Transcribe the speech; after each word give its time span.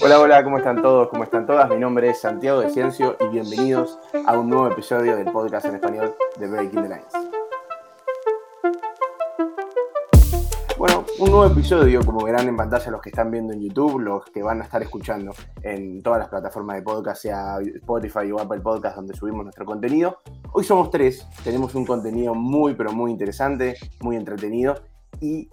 Hola, 0.00 0.20
hola, 0.20 0.42
¿cómo 0.42 0.58
están 0.58 0.82
todos? 0.82 1.08
¿Cómo 1.08 1.24
están 1.24 1.46
todas? 1.46 1.68
Mi 1.70 1.76
nombre 1.76 2.10
es 2.10 2.20
Santiago 2.20 2.60
de 2.60 2.70
Ciencio 2.70 3.16
y 3.20 3.28
bienvenidos 3.28 3.98
a 4.26 4.36
un 4.36 4.50
nuevo 4.50 4.68
episodio 4.68 5.16
del 5.16 5.30
podcast 5.30 5.66
en 5.66 5.76
español 5.76 6.14
de 6.36 6.48
Breaking 6.48 6.82
the 6.82 6.88
Lines. 6.88 7.12
Bueno, 10.76 11.04
un 11.18 11.30
nuevo 11.30 11.46
episodio, 11.46 12.04
como 12.04 12.24
verán 12.24 12.48
en 12.48 12.56
pantalla 12.56 12.90
los 12.90 13.00
que 13.00 13.10
están 13.10 13.30
viendo 13.30 13.52
en 13.52 13.60
YouTube, 13.60 14.00
los 14.00 14.24
que 14.26 14.42
van 14.42 14.60
a 14.60 14.64
estar 14.64 14.82
escuchando 14.82 15.32
en 15.62 16.02
todas 16.02 16.18
las 16.18 16.28
plataformas 16.28 16.76
de 16.76 16.82
podcast, 16.82 17.22
sea 17.22 17.58
Spotify 17.76 18.32
o 18.32 18.40
Apple 18.40 18.60
Podcast, 18.60 18.96
donde 18.96 19.14
subimos 19.14 19.44
nuestro 19.44 19.64
contenido. 19.64 20.18
Hoy 20.52 20.64
somos 20.64 20.90
tres, 20.90 21.26
tenemos 21.44 21.74
un 21.74 21.86
contenido 21.86 22.34
muy, 22.34 22.74
pero 22.74 22.92
muy 22.92 23.12
interesante, 23.12 23.76
muy 24.00 24.16
entretenido 24.16 24.74
y 25.20 25.48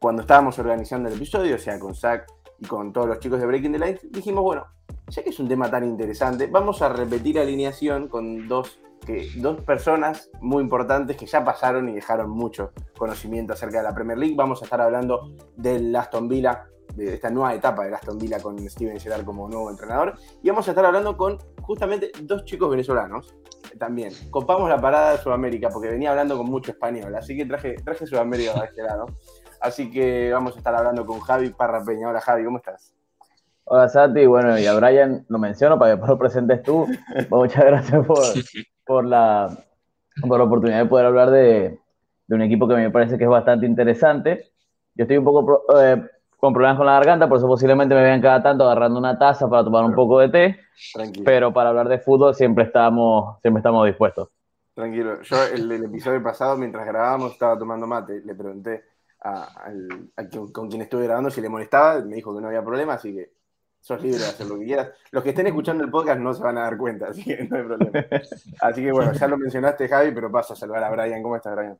cuando 0.00 0.22
estábamos 0.22 0.58
organizando 0.58 1.08
el 1.08 1.14
episodio, 1.14 1.54
o 1.54 1.58
sea, 1.58 1.78
con 1.78 1.94
Zach 1.94 2.26
y 2.60 2.66
con 2.66 2.92
todos 2.92 3.08
los 3.08 3.18
chicos 3.18 3.40
de 3.40 3.46
Breaking 3.46 3.72
the 3.72 3.78
Lines, 3.78 4.00
dijimos, 4.10 4.44
bueno, 4.44 4.66
ya 5.08 5.22
que 5.22 5.30
es 5.30 5.40
un 5.40 5.48
tema 5.48 5.70
tan 5.70 5.84
interesante, 5.84 6.46
vamos 6.46 6.82
a 6.82 6.88
repetir 6.90 7.38
alineación 7.38 8.08
con 8.08 8.46
dos, 8.46 8.80
que, 9.04 9.28
dos 9.36 9.60
personas 9.62 10.30
muy 10.40 10.62
importantes 10.62 11.16
que 11.16 11.26
ya 11.26 11.44
pasaron 11.44 11.88
y 11.88 11.94
dejaron 11.94 12.30
mucho 12.30 12.72
conocimiento 12.96 13.54
acerca 13.54 13.78
de 13.78 13.84
la 13.84 13.94
Premier 13.94 14.18
League. 14.18 14.34
Vamos 14.36 14.60
a 14.62 14.64
estar 14.64 14.80
hablando 14.80 15.32
del 15.56 15.94
Aston 15.96 16.28
Villa, 16.28 16.66
de 16.94 17.14
esta 17.14 17.30
nueva 17.30 17.54
etapa 17.54 17.84
del 17.84 17.94
Aston 17.94 18.18
Villa 18.18 18.40
con 18.40 18.58
Steven 18.68 18.98
Gerrard 19.00 19.24
como 19.24 19.48
nuevo 19.48 19.70
entrenador. 19.70 20.14
Y 20.42 20.50
vamos 20.50 20.66
a 20.68 20.72
estar 20.72 20.84
hablando 20.84 21.16
con 21.16 21.38
justamente 21.62 22.12
dos 22.22 22.44
chicos 22.44 22.70
venezolanos 22.70 23.34
también. 23.78 24.12
Copamos 24.30 24.68
la 24.68 24.80
parada 24.80 25.12
de 25.12 25.18
Sudamérica 25.18 25.68
porque 25.70 25.88
venía 25.88 26.10
hablando 26.10 26.36
con 26.36 26.46
mucho 26.46 26.72
español, 26.72 27.14
así 27.14 27.36
que 27.36 27.46
traje, 27.46 27.74
traje 27.76 28.06
Sudamérica 28.06 28.60
a 28.60 28.64
este 28.64 28.82
lado. 28.82 29.06
Así 29.60 29.90
que 29.90 30.32
vamos 30.32 30.54
a 30.54 30.58
estar 30.58 30.74
hablando 30.74 31.04
con 31.04 31.20
Javi 31.20 31.50
Parra 31.50 31.84
Peña. 31.84 32.08
Hola 32.08 32.20
Javi, 32.22 32.44
¿cómo 32.44 32.58
estás? 32.58 32.94
Hola 33.64 33.88
Sati, 33.88 34.24
bueno, 34.24 34.58
y 34.58 34.66
a 34.66 34.74
Brian 34.74 35.26
lo 35.28 35.38
menciono 35.38 35.78
para 35.78 36.00
que 36.00 36.06
lo 36.06 36.18
presentes 36.18 36.62
tú. 36.62 36.86
Muchas 37.30 37.64
gracias 37.64 38.06
por, 38.06 38.18
por, 38.86 39.04
la, 39.04 39.48
por 40.26 40.38
la 40.38 40.44
oportunidad 40.44 40.78
de 40.78 40.86
poder 40.86 41.06
hablar 41.06 41.30
de, 41.30 41.78
de, 42.26 42.34
un 42.34 42.40
equipo 42.40 42.66
que 42.66 42.74
me 42.74 42.90
parece 42.90 43.18
que 43.18 43.24
es 43.24 43.30
bastante 43.30 43.66
interesante. 43.66 44.50
Yo 44.94 45.04
estoy 45.04 45.18
un 45.18 45.24
poco 45.24 45.62
eh, 45.78 46.02
con 46.38 46.54
problemas 46.54 46.78
con 46.78 46.86
la 46.86 46.94
garganta, 46.94 47.28
por 47.28 47.36
eso 47.36 47.46
posiblemente 47.46 47.94
me 47.94 48.02
vean 48.02 48.22
cada 48.22 48.42
tanto 48.42 48.64
agarrando 48.64 48.98
una 48.98 49.18
taza 49.18 49.48
para 49.48 49.62
tomar 49.62 49.84
un 49.84 49.94
poco 49.94 50.20
de 50.20 50.30
té. 50.30 50.60
Tranquilo. 50.94 51.24
Pero 51.26 51.52
para 51.52 51.68
hablar 51.68 51.88
de 51.88 51.98
fútbol 51.98 52.34
siempre 52.34 52.64
estamos, 52.64 53.38
siempre 53.42 53.58
estamos 53.58 53.86
dispuestos. 53.86 54.30
Tranquilo. 54.74 55.20
Yo 55.20 55.36
el, 55.54 55.70
el 55.70 55.84
episodio 55.84 56.22
pasado, 56.22 56.56
mientras 56.56 56.86
grabábamos, 56.86 57.32
estaba 57.32 57.58
tomando 57.58 57.86
mate. 57.86 58.22
Le 58.24 58.34
pregunté 58.34 58.89
a, 59.22 59.72
con 60.52 60.68
quien 60.68 60.82
estuve 60.82 61.04
grabando 61.04 61.30
si 61.30 61.40
le 61.40 61.48
molestaba, 61.48 62.00
me 62.00 62.16
dijo 62.16 62.34
que 62.34 62.40
no 62.40 62.48
había 62.48 62.64
problema, 62.64 62.94
así 62.94 63.12
que 63.12 63.32
sos 63.80 64.02
libre 64.02 64.18
de 64.18 64.26
hacer 64.26 64.46
lo 64.46 64.58
que 64.58 64.66
quieras. 64.66 64.90
Los 65.10 65.22
que 65.22 65.30
estén 65.30 65.46
escuchando 65.46 65.84
el 65.84 65.90
podcast 65.90 66.20
no 66.20 66.34
se 66.34 66.42
van 66.42 66.58
a 66.58 66.62
dar 66.62 66.76
cuenta, 66.76 67.08
así 67.08 67.24
que 67.24 67.44
no 67.44 67.56
hay 67.56 67.62
problema. 67.62 68.06
Así 68.60 68.82
que 68.82 68.92
bueno, 68.92 69.12
ya 69.12 69.26
lo 69.26 69.38
mencionaste, 69.38 69.88
Javi, 69.88 70.12
pero 70.12 70.30
paso 70.30 70.52
a 70.52 70.56
saludar 70.56 70.84
a 70.84 70.90
Brian. 70.90 71.22
¿Cómo 71.22 71.36
estás, 71.36 71.54
Brian? 71.54 71.78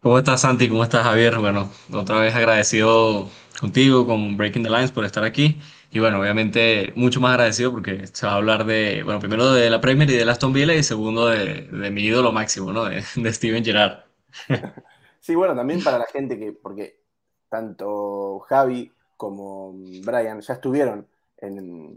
¿Cómo 0.00 0.18
estás, 0.18 0.40
Santi? 0.40 0.68
¿Cómo 0.68 0.84
estás, 0.84 1.04
Javier? 1.04 1.38
Bueno, 1.38 1.70
otra 1.92 2.20
vez 2.20 2.34
agradecido 2.34 3.28
contigo, 3.60 4.06
con 4.06 4.36
Breaking 4.36 4.62
the 4.62 4.70
Lines, 4.70 4.92
por 4.92 5.04
estar 5.04 5.24
aquí. 5.24 5.60
Y 5.90 5.98
bueno, 6.00 6.20
obviamente 6.20 6.92
mucho 6.96 7.20
más 7.20 7.32
agradecido 7.32 7.72
porque 7.72 8.06
se 8.06 8.26
va 8.26 8.32
a 8.32 8.36
hablar 8.36 8.64
de, 8.66 9.02
bueno, 9.02 9.20
primero 9.20 9.52
de 9.52 9.70
la 9.70 9.80
Premier 9.80 10.08
y 10.10 10.16
de 10.16 10.30
Aston 10.30 10.52
Villa 10.52 10.74
y 10.74 10.82
segundo 10.82 11.26
de, 11.28 11.62
de 11.62 11.90
mi 11.90 12.02
ídolo 12.02 12.30
máximo, 12.30 12.72
¿no? 12.72 12.84
De, 12.84 13.02
de 13.16 13.32
Steven 13.32 13.64
Gerrard. 13.64 14.04
Sí, 15.28 15.34
bueno, 15.34 15.54
también 15.54 15.84
para 15.84 15.98
la 15.98 16.06
gente 16.06 16.38
que, 16.38 16.52
porque 16.52 17.02
tanto 17.50 18.38
Javi 18.48 18.90
como 19.14 19.74
Brian 19.74 20.40
ya 20.40 20.54
estuvieron 20.54 21.06
en, 21.36 21.94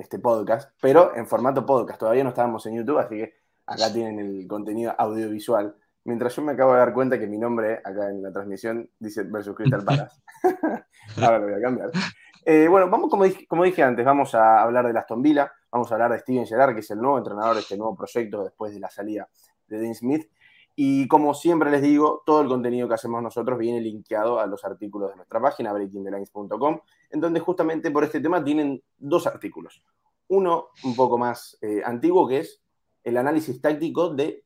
este 0.00 0.18
podcast, 0.20 0.72
pero 0.80 1.14
en 1.14 1.26
formato 1.26 1.66
podcast. 1.66 2.00
Todavía 2.00 2.24
no 2.24 2.30
estábamos 2.30 2.64
en 2.64 2.76
YouTube, 2.76 2.96
así 2.96 3.16
que 3.16 3.34
acá 3.66 3.92
tienen 3.92 4.20
el 4.20 4.46
contenido 4.48 4.94
audiovisual. 4.96 5.76
Mientras 6.04 6.34
yo 6.34 6.40
me 6.40 6.52
acabo 6.52 6.72
de 6.72 6.78
dar 6.78 6.94
cuenta 6.94 7.18
que 7.18 7.26
mi 7.26 7.36
nombre 7.36 7.74
acá 7.84 8.08
en 8.08 8.22
la 8.22 8.32
transmisión 8.32 8.88
dice 8.98 9.24
versus 9.24 9.54
Crystal 9.54 9.84
Palace. 9.84 10.22
Ahora 11.20 11.40
lo 11.40 11.44
voy 11.44 11.58
a 11.58 11.60
cambiar. 11.60 11.90
Eh, 12.46 12.68
bueno, 12.68 12.88
vamos, 12.88 13.10
como 13.10 13.24
dije, 13.24 13.46
como 13.46 13.64
dije, 13.64 13.82
antes, 13.82 14.02
vamos 14.02 14.34
a 14.34 14.62
hablar 14.62 14.90
de 14.90 14.98
Aston 14.98 15.20
Villa, 15.20 15.52
vamos 15.70 15.92
a 15.92 15.94
hablar 15.94 16.12
de 16.12 16.20
Steven 16.20 16.46
Gerrard, 16.46 16.72
que 16.72 16.80
es 16.80 16.90
el 16.90 17.02
nuevo 17.02 17.18
entrenador 17.18 17.56
de 17.56 17.60
este 17.60 17.76
nuevo 17.76 17.94
proyecto 17.94 18.44
después 18.44 18.72
de 18.72 18.80
la 18.80 18.88
salida 18.88 19.28
de 19.68 19.78
Dean 19.78 19.94
Smith. 19.94 20.26
Y 20.82 21.06
como 21.08 21.34
siempre 21.34 21.70
les 21.70 21.82
digo, 21.82 22.22
todo 22.24 22.40
el 22.40 22.48
contenido 22.48 22.88
que 22.88 22.94
hacemos 22.94 23.22
nosotros 23.22 23.58
viene 23.58 23.82
linkeado 23.82 24.40
a 24.40 24.46
los 24.46 24.64
artículos 24.64 25.10
de 25.10 25.16
nuestra 25.16 25.38
página, 25.38 25.74
breakingthelines.com, 25.74 26.80
en 27.10 27.20
donde 27.20 27.38
justamente 27.38 27.90
por 27.90 28.02
este 28.02 28.18
tema 28.18 28.42
tienen 28.42 28.82
dos 28.96 29.26
artículos. 29.26 29.84
Uno 30.28 30.68
un 30.84 30.96
poco 30.96 31.18
más 31.18 31.58
eh, 31.60 31.82
antiguo, 31.84 32.26
que 32.26 32.38
es 32.38 32.62
el 33.04 33.18
análisis 33.18 33.60
táctico 33.60 34.08
de 34.14 34.42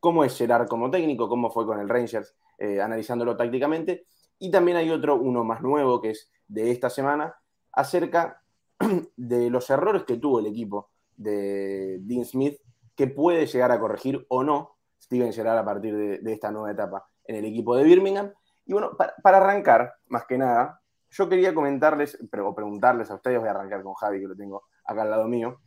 cómo 0.00 0.22
es 0.22 0.36
Gerard 0.36 0.68
como 0.68 0.90
técnico, 0.90 1.30
cómo 1.30 1.50
fue 1.50 1.64
con 1.64 1.80
el 1.80 1.88
Rangers, 1.88 2.36
eh, 2.58 2.82
analizándolo 2.82 3.34
tácticamente. 3.34 4.04
Y 4.38 4.50
también 4.50 4.76
hay 4.76 4.90
otro, 4.90 5.16
uno 5.16 5.44
más 5.44 5.62
nuevo, 5.62 6.02
que 6.02 6.10
es 6.10 6.30
de 6.46 6.72
esta 6.72 6.90
semana, 6.90 7.34
acerca 7.72 8.42
de 9.16 9.48
los 9.48 9.70
errores 9.70 10.04
que 10.04 10.18
tuvo 10.18 10.40
el 10.40 10.46
equipo 10.46 10.90
de 11.16 12.00
Dean 12.02 12.26
Smith, 12.26 12.60
que 12.94 13.06
puede 13.06 13.46
llegar 13.46 13.72
a 13.72 13.80
corregir 13.80 14.26
o 14.28 14.44
no 14.44 14.77
Steven 15.00 15.32
Gerrard 15.32 15.58
a 15.58 15.64
partir 15.64 16.20
de, 16.20 16.32
esta 16.32 16.50
nueva 16.50 16.70
etapa 16.70 17.06
en 17.24 17.36
el 17.36 17.44
equipo 17.44 17.76
de 17.76 17.84
Birmingham. 17.84 18.32
Y 18.66 18.72
bueno, 18.72 18.90
para, 18.96 19.38
arrancar, 19.38 19.94
más 20.08 20.26
que 20.26 20.36
nada, 20.36 20.80
yo 21.10 21.28
quería 21.28 21.54
comentarles, 21.54 22.18
o 22.42 22.54
preguntarles 22.54 23.10
a 23.10 23.14
ustedes, 23.14 23.38
voy 23.38 23.48
a 23.48 23.52
arrancar 23.52 23.82
con 23.82 23.94
Javi, 23.94 24.20
que 24.20 24.26
lo 24.26 24.36
tengo 24.36 24.64
acá 24.84 25.02
al 25.02 25.10
lado 25.10 25.26
mío. 25.26 25.60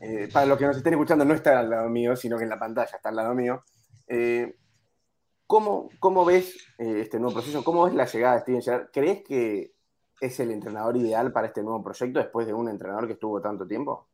Eh, 0.00 0.28
para 0.32 0.46
los 0.46 0.58
que 0.58 0.66
nos 0.66 0.76
estén 0.76 0.94
escuchando, 0.94 1.24
no 1.24 1.34
está 1.34 1.60
al 1.60 1.70
lado 1.70 1.88
mío, 1.88 2.16
sino 2.16 2.36
que 2.36 2.44
en 2.44 2.50
la 2.50 2.58
pantalla 2.58 2.96
está 2.96 3.10
al 3.10 3.16
lado 3.16 3.34
mío. 3.34 3.62
Eh, 4.08 4.56
¿cómo, 5.46 5.88
¿cómo, 6.00 6.24
ves 6.24 6.56
eh, 6.78 7.00
este 7.02 7.20
nuevo 7.20 7.34
proceso? 7.34 7.62
¿Cómo 7.62 7.84
ves 7.84 7.94
la 7.94 8.06
llegada 8.06 8.34
de 8.34 8.40
Steven 8.40 8.62
Gerrard? 8.62 8.90
¿Crees 8.92 9.22
que 9.22 9.74
es 10.20 10.40
el 10.40 10.50
entrenador 10.50 10.96
ideal 10.96 11.32
para 11.32 11.48
este 11.48 11.62
nuevo 11.62 11.82
proyecto 11.82 12.18
después 12.18 12.46
de 12.46 12.54
un 12.54 12.68
entrenador 12.68 13.06
que 13.06 13.14
estuvo 13.14 13.40
tanto 13.40 13.66
tiempo? 13.66 14.08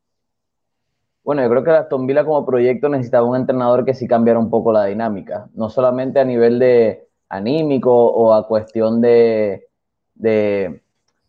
Bueno, 1.28 1.43
yo 1.43 1.50
creo 1.50 1.62
que 1.62 1.71
Aston 1.72 2.06
Villa 2.06 2.25
como 2.25 2.47
proyecto 2.47 2.89
necesitaba 2.89 3.27
un 3.27 3.37
entrenador 3.37 3.84
que 3.84 3.93
sí 3.93 4.09
cambiara 4.09 4.39
un 4.39 4.49
poco 4.49 4.72
la 4.72 4.87
dinámica, 4.87 5.50
no 5.53 5.69
solamente 5.69 6.21
a 6.21 6.25
nivel 6.25 6.59
de 6.59 7.06
anímico 7.28 7.93
o 7.93 8.33
a 8.33 8.49
cuestión 8.49 9.03
de, 9.03 9.69
de, 10.15 10.81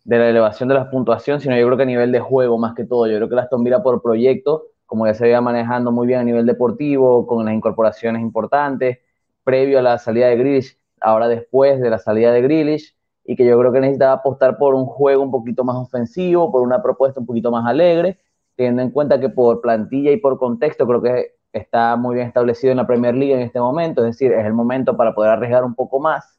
la 0.06 0.30
elevación 0.30 0.70
de 0.70 0.76
la 0.76 0.90
puntuación, 0.90 1.38
sino 1.38 1.54
yo 1.54 1.66
creo 1.66 1.76
que 1.76 1.82
a 1.82 1.86
nivel 1.86 2.12
de 2.12 2.20
juego 2.20 2.56
más 2.56 2.74
que 2.74 2.86
todo. 2.86 3.08
Yo 3.08 3.16
creo 3.16 3.28
que 3.28 3.34
la 3.34 3.42
Aston 3.42 3.62
Villa 3.62 3.82
por 3.82 4.00
proyecto, 4.00 4.68
como 4.86 5.06
ya 5.06 5.12
se 5.12 5.24
veía 5.24 5.42
manejando 5.42 5.92
muy 5.92 6.06
bien 6.06 6.20
a 6.20 6.24
nivel 6.24 6.46
deportivo, 6.46 7.26
con 7.26 7.44
las 7.44 7.52
incorporaciones 7.52 8.22
importantes, 8.22 9.00
previo 9.44 9.80
a 9.80 9.82
la 9.82 9.98
salida 9.98 10.28
de 10.28 10.36
Grealish, 10.38 10.78
ahora 11.02 11.28
después 11.28 11.78
de 11.78 11.90
la 11.90 11.98
salida 11.98 12.32
de 12.32 12.40
Grealish, 12.40 12.96
y 13.22 13.36
que 13.36 13.44
yo 13.44 13.58
creo 13.58 13.70
que 13.70 13.80
necesitaba 13.80 14.14
apostar 14.14 14.56
por 14.56 14.74
un 14.74 14.86
juego 14.86 15.22
un 15.22 15.30
poquito 15.30 15.62
más 15.62 15.76
ofensivo, 15.76 16.50
por 16.50 16.62
una 16.62 16.82
propuesta 16.82 17.20
un 17.20 17.26
poquito 17.26 17.50
más 17.50 17.66
alegre, 17.66 18.16
teniendo 18.60 18.82
en 18.82 18.90
cuenta 18.90 19.18
que 19.18 19.30
por 19.30 19.62
plantilla 19.62 20.10
y 20.10 20.18
por 20.18 20.38
contexto 20.38 20.86
creo 20.86 21.00
que 21.00 21.34
está 21.50 21.96
muy 21.96 22.16
bien 22.16 22.26
establecido 22.26 22.72
en 22.72 22.76
la 22.76 22.86
Premier 22.86 23.14
League 23.14 23.32
en 23.32 23.40
este 23.40 23.58
momento, 23.58 24.02
es 24.02 24.08
decir, 24.08 24.32
es 24.32 24.44
el 24.44 24.52
momento 24.52 24.98
para 24.98 25.14
poder 25.14 25.30
arriesgar 25.30 25.64
un 25.64 25.74
poco 25.74 25.98
más 25.98 26.38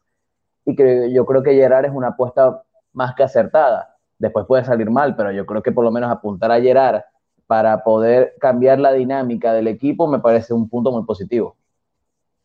y 0.63 0.75
que 0.75 1.11
yo 1.11 1.25
creo 1.25 1.41
que 1.41 1.55
Gerard 1.55 1.85
es 1.85 1.91
una 1.91 2.09
apuesta 2.09 2.61
más 2.93 3.15
que 3.15 3.23
acertada. 3.23 3.97
Después 4.19 4.45
puede 4.45 4.63
salir 4.63 4.91
mal, 4.91 5.15
pero 5.15 5.31
yo 5.31 5.47
creo 5.47 5.63
que 5.63 5.71
por 5.71 5.83
lo 5.83 5.89
menos 5.89 6.11
apuntar 6.11 6.51
a 6.51 6.61
Gerard 6.61 7.01
para 7.47 7.83
poder 7.83 8.35
cambiar 8.39 8.79
la 8.79 8.93
dinámica 8.93 9.51
del 9.51 9.67
equipo 9.67 10.07
me 10.07 10.19
parece 10.19 10.53
un 10.53 10.69
punto 10.69 10.91
muy 10.91 11.03
positivo. 11.05 11.55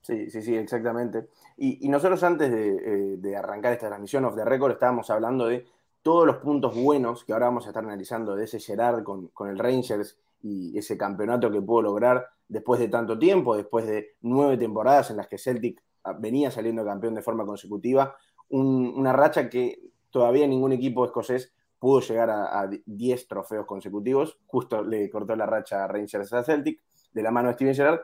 Sí, 0.00 0.30
sí, 0.30 0.40
sí, 0.40 0.56
exactamente. 0.56 1.28
Y, 1.58 1.86
nosotros 1.90 2.22
antes 2.22 2.50
de, 2.50 2.68
eh, 2.68 3.16
de, 3.18 3.36
arrancar 3.36 3.74
esta 3.74 3.88
transmisión 3.88 4.24
off 4.24 4.36
the 4.36 4.44
record 4.46 4.72
estábamos 4.72 5.10
hablando 5.10 5.48
de 5.48 5.66
todos 6.06 6.24
los 6.24 6.36
puntos 6.36 6.72
buenos 6.76 7.24
que 7.24 7.32
ahora 7.32 7.46
vamos 7.46 7.66
a 7.66 7.70
estar 7.70 7.82
analizando 7.82 8.36
de 8.36 8.44
ese 8.44 8.60
Gerard 8.60 9.02
con, 9.02 9.28
el 9.48 9.58
Rangers 9.58 10.16
y 10.40 10.78
ese 10.78 10.96
campeonato 10.96 11.50
que 11.50 11.60
pudo 11.60 11.82
lograr 11.82 12.28
después 12.46 12.78
de 12.78 12.86
tanto 12.86 13.18
tiempo, 13.18 13.56
después 13.56 13.88
de 13.88 14.14
nueve 14.20 14.56
temporadas 14.56 15.10
en 15.10 15.16
las 15.16 15.26
que 15.26 15.36
Celtic 15.36 15.82
ah, 16.04 16.12
venía 16.16 16.52
saliendo 16.52 16.84
campeón 16.84 17.16
de 17.16 17.22
forma 17.22 17.44
consecutiva, 17.44 18.14
una 18.50 19.12
racha 19.12 19.50
que 19.50 19.80
todavía 20.08 20.46
ningún 20.46 20.70
equipo 20.70 21.04
escocés 21.04 21.52
pudo 21.80 21.98
llegar 21.98 22.30
a, 22.30 22.70
10 22.86 23.26
trofeos 23.26 23.66
consecutivos, 23.66 24.38
justo 24.46 24.84
le 24.84 25.10
cortó 25.10 25.34
la 25.34 25.46
racha 25.46 25.82
a 25.82 25.88
Rangers 25.88 26.32
a 26.32 26.44
Celtic, 26.44 26.84
de 27.12 27.22
la 27.24 27.32
mano 27.32 27.48
de 27.48 27.54
Steven 27.54 27.74
Gerrard. 27.74 28.00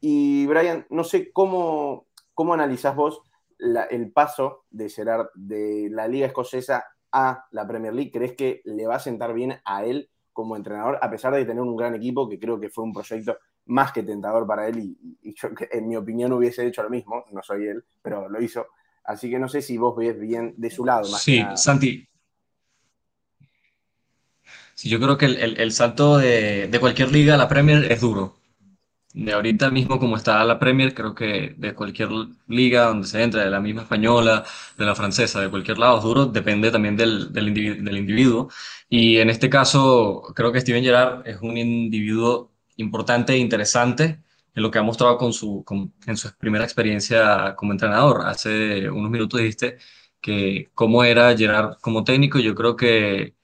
Y 0.00 0.44
Brian, 0.46 0.88
no 0.90 1.04
sé 1.04 1.30
cómo, 1.32 2.06
cómo 2.34 2.54
analizás 2.54 2.96
vos 2.96 3.22
el 3.60 4.10
paso 4.10 4.64
de 4.72 4.88
Gerard 4.88 5.28
de 5.36 5.88
la 5.88 6.08
liga 6.08 6.26
escocesa 6.26 6.84
a 7.18 7.46
la 7.50 7.66
Premier 7.66 7.92
League, 7.92 8.12
¿crees 8.12 8.34
que 8.34 8.62
le 8.64 8.86
va 8.86 8.96
a 8.96 9.00
sentar 9.00 9.32
bien 9.34 9.56
a 9.64 9.84
él 9.84 10.08
como 10.32 10.56
entrenador, 10.56 11.00
a 11.02 11.10
pesar 11.10 11.34
de 11.34 11.44
tener 11.44 11.60
un 11.60 11.76
gran 11.76 11.96
equipo, 11.96 12.28
que 12.28 12.38
creo 12.38 12.60
que 12.60 12.68
fue 12.68 12.84
un 12.84 12.92
proyecto 12.92 13.36
más 13.66 13.90
que 13.90 14.04
tentador 14.04 14.46
para 14.46 14.68
él 14.68 14.78
y, 14.78 15.34
yo 15.34 15.48
en 15.72 15.88
mi 15.88 15.96
opinión 15.96 16.32
hubiese 16.32 16.64
hecho 16.64 16.82
lo 16.84 16.90
mismo, 16.90 17.24
no 17.32 17.42
soy 17.42 17.66
él, 17.66 17.84
pero 18.00 18.28
lo 18.28 18.40
hizo. 18.40 18.68
Así 19.02 19.28
que 19.28 19.38
no 19.40 19.48
sé 19.48 19.62
si 19.62 19.76
vos 19.76 19.96
ves 19.96 20.18
bien 20.18 20.54
de 20.56 20.70
su 20.70 20.84
lado. 20.84 21.10
Más 21.10 21.22
sí, 21.22 21.44
Santi. 21.56 22.08
Sí, 24.74 24.88
yo 24.88 25.00
creo 25.00 25.18
que 25.18 25.26
el, 25.26 25.58
el, 25.58 25.72
salto 25.72 26.18
de, 26.18 26.68
de, 26.68 26.78
cualquier 26.78 27.10
liga 27.10 27.34
a 27.34 27.38
la 27.38 27.48
Premier 27.48 27.90
es 27.90 28.00
duro. 28.00 28.37
De 29.14 29.32
ahorita 29.32 29.70
mismo 29.70 29.98
como 29.98 30.16
está 30.16 30.44
la 30.44 30.58
Premier, 30.58 30.94
creo 30.94 31.14
que 31.14 31.54
de 31.56 31.74
cualquier 31.74 32.10
liga 32.46 32.86
donde 32.86 33.06
se 33.08 33.22
entre, 33.22 33.42
de 33.42 33.50
la 33.50 33.60
misma 33.60 33.82
española, 33.82 34.44
de 34.76 34.84
la 34.84 34.94
francesa, 34.94 35.40
de 35.40 35.50
cualquier 35.50 35.78
lado 35.78 35.98
es 35.98 36.04
duro, 36.04 36.26
depende 36.26 36.70
también 36.70 36.96
del, 36.96 37.32
del, 37.32 37.48
individuo, 37.48 37.84
del 37.84 37.96
individuo. 37.98 38.48
Y 38.88 39.16
en 39.18 39.30
este 39.30 39.48
caso, 39.50 40.22
creo 40.36 40.52
que 40.52 40.60
Steven 40.60 40.84
Gerrard 40.84 41.26
es 41.26 41.40
un 41.40 41.56
individuo 41.56 42.52
importante 42.76 43.32
e 43.32 43.38
interesante 43.38 44.22
en 44.54 44.62
lo 44.62 44.70
que 44.70 44.78
ha 44.78 44.82
mostrado 44.82 45.16
con 45.18 45.32
su, 45.32 45.64
con, 45.64 45.92
en 46.06 46.16
su 46.16 46.32
primera 46.36 46.64
experiencia 46.64 47.54
como 47.56 47.72
entrenador. 47.72 48.26
Hace 48.26 48.90
unos 48.90 49.10
minutos 49.10 49.40
dijiste 49.40 49.78
que 50.20 50.70
cómo 50.74 51.02
era 51.04 51.36
Gerard 51.36 51.78
como 51.80 52.04
técnico, 52.04 52.38
yo 52.38 52.54
creo 52.54 52.76
que 52.76 53.34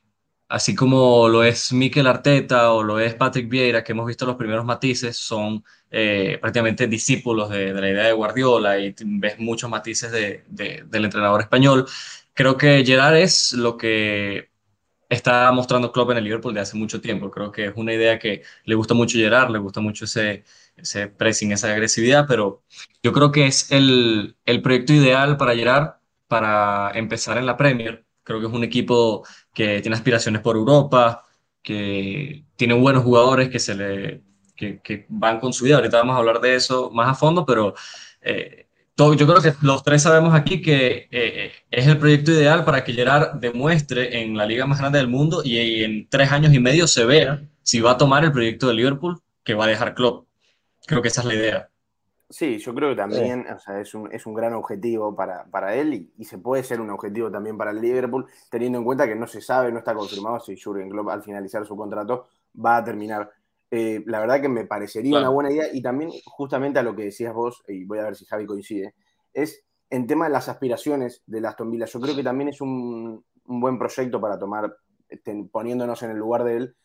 así 0.49 0.75
como 0.75 1.29
lo 1.29 1.43
es 1.45 1.73
Mikel 1.73 2.07
Arteta 2.07 2.73
o 2.73 2.83
lo 2.83 3.01
es 3.01 3.15
Patrick 3.15 3.49
Vieira, 3.49 3.83
que 3.85 3.93
hemos 3.93 4.07
visto 4.07 4.27
los 4.27 4.37
primeros 4.37 4.65
matices, 4.65 5.17
son 5.17 5.65
eh, 5.91 6.39
prácticamente 6.41 6.87
discípulos 6.87 7.51
de, 7.51 7.73
la 7.73 7.91
idea 7.91 8.05
de 8.05 8.13
Guardiola 8.13 8.79
y 8.79 8.95
ves 9.05 9.39
muchos 9.39 9.71
matices 9.71 10.13
de, 10.13 10.45
del 10.49 11.05
entrenador 11.05 11.41
español. 11.41 11.87
Creo 12.35 12.57
que 12.57 12.85
Gerard 12.85 13.17
es 13.17 13.53
lo 13.53 13.77
que 13.77 14.51
está 15.09 15.51
mostrando 15.53 15.93
Klopp 15.93 16.11
en 16.13 16.19
el 16.19 16.25
Liverpool 16.25 16.55
de 16.55 16.61
hace 16.61 16.77
mucho 16.77 17.01
tiempo. 17.01 17.31
Creo 17.31 17.53
que 17.53 17.67
es 17.67 17.73
una 17.77 17.93
idea 17.95 18.19
que 18.19 18.43
le 18.65 18.75
gusta 18.75 18.95
mucho 18.95 19.19
Gerard, 19.19 19.51
le 19.51 19.59
gusta 19.59 19.81
mucho 19.81 20.05
ese, 20.05 20.45
ese 20.77 21.09
pressing, 21.09 21.53
esa 21.53 21.73
agresividad, 21.73 22.27
pero 22.29 22.63
yo 23.03 23.13
creo 23.13 23.33
que 23.33 23.47
es 23.47 23.71
el, 23.73 24.37
el 24.45 24.63
proyecto 24.63 24.93
ideal 24.93 25.37
para 25.37 25.55
Gerard 25.55 25.95
para 26.29 26.91
empezar 26.95 27.39
en 27.39 27.47
la 27.47 27.57
Premier. 27.57 28.04
Creo 28.25 28.41
que 28.41 28.47
es 28.47 28.53
un 28.53 28.65
equipo 28.65 29.27
que 29.55 29.81
tiene 29.81 29.97
aspiraciones 29.97 30.43
por 30.43 30.57
Europa, 30.57 31.25
que 31.63 32.45
tiene 32.57 32.75
buenos 32.75 33.05
jugadores 33.05 33.49
que 33.49 33.59
se 33.59 33.75
le 33.75 34.23
que, 34.57 34.81
que 34.81 35.07
van 35.09 35.41
con 35.41 35.53
su 35.53 35.65
vida. 35.65 35.77
Ahorita 35.77 35.99
vamos 35.99 36.17
a 36.17 36.19
hablar 36.19 36.41
de 36.41 36.55
eso 36.57 36.91
más 36.91 37.09
a 37.09 37.15
fondo, 37.15 37.45
pero 37.47 37.75
eh, 38.21 38.69
todo, 38.95 39.15
yo 39.15 39.27
creo 39.27 39.43
que 39.43 39.53
los 39.63 39.83
tres 39.83 40.03
sabemos 40.03 40.35
aquí 40.35 40.63
que 40.63 41.09
eh, 41.11 41.53
es 41.71 41.87
el 41.87 41.99
proyecto 41.99 42.31
ideal 42.33 42.65
para 42.65 42.85
que 42.85 42.93
Gerard 42.93 43.35
demuestre 43.41 44.23
en 44.23 44.37
la 44.37 44.47
liga 44.47 44.67
más 44.67 44.79
grande 44.79 44.99
del 44.99 45.09
mundo 45.09 45.43
y, 45.45 45.59
y 45.59 45.85
en 45.85 46.09
tres 46.09 46.31
años 46.33 46.53
y 46.55 46.61
medio 46.61 46.87
se 46.87 47.05
vea 47.05 47.43
si 47.63 47.81
va 47.81 47.93
a 47.93 47.99
tomar 47.99 48.25
el 48.25 48.33
proyecto 48.33 48.69
de 48.69 48.75
Liverpool 48.75 49.21
que 49.43 49.55
va 49.55 49.65
a 49.65 49.69
dejar 49.69 49.95
Klopp. 49.95 50.29
Creo 50.87 51.03
que 51.03 51.09
esa 51.09 51.23
es 51.23 51.27
la 51.27 51.35
idea. 51.35 51.74
Sí, 52.29 52.59
yo 52.59 52.75
creo 52.75 52.91
que 52.91 52.97
también 52.97 53.47
o 53.49 53.59
sea, 53.59 53.81
es, 53.81 53.95
un, 53.95 54.11
es, 54.13 54.25
un, 54.27 54.35
gran 54.35 54.55
objetivo 54.55 55.15
para, 55.15 55.45
para 55.45 55.75
él 55.75 55.95
y, 55.95 56.13
y, 56.17 56.25
se 56.25 56.39
puede 56.39 56.65
ser 56.65 56.81
un 56.81 56.91
objetivo 56.91 57.31
también 57.31 57.59
para 57.59 57.71
el 57.71 57.81
Liverpool, 57.81 58.27
teniendo 58.51 58.79
en 58.79 58.85
cuenta 58.85 59.07
que 59.07 59.15
no 59.15 59.27
se 59.27 59.41
sabe, 59.41 59.71
no 59.71 59.79
está 59.79 59.95
confirmado 59.95 60.41
si 60.41 60.59
Jurgen 60.59 60.89
Klopp 60.89 61.11
al 61.11 61.23
finalizar 61.23 61.67
su 61.67 61.77
contrato 61.77 62.27
va 62.65 62.79
a 62.79 62.85
terminar. 62.85 63.31
Eh, 63.71 64.03
la 64.07 64.21
verdad 64.21 64.41
que 64.41 64.49
me 64.49 64.65
parecería 64.65 65.13
claro. 65.13 65.27
una 65.27 65.35
buena 65.35 65.53
idea 65.53 65.67
y 65.73 65.83
también 65.83 66.11
justamente 66.25 66.79
a 66.79 66.83
lo 66.83 66.97
que 66.97 67.05
decías 67.05 67.35
vos, 67.35 67.63
y 67.69 67.85
voy 67.85 67.99
a 67.99 68.05
ver 68.05 68.17
si 68.17 68.25
Javi 68.25 68.47
coincide, 68.47 68.95
es 69.33 69.63
en 69.91 70.07
tema 70.07 70.27
de 70.27 70.33
las 70.33 70.49
aspiraciones 70.49 71.23
de 71.27 71.47
Aston 71.47 71.71
Villa. 71.71 71.87
Yo 71.87 72.01
creo 72.01 72.17
que 72.17 72.23
también 72.23 72.49
es 72.49 72.61
un, 72.61 73.25
un 73.47 73.61
buen 73.61 73.79
proyecto 73.79 74.21
para 74.21 74.39
tomar, 74.39 74.77
poniéndonos 75.53 76.03
en 76.03 76.11
el 76.11 76.17
lugar 76.17 76.45
de 76.45 76.57
él, 76.57 76.77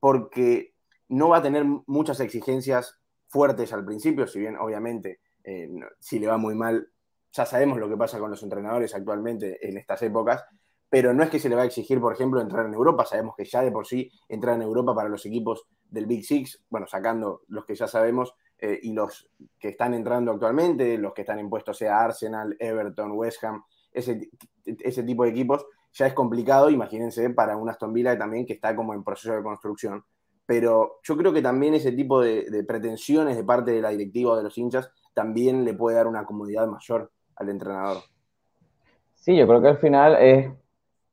porque 0.00 0.74
no 1.08 1.28
va 1.28 1.38
a 1.38 1.42
tener 1.42 1.64
muchas 1.86 2.20
exigencias 2.20 2.98
fuertes 3.36 3.70
al 3.74 3.84
principio, 3.84 4.26
si 4.26 4.38
bien 4.40 4.56
obviamente 4.56 5.20
eh, 5.44 5.68
si 6.00 6.18
le 6.18 6.26
va 6.26 6.38
muy 6.38 6.54
mal, 6.54 6.88
ya 7.30 7.44
sabemos 7.44 7.78
lo 7.78 7.86
que 7.86 7.98
pasa 7.98 8.18
con 8.18 8.30
los 8.30 8.42
entrenadores 8.42 8.94
actualmente 8.94 9.58
en 9.68 9.76
estas 9.76 10.00
épocas, 10.00 10.42
pero 10.88 11.12
no 11.12 11.22
es 11.22 11.28
que 11.28 11.38
se 11.38 11.50
le 11.50 11.54
va 11.54 11.62
a 11.62 11.66
exigir, 11.66 12.00
por 12.00 12.14
ejemplo, 12.14 12.40
entrar 12.40 12.64
en 12.64 12.72
Europa, 12.72 13.04
sabemos 13.04 13.34
que 13.36 13.44
ya 13.44 13.60
de 13.60 13.70
por 13.70 13.86
sí 13.86 14.10
entrar 14.26 14.54
en 14.54 14.62
Europa 14.62 14.94
para 14.94 15.10
los 15.10 15.26
equipos 15.26 15.66
del 15.84 16.06
Big 16.06 16.24
Six, 16.24 16.64
bueno, 16.70 16.86
sacando 16.86 17.42
los 17.48 17.66
que 17.66 17.74
ya 17.74 17.86
sabemos 17.86 18.32
eh, 18.58 18.80
y 18.82 18.94
los 18.94 19.28
que 19.58 19.68
están 19.68 19.92
entrando 19.92 20.32
actualmente, 20.32 20.96
los 20.96 21.12
que 21.12 21.20
están 21.20 21.38
impuestos 21.38 21.76
sea 21.76 22.00
Arsenal, 22.02 22.56
Everton, 22.58 23.12
West 23.12 23.44
Ham, 23.44 23.62
ese, 23.92 24.30
ese 24.64 25.02
tipo 25.02 25.24
de 25.24 25.30
equipos, 25.30 25.66
ya 25.92 26.06
es 26.06 26.14
complicado, 26.14 26.70
imagínense, 26.70 27.28
para 27.28 27.58
un 27.58 27.68
Aston 27.68 27.92
Villa 27.92 28.16
también 28.16 28.46
que 28.46 28.54
está 28.54 28.74
como 28.74 28.94
en 28.94 29.04
proceso 29.04 29.34
de 29.34 29.42
construcción 29.42 30.02
pero 30.46 31.00
yo 31.02 31.16
creo 31.16 31.32
que 31.32 31.42
también 31.42 31.74
ese 31.74 31.92
tipo 31.92 32.20
de, 32.20 32.48
de, 32.50 32.64
pretensiones 32.64 33.36
de 33.36 33.44
parte 33.44 33.72
de 33.72 33.82
la 33.82 33.90
directiva 33.90 34.32
o 34.32 34.36
de 34.36 34.44
los 34.44 34.56
hinchas 34.56 34.90
también 35.12 35.64
le 35.64 35.74
puede 35.74 35.96
dar 35.96 36.06
una 36.06 36.24
comodidad 36.24 36.66
mayor 36.68 37.10
al 37.34 37.48
entrenador. 37.48 37.98
Sí, 39.14 39.36
yo 39.36 39.46
creo 39.46 39.60
que 39.60 39.68
al 39.68 39.78
final 39.78 40.16
es 40.16 40.50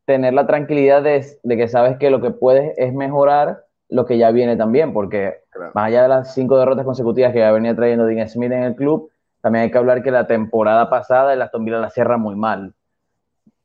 tener 0.06 0.34
la 0.34 0.46
tranquilidad 0.46 1.02
de, 1.02 1.26
de 1.42 1.58
que 1.58 1.68
sabes 1.68 1.98
que 1.98 2.10
lo 2.10 2.22
que 2.22 2.32
puedes 2.32 2.78
es 2.78 2.94
mejorar 2.94 3.66
lo 3.90 4.06
que 4.06 4.18
ya 4.18 4.32
viene 4.32 4.56
también, 4.56 4.94
porque 4.94 5.42
claro. 5.50 5.72
más 5.74 5.86
allá 5.86 6.04
de 6.04 6.10
las 6.10 6.34
cinco 6.34 6.58
derrotas 6.58 6.86
consecutivas 6.86 7.34
que 7.34 7.40
ya 7.40 7.52
venía 7.52 7.76
trayendo 7.76 8.06
Dean 8.06 8.28
Smith 8.28 8.52
en 8.52 8.64
el 8.64 8.76
club, 8.76 9.10
también 9.42 9.64
hay 9.64 9.72
que 9.72 9.78
hablar 9.78 10.04
que 10.04 10.12
la 10.12 10.26
temporada 10.26 10.90
pasada 10.90 11.34
el 11.34 11.42
Aston 11.42 11.66
Villa 11.66 11.80
la 11.80 11.90
cierra 11.90 12.18
muy 12.18 12.36
mal. 12.36 12.74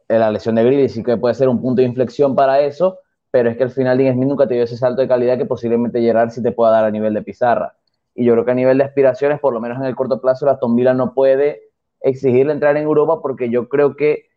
La 0.08 0.30
lesión 0.30 0.54
de 0.54 0.64
Grealish 0.64 0.90
sí 0.90 1.02
que 1.02 1.16
puede 1.16 1.34
ser 1.34 1.48
un 1.48 1.60
punto 1.60 1.82
de 1.82 1.88
inflexión 1.88 2.34
para 2.34 2.60
eso, 2.60 2.98
pero 3.30 3.50
es 3.50 3.56
que 3.56 3.64
al 3.64 3.70
final 3.70 3.98
Dean 3.98 4.14
Smith 4.14 4.28
nunca 4.28 4.46
te 4.46 4.54
dio 4.54 4.64
ese 4.64 4.76
salto 4.76 5.02
de 5.02 5.08
calidad 5.08 5.36
que 5.36 5.44
posiblemente 5.44 6.00
Gerard 6.00 6.30
sí 6.30 6.42
te 6.42 6.52
pueda 6.52 6.72
dar 6.72 6.84
a 6.84 6.90
nivel 6.90 7.14
de 7.14 7.22
pizarra. 7.22 7.74
Y 8.14 8.24
yo 8.24 8.32
creo 8.32 8.44
que 8.44 8.50
a 8.50 8.54
nivel 8.54 8.78
de 8.78 8.84
aspiraciones, 8.84 9.38
por 9.38 9.52
lo 9.52 9.60
menos 9.60 9.78
en 9.78 9.84
el 9.84 9.94
corto 9.94 10.20
plazo, 10.20 10.46
la 10.46 10.58
Villa 10.60 10.94
no 10.94 11.14
puede 11.14 11.70
exigirle 12.00 12.52
entrar 12.52 12.76
en 12.76 12.84
Europa 12.84 13.20
porque 13.22 13.50
yo 13.50 13.68
creo 13.68 13.96
que 13.96 14.28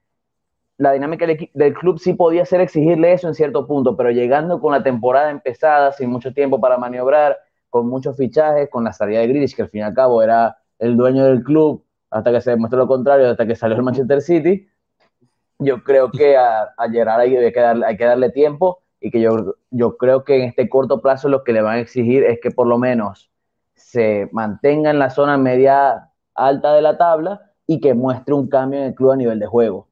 la 0.78 0.94
dinámica 0.94 1.28
del, 1.28 1.74
club 1.76 2.00
sí 2.00 2.14
podía 2.14 2.46
ser 2.46 2.60
exigirle 2.60 3.14
eso 3.14 3.28
en 3.28 3.36
cierto 3.36 3.68
punto, 3.68 3.96
pero 3.96 4.10
llegando 4.10 4.60
con 4.60 4.72
la 4.72 4.82
temporada 4.82 5.30
empezada, 5.30 5.92
sin 5.92 6.10
mucho 6.10 6.34
tiempo 6.34 6.60
para 6.60 6.78
maniobrar, 6.78 7.38
con 7.70 7.88
muchos 7.88 8.18
fichajes, 8.18 8.68
con 8.70 8.84
la 8.84 8.92
salida 8.92 9.20
de 9.20 9.28
Grealish, 9.28 9.56
que 9.56 9.62
al 9.62 9.70
fin 9.70 9.82
y 9.82 9.84
al 9.84 9.94
cabo 9.94 10.24
era 10.24 10.58
el 10.80 10.98
dueño 10.98 11.24
del 11.24 11.44
club, 11.44 11.86
hasta 12.10 12.32
que 12.32 12.42
se 12.42 12.52
demostró 12.52 12.80
lo 12.80 12.88
contrario, 12.88 13.30
hasta 13.30 13.46
que 13.46 13.56
salió 13.56 13.78
el 13.78 13.84
Manchester 13.84 14.22
City, 14.22 14.68
yo 15.60 15.84
creo 15.84 16.10
que 16.10 16.36
a, 16.36 16.74
a 16.76 16.90
Gerard 16.90 17.22
hay 17.22 17.52
que, 17.52 17.60
darle, 17.60 17.86
hay 17.86 17.96
que 17.96 18.06
darle 18.06 18.32
tiempo 18.32 18.81
y 19.02 19.10
que 19.10 19.20
yo, 19.20 19.56
yo 19.72 19.98
creo 19.98 20.24
que 20.24 20.36
en 20.38 20.44
este 20.44 20.70
corto 20.70 21.02
plazo 21.02 21.28
lo 21.28 21.44
que 21.44 21.52
le 21.52 21.62
van 21.62 21.78
a 21.78 21.80
exigir 21.80 22.24
es 22.24 22.40
que 22.40 22.52
por 22.52 22.68
lo 22.68 22.78
menos 22.78 23.32
se 23.74 24.30
mantenga 24.32 24.92
en 24.92 25.00
la 25.00 25.10
zona 25.10 25.38
media 25.38 26.12
alta 26.36 26.74
de 26.74 26.84
la 26.84 26.98
tabla 26.98 27.52
y 27.66 27.82
que 27.82 27.96
muestre 27.96 28.36
un 28.36 28.48
cambio 28.48 28.80
en 28.80 28.86
el 28.86 28.96
club 28.96 29.12
a 29.12 29.16
nivel 29.16 29.40
de 29.40 29.48
juego. 29.48 29.88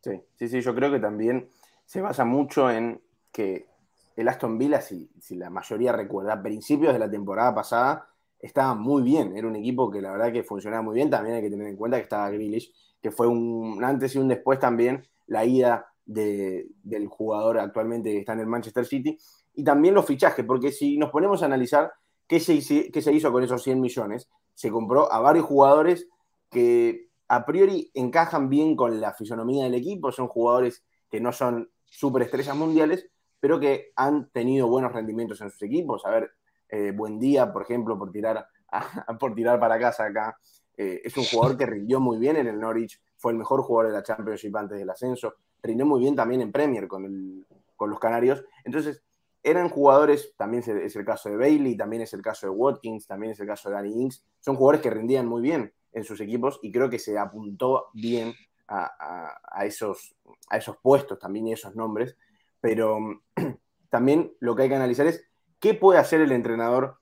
Sí, 0.00 0.22
sí, 0.36 0.48
sí, 0.48 0.60
yo 0.60 0.74
creo 0.74 0.92
que 0.92 1.00
también 1.00 1.50
se 1.84 2.00
basa 2.00 2.24
mucho 2.24 2.70
en 2.70 3.00
que 3.32 3.66
el 4.14 4.28
Aston 4.28 4.56
Villa, 4.58 4.80
si, 4.80 5.10
si 5.20 5.34
la 5.34 5.50
mayoría 5.50 5.92
recuerda, 5.92 6.34
a 6.34 6.42
principios 6.42 6.92
de 6.92 7.00
la 7.00 7.10
temporada 7.10 7.54
pasada 7.54 8.08
estaba 8.38 8.74
muy 8.74 9.02
bien, 9.02 9.36
era 9.36 9.48
un 9.48 9.56
equipo 9.56 9.90
que 9.90 10.00
la 10.00 10.12
verdad 10.12 10.32
que 10.32 10.44
funcionaba 10.44 10.82
muy 10.82 10.94
bien, 10.94 11.10
también 11.10 11.36
hay 11.36 11.42
que 11.42 11.50
tener 11.50 11.66
en 11.66 11.76
cuenta 11.76 11.96
que 11.96 12.04
estaba 12.04 12.30
Grealish, 12.30 12.72
que 13.02 13.10
fue 13.10 13.26
un 13.26 13.82
antes 13.82 14.14
y 14.14 14.18
un 14.18 14.28
después 14.28 14.58
también 14.60 15.06
la 15.26 15.44
ida 15.44 15.92
de, 16.06 16.68
del 16.82 17.08
jugador 17.08 17.58
actualmente 17.58 18.10
que 18.12 18.20
está 18.20 18.32
en 18.32 18.40
el 18.40 18.46
Manchester 18.46 18.86
City, 18.86 19.18
y 19.54 19.64
también 19.64 19.94
los 19.94 20.06
fichajes, 20.06 20.44
porque 20.44 20.72
si 20.72 20.96
nos 20.96 21.10
ponemos 21.10 21.42
a 21.42 21.46
analizar 21.46 21.92
qué 22.26 22.40
se, 22.40 22.90
qué 22.90 23.02
se 23.02 23.12
hizo 23.12 23.32
con 23.32 23.42
esos 23.42 23.62
100 23.62 23.80
millones, 23.80 24.28
se 24.54 24.70
compró 24.70 25.12
a 25.12 25.20
varios 25.20 25.44
jugadores 25.44 26.08
que 26.50 27.08
a 27.28 27.44
priori 27.44 27.90
encajan 27.94 28.48
bien 28.48 28.76
con 28.76 29.00
la 29.00 29.12
fisonomía 29.12 29.64
del 29.64 29.74
equipo, 29.74 30.12
son 30.12 30.28
jugadores 30.28 30.84
que 31.10 31.20
no 31.20 31.32
son 31.32 31.70
superestrellas 31.84 32.56
mundiales, 32.56 33.08
pero 33.40 33.60
que 33.60 33.92
han 33.96 34.30
tenido 34.30 34.68
buenos 34.68 34.92
rendimientos 34.92 35.40
en 35.40 35.50
sus 35.50 35.62
equipos. 35.62 36.04
A 36.04 36.10
ver, 36.10 36.30
eh, 36.68 36.92
Buen 36.92 37.18
Día, 37.18 37.52
por 37.52 37.62
ejemplo, 37.62 37.98
por 37.98 38.10
tirar, 38.10 38.46
por 39.20 39.34
tirar 39.34 39.58
para 39.58 39.78
casa 39.78 40.04
acá, 40.04 40.38
eh, 40.76 41.00
es 41.04 41.16
un 41.16 41.24
jugador 41.24 41.56
que 41.56 41.66
rindió 41.66 42.00
muy 42.00 42.18
bien 42.18 42.36
en 42.36 42.46
el 42.46 42.60
Norwich, 42.60 43.00
fue 43.16 43.32
el 43.32 43.38
mejor 43.38 43.62
jugador 43.62 43.92
de 43.92 43.98
la 43.98 44.02
Championship 44.02 44.54
antes 44.56 44.78
del 44.78 44.90
ascenso, 44.90 45.34
rindió 45.62 45.86
muy 45.86 46.00
bien 46.00 46.16
también 46.16 46.40
en 46.40 46.52
Premier 46.52 46.88
con, 46.88 47.04
el, 47.04 47.46
con 47.76 47.90
los 47.90 47.98
Canarios. 47.98 48.44
Entonces, 48.64 49.02
eran 49.42 49.68
jugadores, 49.68 50.34
también 50.36 50.64
es 50.66 50.96
el 50.96 51.04
caso 51.04 51.28
de 51.28 51.36
Bailey, 51.36 51.76
también 51.76 52.02
es 52.02 52.12
el 52.12 52.22
caso 52.22 52.46
de 52.46 52.50
Watkins, 52.50 53.06
también 53.06 53.32
es 53.32 53.40
el 53.40 53.46
caso 53.46 53.68
de 53.68 53.76
Danny 53.76 54.02
Ings, 54.02 54.24
son 54.40 54.56
jugadores 54.56 54.80
que 54.80 54.90
rendían 54.90 55.26
muy 55.26 55.40
bien 55.40 55.72
en 55.92 56.02
sus 56.02 56.20
equipos 56.20 56.58
y 56.62 56.72
creo 56.72 56.90
que 56.90 56.98
se 56.98 57.16
apuntó 57.16 57.86
bien 57.94 58.34
a, 58.66 58.90
a, 58.98 59.40
a 59.44 59.64
esos, 59.64 60.16
a 60.50 60.56
esos 60.56 60.76
puestos 60.78 61.20
también 61.20 61.46
y 61.46 61.52
esos 61.52 61.76
nombres, 61.76 62.16
pero 62.60 62.98
también 63.88 64.32
lo 64.40 64.56
que 64.56 64.64
hay 64.64 64.68
que 64.68 64.74
analizar 64.74 65.06
es 65.06 65.24
qué 65.60 65.74
puede 65.74 66.00
hacer 66.00 66.20
el 66.20 66.32
entrenador 66.32 66.98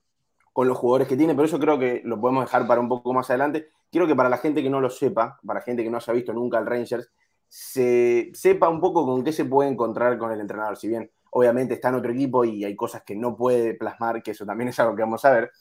con 0.52 0.68
los 0.68 0.78
jugadores 0.78 1.08
que 1.08 1.16
tiene, 1.16 1.34
pero 1.34 1.46
eso 1.46 1.58
creo 1.58 1.78
que 1.78 2.02
lo 2.04 2.20
podemos 2.20 2.44
dejar 2.44 2.66
para 2.66 2.80
un 2.80 2.88
poco 2.88 3.12
más 3.12 3.28
adelante. 3.28 3.68
Quiero 3.90 4.06
que 4.06 4.14
para 4.14 4.28
la 4.28 4.38
gente 4.38 4.62
que 4.62 4.70
no 4.70 4.80
lo 4.80 4.88
sepa, 4.88 5.40
para 5.44 5.60
gente 5.62 5.82
que 5.82 5.90
no 5.90 5.96
haya 5.96 6.12
visto 6.12 6.32
nunca 6.32 6.58
el 6.58 6.66
Rangers, 6.66 7.10
se 7.56 8.32
sepa 8.34 8.68
un 8.68 8.80
poco 8.80 9.06
con 9.06 9.22
qué 9.22 9.32
se 9.32 9.44
puede 9.44 9.70
encontrar 9.70 10.18
con 10.18 10.32
el 10.32 10.40
entrenador. 10.40 10.76
Si 10.76 10.88
bien 10.88 11.08
obviamente 11.30 11.74
está 11.74 11.90
en 11.90 11.94
otro 11.94 12.10
equipo 12.10 12.44
y 12.44 12.64
hay 12.64 12.74
cosas 12.74 13.04
que 13.04 13.14
no 13.14 13.36
puede 13.36 13.74
plasmar, 13.74 14.24
que 14.24 14.32
eso 14.32 14.44
también 14.44 14.70
es 14.70 14.80
algo 14.80 14.96
que 14.96 15.02
vamos 15.02 15.24
a 15.24 15.30
ver, 15.30 15.52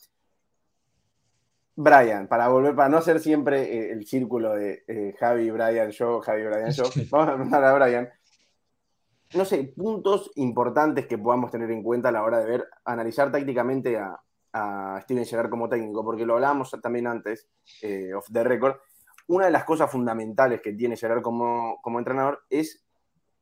Brian, 1.75 2.27
para 2.27 2.47
volver, 2.47 2.75
para 2.75 2.89
no 2.89 2.99
ser 2.99 3.19
siempre 3.19 3.61
eh, 3.61 3.91
el 3.91 4.07
círculo 4.07 4.55
de 4.55 4.83
eh, 4.87 5.13
Javi, 5.19 5.51
Brian, 5.51 5.91
yo, 5.91 6.19
Javi, 6.21 6.43
Brian, 6.43 6.71
yo, 6.71 6.83
vamos 7.11 7.27
a 7.27 7.33
preguntar 7.35 7.63
a 7.63 7.73
Brian. 7.75 8.09
no 9.35 9.45
sé, 9.45 9.63
puntos 9.63 10.31
importantes 10.33 11.05
que 11.05 11.19
podamos 11.19 11.51
tener 11.51 11.69
en 11.69 11.83
cuenta 11.83 12.09
a 12.09 12.11
la 12.11 12.23
hora 12.23 12.39
de 12.39 12.45
ver, 12.47 12.69
analizar 12.85 13.31
tácticamente 13.31 13.99
a, 13.99 14.19
Steven 15.03 15.25
Gerrard 15.25 15.49
como 15.51 15.69
técnico, 15.69 16.03
porque 16.03 16.25
lo 16.25 16.33
hablábamos 16.33 16.71
también 16.81 17.05
antes, 17.05 17.47
eh, 17.83 18.15
off 18.15 18.27
the 18.31 18.43
record. 18.43 18.77
Una 19.27 19.45
de 19.45 19.51
las 19.51 19.63
cosas 19.63 19.89
fundamentales 19.89 20.61
que 20.61 20.73
tiene 20.73 20.97
Gerrard 20.97 21.21
como, 21.21 21.79
como 21.81 21.99
entrenador 21.99 22.43
es 22.49 22.83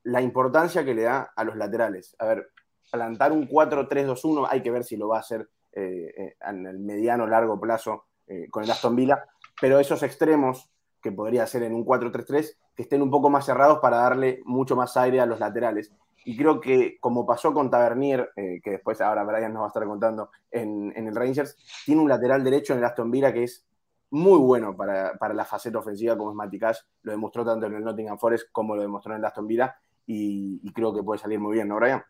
la 0.04 0.22
importancia 0.22 0.86
que 0.86 0.94
le 0.94 1.04
da 1.04 1.32
a 1.36 1.44
los 1.44 1.56
laterales. 1.56 2.16
A 2.20 2.26
ver, 2.26 2.52
plantar 2.92 3.32
un 3.32 3.48
4-3-2-1, 3.48 4.48
hay 4.50 4.62
que 4.62 4.72
ver 4.72 4.84
si 4.84 4.98
lo 4.98 5.08
va 5.08 5.18
a 5.18 5.22
hacer 5.22 5.50
eh, 5.74 6.14
eh, 6.18 6.36
en 6.48 6.66
el 6.66 6.80
mediano 6.80 7.28
largo 7.28 7.60
plazo 7.60 8.06
con 8.50 8.64
el 8.64 8.72
Aston 8.72 8.96
Villa, 8.96 9.26
pero 9.60 9.78
esos 9.78 10.04
extremos 10.04 10.72
que 11.02 11.12
podría 11.12 11.46
ser 11.48 11.64
en 11.64 11.74
un 11.74 11.86
4-3-3, 11.86 12.56
que 12.76 12.84
estén 12.84 13.02
un 13.02 13.10
poco 13.10 13.30
más 13.30 13.46
cerrados 13.46 13.80
para 13.80 13.98
darle 13.98 14.42
mucho 14.46 14.76
más 14.76 14.96
aire 14.98 15.20
a 15.20 15.26
los 15.26 15.40
laterales. 15.40 15.92
Y 16.24 16.38
creo 16.38 16.62
que 16.62 16.98
como 17.00 17.26
pasó 17.26 17.54
con 17.54 17.72
Tavernier, 17.72 18.32
eh, 18.36 18.62
que 18.64 18.72
después 18.72 19.02
ahora 19.02 19.24
Brian 19.24 19.52
nos 19.52 19.62
va 19.62 19.66
a 19.66 19.70
estar 19.70 19.86
contando 19.86 20.30
en, 20.52 20.94
el 20.96 21.16
Rangers, 21.16 21.58
tiene 21.84 22.02
un 22.02 22.10
lateral 22.10 22.44
derecho 22.44 22.74
en 22.74 22.80
el 22.80 22.86
Aston 22.86 23.10
Villa 23.10 23.34
que 23.34 23.44
es 23.44 23.66
muy 24.12 24.38
bueno 24.40 24.76
para, 24.76 25.34
la 25.34 25.46
faceta 25.46 25.80
ofensiva 25.80 26.18
como 26.18 26.32
es 26.32 26.36
Matty 26.36 26.60
Cash. 26.60 26.78
Lo 27.04 27.12
demostró 27.12 27.44
tanto 27.46 27.66
en 27.66 27.76
el 27.76 27.84
Nottingham 27.84 28.20
Forest 28.20 28.48
como 28.52 28.76
lo 28.76 28.82
demostró 28.82 29.14
en 29.14 29.20
el 29.20 29.26
Aston 29.26 29.48
Villa 29.48 29.76
y, 30.06 30.72
creo 30.74 30.94
que 30.94 31.04
puede 31.04 31.20
salir 31.20 31.40
muy 31.40 31.56
bien, 31.56 31.68
¿no, 31.68 31.78
Brian? 31.78 32.04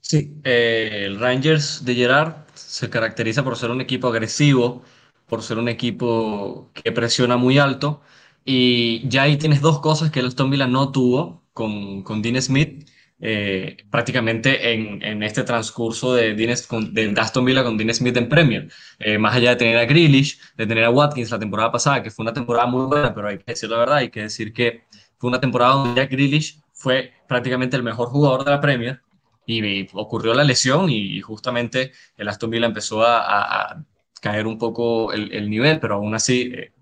Sí, 0.00 0.40
eh, 0.44 1.04
el 1.06 1.18
Rangers 1.18 1.84
de 1.84 1.94
Gerard 1.94 2.34
se 2.54 2.90
caracteriza 2.90 3.42
por 3.42 3.56
ser 3.56 3.70
un 3.70 3.80
equipo 3.80 4.08
agresivo, 4.08 4.82
por 5.26 5.42
ser 5.42 5.58
un 5.58 5.68
equipo 5.68 6.68
que 6.74 6.92
presiona 6.92 7.36
muy 7.36 7.58
alto. 7.58 8.02
Y 8.44 9.06
ya 9.08 9.22
ahí 9.22 9.36
tienes 9.36 9.60
dos 9.60 9.80
cosas 9.80 10.10
que 10.10 10.20
el 10.20 10.26
Aston 10.26 10.50
Villa 10.50 10.66
no 10.66 10.92
tuvo 10.92 11.44
con, 11.52 12.02
con 12.02 12.20
Dean 12.22 12.40
Smith. 12.42 12.89
Eh, 13.22 13.76
prácticamente 13.90 14.72
en, 14.72 15.02
en, 15.02 15.22
este 15.22 15.42
transcurso 15.42 16.14
de, 16.14 16.34
Dean, 16.34 16.56
de 16.94 17.20
Aston 17.20 17.44
Villa 17.44 17.62
con 17.62 17.76
Dean 17.76 17.92
Smith 17.92 18.16
en 18.16 18.28
Premier. 18.28 18.68
Eh, 18.98 19.18
más 19.18 19.34
allá 19.34 19.50
de 19.50 19.56
tener 19.56 19.76
a 19.76 19.84
Grealish, 19.84 20.40
de 20.56 20.66
tener 20.66 20.84
a 20.84 20.90
Watkins 20.90 21.30
la 21.30 21.38
temporada 21.38 21.70
pasada, 21.70 22.02
que 22.02 22.10
fue 22.10 22.22
una 22.22 22.32
temporada 22.32 22.66
muy 22.66 22.86
buena, 22.86 23.14
pero 23.14 23.28
hay 23.28 23.36
que 23.38 23.44
decir 23.46 23.68
la 23.68 23.76
verdad, 23.76 23.96
hay 23.98 24.10
que 24.10 24.22
decir 24.22 24.54
que 24.54 24.84
fue 25.18 25.28
una 25.28 25.40
temporada 25.40 25.74
donde 25.74 26.00
Jack 26.00 26.10
Grealish 26.10 26.60
fue 26.72 27.12
prácticamente 27.28 27.76
el 27.76 27.82
mejor 27.82 28.08
jugador 28.08 28.44
de 28.44 28.52
la 28.52 28.60
Premier 28.60 29.02
y, 29.44 29.86
ocurrió 29.92 30.32
la 30.32 30.44
lesión 30.44 30.88
y, 30.88 31.20
justamente 31.20 31.92
el 32.16 32.28
Aston 32.28 32.48
Villa 32.50 32.66
empezó 32.66 33.02
a 33.02 33.84
caer 34.20 34.46
un 34.46 34.58
poco 34.58 35.12
el, 35.12 35.50
nivel, 35.50 35.80
pero 35.80 35.96
aún 35.96 36.14
así 36.14 36.52
eh, 36.54 36.72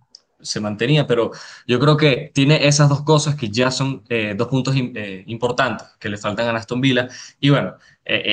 se 0.41 0.61
mantenía. 0.61 1.07
Pero 1.07 1.31
yo 1.67 1.79
creo 1.79 1.97
que 1.97 2.31
tiene 2.35 2.67
esas 2.67 2.89
dos 2.89 3.03
cosas 3.03 3.37
que 3.37 3.49
ya 3.51 3.71
son 3.71 4.03
eh, 4.09 4.35
dos 4.37 4.49
puntos 4.49 4.75
eh, 4.77 5.25
importantes 5.27 5.89
que 5.99 6.09
le 6.09 6.17
faltan 6.19 6.55
a 6.55 6.59
Aston 6.59 6.81
Villa. 6.81 7.09
Y 7.41 7.51
bueno, 7.51 7.75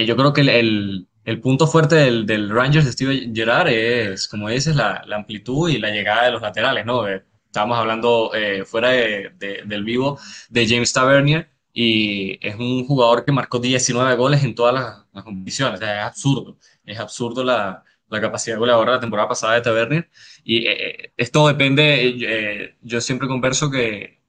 yo 0.06 0.16
creo 0.16 0.34
que 0.34 0.42
el, 0.42 1.08
el, 1.26 1.42
punto 1.42 1.68
fuerte 1.68 1.96
del, 1.96 2.26
del, 2.26 2.50
Rangers 2.50 2.86
de 2.86 2.92
Steve 2.92 3.32
Gerrard 3.34 3.68
es, 3.70 4.28
como 4.28 4.50
dices, 4.50 4.76
la, 4.76 5.04
la, 5.06 5.18
amplitud 5.18 5.70
y 5.70 5.80
la 5.80 5.90
llegada 5.90 6.26
de 6.26 6.32
los 6.32 6.42
laterales, 6.42 6.86
¿no? 6.86 7.06
estábamos 7.08 7.78
hablando 7.78 8.32
fuera 8.66 8.90
de, 8.90 9.32
del 9.66 9.84
vivo 9.84 10.20
de 10.50 10.68
James 10.68 10.94
Tavernier 10.94 11.50
y 11.74 12.38
es 12.46 12.56
un 12.56 12.86
jugador 12.88 13.26
que 13.26 13.34
marcó 13.34 13.60
19 13.60 14.16
goles 14.16 14.44
en 14.44 14.56
todas 14.56 14.74
las, 14.74 15.06
las 15.12 15.24
competiciones. 15.26 15.82
es 15.82 15.88
absurdo, 15.88 16.58
es 16.86 17.00
absurdo 17.00 17.44
la, 17.44 17.85
la 18.10 18.22
capacidad 18.22 18.58
goleadora 18.58 18.94
la 18.94 19.00
temporada 19.00 19.30
pasada 19.30 19.56
de 19.56 19.62
Tavernier. 19.62 20.10
Y 20.44 20.68
eh, 20.68 20.72
eh, 20.72 21.14
esto 21.18 21.48
depende, 21.48 22.16
eh, 22.20 22.76
yo 22.82 23.02
siempre 23.02 23.28
converso 23.28 23.70
que 23.70 24.22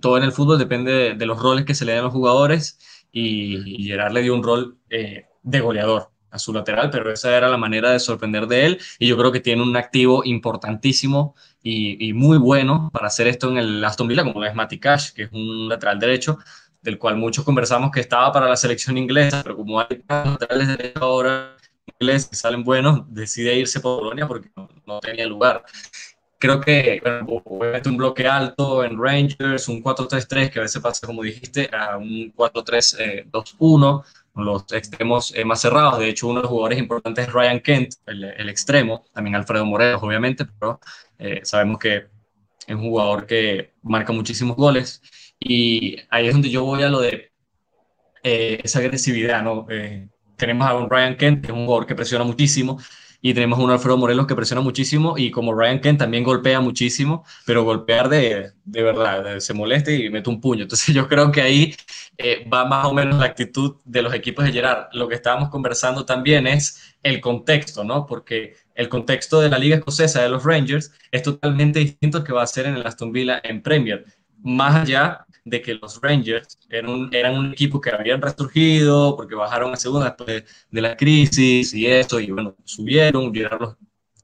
todo 0.00 0.16
en 0.16 0.24
el 0.24 0.32
fútbol 0.32 0.58
depende 0.58 1.14
de, 1.14 1.26
los 1.26 1.40
roles 1.40 1.64
que 1.64 1.74
se 1.74 1.84
le 1.84 1.92
dan 1.92 2.02
a 2.02 2.04
los 2.04 2.12
jugadores 2.12 2.78
y, 3.10 3.84
Gerard 3.84 4.12
le 4.12 4.22
dio 4.22 4.34
un 4.34 4.42
rol 4.42 4.78
de 4.88 5.60
goleador 5.60 6.12
a 6.30 6.38
su 6.38 6.52
lateral, 6.52 6.88
pero 6.90 7.12
esa 7.12 7.36
era 7.36 7.48
la 7.48 7.56
manera 7.56 7.90
de 7.90 7.98
sorprender 7.98 8.46
de 8.46 8.66
él 8.66 8.80
y 8.98 9.08
yo 9.08 9.16
creo 9.18 9.32
que 9.32 9.40
tiene 9.40 9.62
un 9.62 9.76
activo 9.76 10.22
importantísimo 10.24 11.34
y, 11.62 12.12
muy 12.12 12.38
bueno 12.38 12.90
para 12.92 13.08
hacer 13.08 13.26
esto 13.26 13.50
en 13.50 13.58
el 13.58 13.84
Aston 13.84 14.06
Villa, 14.06 14.22
como 14.22 14.44
es 14.44 14.54
Matty 14.54 14.78
Cash, 14.78 15.12
que 15.12 15.24
es 15.24 15.32
un 15.32 15.68
lateral 15.68 15.98
derecho, 15.98 16.38
del 16.80 16.98
cual 16.98 17.16
muchos 17.16 17.44
conversamos 17.44 17.90
que 17.90 18.00
estaba 18.00 18.32
para 18.32 18.48
la 18.48 18.56
selección 18.56 18.96
inglesa, 18.98 19.42
pero 19.42 19.56
como 19.56 19.80
hay 19.80 20.02
laterales 20.08 20.68
derechos 20.68 21.02
ahora 21.02 21.56
salen 22.32 22.64
buenos, 22.64 23.02
decide 23.12 23.56
irse 23.56 23.80
por 23.80 24.00
Polonia 24.00 24.26
porque 24.26 24.50
no, 24.86 25.00
tenía 25.00 25.26
lugar. 25.26 25.64
Creo 26.38 26.60
que 26.60 27.00
bueno, 27.04 27.80
un 27.86 27.96
bloque 27.96 28.26
alto 28.26 28.84
en 28.84 29.00
Rangers, 29.00 29.68
un 29.68 29.82
4-3-3 29.82 30.50
que 30.50 30.58
a 30.58 30.62
veces 30.62 30.82
pasa, 30.82 31.06
como 31.06 31.22
dijiste, 31.22 31.70
a 31.72 31.96
un 31.96 32.32
4-3-2-1, 32.34 34.04
con 34.32 34.44
los 34.44 34.64
extremos 34.72 35.32
eh, 35.36 35.44
más 35.44 35.60
cerrados. 35.60 36.00
De 36.00 36.08
hecho, 36.08 36.26
uno 36.28 36.40
de 36.40 36.42
los 36.42 36.50
jugadores 36.50 36.78
importantes 36.78 37.28
es 37.28 37.32
Ryan 37.32 37.60
Kent, 37.60 37.94
el, 38.06 38.48
extremo, 38.48 39.04
también 39.12 39.36
Alfredo 39.36 39.64
Morelos, 39.64 40.02
obviamente, 40.02 40.44
pero 40.44 40.80
eh, 41.18 41.40
sabemos 41.44 41.78
que 41.78 42.06
es 42.66 42.74
un 42.74 42.82
jugador 42.82 43.26
que 43.26 43.72
marca 43.82 44.12
muchísimos 44.12 44.56
goles. 44.56 45.02
Y 45.38 45.96
ahí 46.10 46.26
es 46.26 46.32
donde 46.32 46.50
yo 46.50 46.64
voy 46.64 46.82
a 46.82 46.88
lo 46.88 47.00
de 47.00 47.32
eh, 48.22 48.60
esa 48.62 48.78
agresividad, 48.78 49.42
¿no? 49.42 49.66
Tenemos 50.42 50.66
a 50.66 50.74
un 50.74 50.90
Ryan 50.90 51.16
Kent, 51.16 51.40
que 51.42 51.52
es 51.52 51.56
un 51.56 51.66
jugador 51.66 51.86
que 51.86 51.94
presiona 51.94 52.24
muchísimo, 52.24 52.80
y 53.20 53.32
tenemos 53.32 53.60
a 53.60 53.62
un 53.62 53.70
Alfredo 53.70 53.96
Morelos 53.96 54.26
que 54.26 54.34
presiona 54.34 54.60
muchísimo, 54.60 55.16
y 55.16 55.30
como 55.30 55.54
Ryan 55.54 55.80
Kent 55.80 56.00
también 56.00 56.24
golpea 56.24 56.60
muchísimo, 56.60 57.24
pero 57.46 57.62
golpear 57.62 58.08
de, 58.08 58.50
de 58.64 58.82
verdad, 58.82 59.38
se 59.38 59.54
molesta 59.54 59.92
y 59.92 60.10
mete 60.10 60.28
un 60.28 60.40
puño. 60.40 60.62
Entonces 60.64 60.92
yo 60.96 61.06
creo 61.06 61.30
que 61.30 61.42
ahí 61.42 61.76
eh, 62.18 62.44
va 62.52 62.64
más 62.64 62.86
o 62.86 62.92
menos 62.92 63.20
la 63.20 63.26
actitud 63.26 63.76
de 63.84 64.02
los 64.02 64.12
equipos 64.14 64.44
de 64.44 64.50
Gerard. 64.50 64.88
Lo 64.94 65.06
que 65.06 65.14
estábamos 65.14 65.48
conversando 65.48 66.04
también 66.04 66.48
es 66.48 66.96
el 67.04 67.20
contexto, 67.20 67.84
¿no? 67.84 68.04
Porque 68.04 68.56
el 68.74 68.88
contexto 68.88 69.40
de 69.40 69.48
la 69.48 69.58
liga 69.58 69.76
escocesa 69.76 70.22
de 70.22 70.28
los 70.28 70.42
Rangers 70.42 70.90
es 71.12 71.22
totalmente 71.22 71.78
distinto 71.78 72.18
al 72.18 72.24
que 72.24 72.32
va 72.32 72.42
a 72.42 72.46
ser 72.48 72.66
en 72.66 72.74
el 72.74 72.84
Aston 72.84 73.12
Villa 73.12 73.40
en 73.44 73.62
Premier. 73.62 74.04
Más 74.42 74.74
allá 74.74 75.26
de 75.44 75.60
que 75.60 75.74
los 75.74 76.00
Rangers 76.00 76.58
eran 76.68 76.90
un, 76.90 77.10
un 77.38 77.52
equipo 77.52 77.80
que 77.80 77.90
habían 77.90 78.22
resurgido 78.22 79.16
porque 79.16 79.34
bajaron 79.34 79.72
a 79.72 79.76
segunda 79.76 80.06
después 80.16 80.44
de 80.70 80.80
la 80.80 80.96
crisis 80.96 81.74
y 81.74 81.86
eso, 81.86 82.20
y 82.20 82.30
bueno, 82.30 82.54
subieron, 82.64 83.32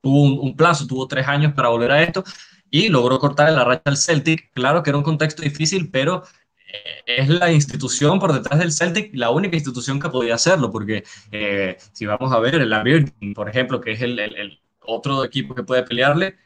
tuvo 0.00 0.42
un, 0.42 0.56
plazo, 0.56 0.86
tuvo 0.86 1.08
tres 1.08 1.26
años 1.26 1.52
para 1.54 1.68
volver 1.68 1.90
a 1.90 2.02
esto 2.02 2.24
y 2.70 2.88
logró 2.88 3.18
cortar 3.18 3.52
la 3.52 3.64
racha 3.64 3.82
del 3.86 3.96
Celtic. 3.96 4.52
Claro 4.52 4.82
que 4.82 4.90
era 4.90 4.98
un 4.98 5.04
contexto 5.04 5.42
difícil, 5.42 5.90
pero 5.90 6.22
eh, 6.68 7.02
es 7.06 7.28
la 7.28 7.52
institución 7.52 8.18
por 8.18 8.32
detrás 8.32 8.58
del 8.58 8.72
Celtic 8.72 9.10
la 9.14 9.30
única 9.30 9.56
institución 9.56 10.00
que 10.00 10.10
podía 10.10 10.34
hacerlo, 10.34 10.70
porque 10.70 11.04
eh, 11.32 11.76
si 11.92 12.06
vamos 12.06 12.32
a 12.32 12.38
ver 12.38 12.56
el 12.56 12.72
Aberdeen, 12.72 13.34
por 13.34 13.48
ejemplo, 13.48 13.80
que 13.80 13.92
es 13.92 14.02
el, 14.02 14.18
el, 14.18 14.60
otro 14.90 15.22
equipo 15.22 15.54
que 15.54 15.64
puede 15.64 15.82
pelearle, 15.82 16.36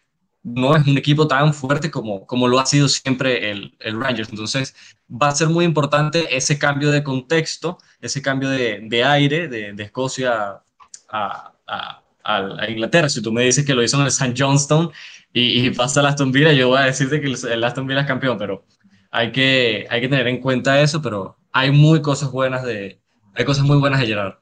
no 0.43 0.77
es 0.77 0.87
un 0.87 0.99
equipo 0.99 1.29
tan 1.29 1.55
fuerte 1.55 1.91
como, 1.91 2.27
como 2.27 2.49
lo 2.49 2.59
ha 2.59 2.67
sido 2.67 2.89
siempre 2.89 3.51
el, 3.51 3.77
el, 3.81 4.01
Rangers. 4.01 4.31
Entonces, 4.31 4.75
va 5.11 5.29
a 5.29 5.35
ser 5.35 5.49
muy 5.49 5.65
importante 5.65 6.37
ese 6.37 6.59
cambio 6.59 6.91
de 6.91 7.05
contexto, 7.05 7.79
ese 8.01 8.23
cambio 8.23 8.49
de, 8.51 8.81
de 8.83 9.05
aire 9.05 9.49
de, 9.49 9.73
de, 9.73 9.83
Escocia 9.83 10.63
a, 11.09 11.53
a, 11.67 12.69
Inglaterra. 12.69 13.09
Si 13.09 13.23
tú 13.23 13.33
me 13.33 13.43
dices 13.43 13.65
que 13.65 13.75
lo 13.75 13.83
hizo 13.83 13.97
en 13.97 14.03
el 14.03 14.09
St. 14.09 14.35
Johnston 14.37 14.91
y, 15.33 15.71
pasa 15.71 16.01
el 16.01 16.07
Aston 16.07 16.33
Villa, 16.33 16.53
yo 16.53 16.69
voy 16.69 16.79
a 16.79 16.83
decirte 16.83 17.21
que 17.21 17.27
el, 17.27 17.65
Aston 17.65 17.87
Villa 17.87 18.01
es 18.03 18.07
campeón, 18.07 18.39
pero 18.39 18.65
hay 19.11 19.33
que, 19.33 19.87
hay 19.91 20.01
que 20.01 20.09
tener 20.09 20.27
en 20.27 20.41
cuenta 20.41 20.81
eso, 20.81 21.01
pero 21.03 21.37
hay 21.53 21.71
muy 21.71 22.03
cosas 22.03 22.31
buenas 22.31 22.65
de, 22.65 23.01
hay 23.35 23.45
cosas 23.45 23.65
muy 23.65 23.77
buenas 23.79 24.01
de 24.01 24.07
Gerard. 24.07 24.35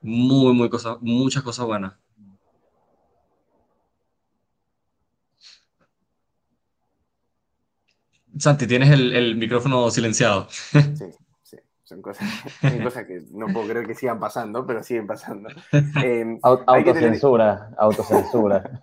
Muy, 0.00 0.54
muy 0.54 0.68
cosas, 0.68 0.98
muchas 1.00 1.42
cosas 1.42 1.66
buenas. 1.66 1.94
Santi, 8.38 8.66
tienes 8.66 8.90
el, 8.90 9.36
micrófono 9.36 9.90
silenciado. 9.90 10.48
Sí, 10.50 10.80
sí, 11.42 11.56
son 11.84 12.02
cosas, 12.02 12.28
que 13.06 13.22
no 13.32 13.46
puedo 13.46 13.68
creer 13.68 13.86
que 13.86 13.94
sigan 13.94 14.20
pasando, 14.20 14.66
pero 14.66 14.82
siguen 14.82 15.06
pasando. 15.06 15.48
Eh, 16.02 16.38
autocensura, 16.42 17.70
autocensura. 17.78 18.82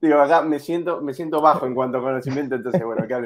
Digo, 0.00 0.20
acá 0.20 0.42
me 0.42 0.58
siento, 0.58 1.00
me 1.00 1.14
siento 1.14 1.40
bajo 1.40 1.66
en 1.66 1.74
cuanto 1.74 1.98
a 1.98 2.02
conocimiento, 2.02 2.54
entonces, 2.56 2.84
bueno, 2.84 3.04
acá 3.04 3.20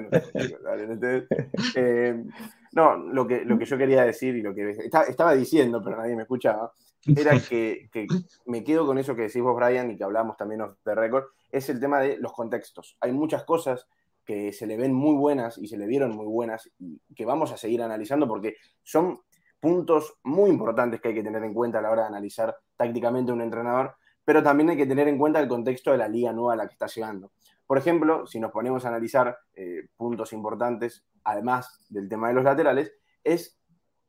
eh, 1.75 2.25
no, 2.72 2.96
lo 2.96 3.26
que, 3.26 3.44
lo 3.44 3.58
que 3.58 3.64
yo 3.64 3.76
quería 3.76 4.04
decir 4.04 4.37
y 4.37 4.42
lo 4.42 4.54
que 4.54 4.70
estaba 5.08 5.34
diciendo, 5.34 5.82
pero 5.82 5.96
nadie 5.96 6.16
me 6.16 6.22
escuchaba, 6.22 6.72
era 7.04 7.38
que, 7.40 7.88
que, 7.92 8.06
me 8.46 8.64
quedo 8.64 8.87
con 8.87 8.98
eso 8.98 9.14
que 9.14 9.22
decís 9.22 9.42
vos, 9.42 9.56
Brian, 9.56 9.90
y 9.90 9.96
que 9.96 10.04
hablamos 10.04 10.37
también 10.37 10.62
de 10.84 10.94
récord, 10.94 11.25
es 11.50 11.68
el 11.68 11.80
tema 11.80 12.00
de 12.00 12.18
los 12.18 12.32
contextos. 12.32 12.96
Hay 13.00 13.12
muchas 13.12 13.44
cosas 13.44 13.87
que 14.28 14.52
se 14.52 14.66
le 14.66 14.76
ven 14.76 14.92
muy 14.92 15.16
buenas 15.16 15.56
y 15.56 15.68
se 15.68 15.78
le 15.78 15.87
vieron 15.87 16.14
muy 16.14 16.26
buenas 16.26 16.70
y 16.78 17.00
que 17.14 17.25
vamos 17.25 17.50
a 17.50 17.56
seguir 17.56 17.80
analizando 17.80 18.28
porque 18.28 18.56
son 18.82 19.23
puntos 19.58 20.18
muy 20.23 20.50
importantes 20.50 21.00
que 21.00 21.08
hay 21.08 21.14
que 21.14 21.23
tener 21.23 21.42
en 21.44 21.54
cuenta 21.54 21.78
a 21.78 21.80
la 21.80 21.90
hora 21.90 22.02
de 22.02 22.08
analizar 22.08 22.54
tácticamente 22.76 23.32
un 23.32 23.40
entrenador, 23.40 23.94
pero 24.23 24.42
también 24.42 24.68
hay 24.68 24.76
que 24.76 24.85
tener 24.85 25.08
en 25.08 25.16
cuenta 25.16 25.40
el 25.40 25.49
contexto 25.49 25.92
de 25.92 25.97
la 25.97 26.08
liga 26.08 26.30
nueva 26.35 26.52
a 26.52 26.56
la 26.56 26.66
que 26.66 26.75
está 26.75 26.88
llegando. 26.88 27.32
Por 27.66 27.78
ejemplo, 27.78 28.26
si 28.26 28.38
nos 28.38 28.52
ponemos 28.52 28.85
a 28.85 28.88
analizar 28.88 29.35
eh, 29.54 29.88
puntos 29.97 30.35
importantes, 30.35 31.06
además 31.25 31.87
del 31.88 32.06
tema 32.11 32.28
de 32.28 32.35
los 32.35 32.44
laterales, 32.44 32.92
es 33.25 33.58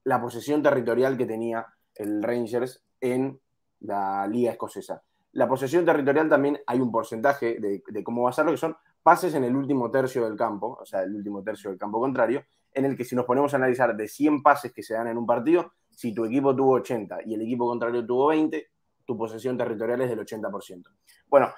la 0.04 0.22
posesión 0.22 0.62
territorial 0.62 1.18
que 1.18 1.28
tenía 1.28 1.66
el 1.96 2.22
Rangers 2.22 2.84
en 3.00 3.40
la 3.80 4.28
liga 4.28 4.52
escocesa. 4.52 5.02
La 5.32 5.48
posesión 5.48 5.86
territorial 5.86 6.28
también 6.28 6.60
hay 6.68 6.82
un 6.82 6.92
porcentaje 6.92 7.58
de, 7.62 7.82
de 7.88 8.04
cómo 8.04 8.24
va 8.24 8.32
a 8.32 8.34
ser 8.34 8.44
lo 8.44 8.52
que 8.52 8.58
son 8.58 8.76
pases 9.02 9.34
en 9.36 9.44
el 9.44 9.56
último 9.56 9.90
tercio 9.90 10.26
del 10.26 10.38
campo, 10.38 10.78
o 10.80 10.86
sea, 10.86 11.04
el 11.04 11.16
último 11.16 11.44
tercio 11.44 11.70
del 11.70 11.80
campo 11.80 12.00
contrario, 12.00 12.44
en 12.74 12.86
el 12.86 12.96
que 12.96 13.04
si 13.04 13.16
nos 13.16 13.26
ponemos 13.26 13.54
a 13.54 13.58
analizar 13.58 13.96
de 13.96 14.08
100 14.08 14.44
pases 14.44 14.72
que 14.72 14.84
se 14.84 14.94
dan 14.94 15.08
en 15.08 15.18
un 15.18 15.26
partido, 15.26 15.74
si 15.90 16.14
tu 16.14 16.26
equipo 16.26 16.56
tuvo 16.56 16.74
80 16.74 17.20
y 17.26 17.34
el 17.34 17.42
equipo 17.42 17.68
contrario 17.68 18.06
tuvo 18.06 18.28
20, 18.28 18.68
tu 19.06 19.18
posesión 19.18 19.58
territorial 19.58 20.02
es 20.02 20.10
del 20.10 20.20
80%. 20.20 20.84
Bueno, 21.28 21.50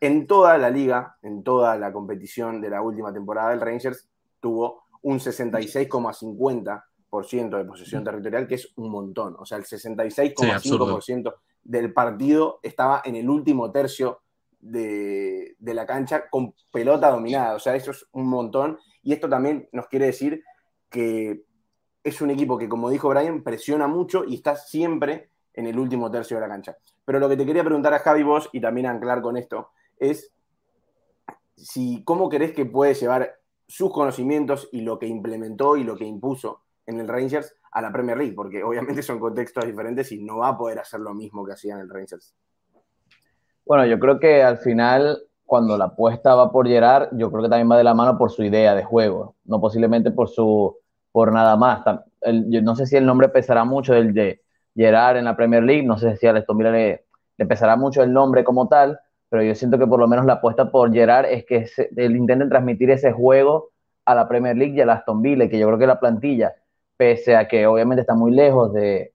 en 0.00 0.26
toda 0.26 0.58
la 0.58 0.68
liga, 0.68 1.16
en 1.22 1.42
toda 1.42 1.78
la 1.78 1.92
competición 1.92 2.60
de 2.60 2.70
la 2.70 2.82
última 2.82 3.12
temporada, 3.12 3.52
el 3.52 3.60
Rangers 3.60 4.08
tuvo 4.40 4.82
un 5.02 5.18
66,50% 5.18 7.56
de 7.56 7.64
posesión 7.64 8.04
territorial, 8.04 8.46
que 8.46 8.56
es 8.56 8.72
un 8.76 8.90
montón. 8.90 9.36
O 9.38 9.44
sea, 9.44 9.58
el 9.58 9.64
66,5% 9.64 11.34
del 11.62 11.92
partido 11.92 12.58
estaba 12.62 13.02
en 13.04 13.16
el 13.16 13.28
último 13.30 13.70
tercio 13.70 14.22
de, 14.62 15.56
la 15.60 15.84
cancha 15.84 16.30
con 16.30 16.54
pelota 16.70 17.10
dominada. 17.10 17.54
O 17.54 17.58
sea, 17.58 17.76
eso 17.76 17.90
es 17.90 18.06
un 18.12 18.26
montón. 18.26 18.78
Y 19.02 19.12
esto 19.12 19.28
también 19.28 19.68
nos 19.72 19.88
quiere 19.88 20.06
decir 20.06 20.42
que 20.88 21.44
es 22.02 22.20
un 22.20 22.30
equipo 22.30 22.56
que, 22.56 22.68
como 22.68 22.88
dijo 22.88 23.08
Brian, 23.08 23.42
presiona 23.42 23.86
mucho 23.86 24.24
y 24.24 24.36
está 24.36 24.56
siempre 24.56 25.30
en 25.54 25.66
el 25.66 25.78
último 25.78 26.10
tercio 26.10 26.36
de 26.36 26.40
la 26.40 26.48
cancha. 26.48 26.76
Pero 27.04 27.18
lo 27.18 27.28
que 27.28 27.36
te 27.36 27.44
quería 27.44 27.64
preguntar 27.64 27.92
a 27.92 27.98
Javi 27.98 28.22
vos, 28.22 28.48
y 28.52 28.60
también 28.60 28.86
anclar 28.86 29.20
con 29.20 29.36
esto, 29.36 29.70
es 29.98 30.32
si 31.56 32.02
cómo 32.04 32.28
crees 32.28 32.52
que 32.52 32.64
puede 32.64 32.94
llevar 32.94 33.38
sus 33.66 33.92
conocimientos 33.92 34.68
y 34.72 34.80
lo 34.80 34.98
que 34.98 35.06
implementó 35.06 35.76
y 35.76 35.84
lo 35.84 35.96
que 35.96 36.04
impuso 36.04 36.62
en 36.86 37.00
el 37.00 37.08
Rangers 37.08 37.56
a 37.70 37.80
la 37.80 37.92
Premier 37.92 38.18
League, 38.18 38.34
porque 38.34 38.62
obviamente 38.62 39.02
son 39.02 39.18
contextos 39.18 39.64
diferentes 39.64 40.10
y 40.12 40.22
no 40.22 40.38
va 40.38 40.48
a 40.48 40.58
poder 40.58 40.78
hacer 40.78 41.00
lo 41.00 41.14
mismo 41.14 41.44
que 41.44 41.52
hacía 41.52 41.74
en 41.74 41.80
el 41.80 41.88
Rangers. 41.88 42.34
Bueno, 43.64 43.86
yo 43.86 43.98
creo 43.98 44.18
que 44.18 44.42
al 44.42 44.58
final, 44.58 45.18
cuando 45.44 45.78
la 45.78 45.86
apuesta 45.86 46.34
va 46.34 46.50
por 46.50 46.66
Gerard, 46.66 47.10
yo 47.12 47.30
creo 47.30 47.42
que 47.42 47.48
también 47.48 47.70
va 47.70 47.78
de 47.78 47.84
la 47.84 47.94
mano 47.94 48.18
por 48.18 48.30
su 48.30 48.42
idea 48.42 48.74
de 48.74 48.84
juego, 48.84 49.36
no 49.44 49.60
posiblemente 49.60 50.10
por 50.10 50.28
su 50.28 50.76
por 51.12 51.32
nada 51.32 51.56
más. 51.56 51.84
yo 52.48 52.62
no 52.62 52.74
sé 52.74 52.86
si 52.86 52.96
el 52.96 53.06
nombre 53.06 53.28
pesará 53.28 53.64
mucho 53.64 53.92
del 53.92 54.14
de 54.14 54.40
Gerard 54.74 55.18
en 55.18 55.26
la 55.26 55.36
Premier 55.36 55.62
League, 55.62 55.82
no 55.84 55.98
sé 55.98 56.16
si 56.16 56.26
a 56.26 56.32
Aston 56.32 56.56
Villa 56.58 56.70
le, 56.70 57.04
pesará 57.46 57.76
mucho 57.76 58.02
el 58.02 58.12
nombre 58.12 58.44
como 58.44 58.68
tal, 58.68 58.98
pero 59.28 59.42
yo 59.42 59.54
siento 59.54 59.78
que 59.78 59.86
por 59.86 60.00
lo 60.00 60.08
menos 60.08 60.24
la 60.26 60.34
apuesta 60.34 60.70
por 60.70 60.92
Gerard 60.92 61.26
es 61.26 61.44
que 61.44 61.66
él 61.96 62.16
intenten 62.16 62.48
transmitir 62.48 62.90
ese 62.90 63.12
juego 63.12 63.70
a 64.04 64.14
la 64.14 64.28
Premier 64.28 64.56
League 64.56 64.74
y 64.74 64.80
a 64.80 64.92
Aston 64.92 65.22
Villa, 65.22 65.48
que 65.48 65.58
yo 65.58 65.66
creo 65.66 65.78
que 65.78 65.86
la 65.86 66.00
plantilla, 66.00 66.54
pese 66.96 67.36
a 67.36 67.46
que 67.48 67.66
obviamente 67.66 68.00
está 68.00 68.14
muy 68.14 68.32
lejos 68.32 68.72
de 68.72 69.11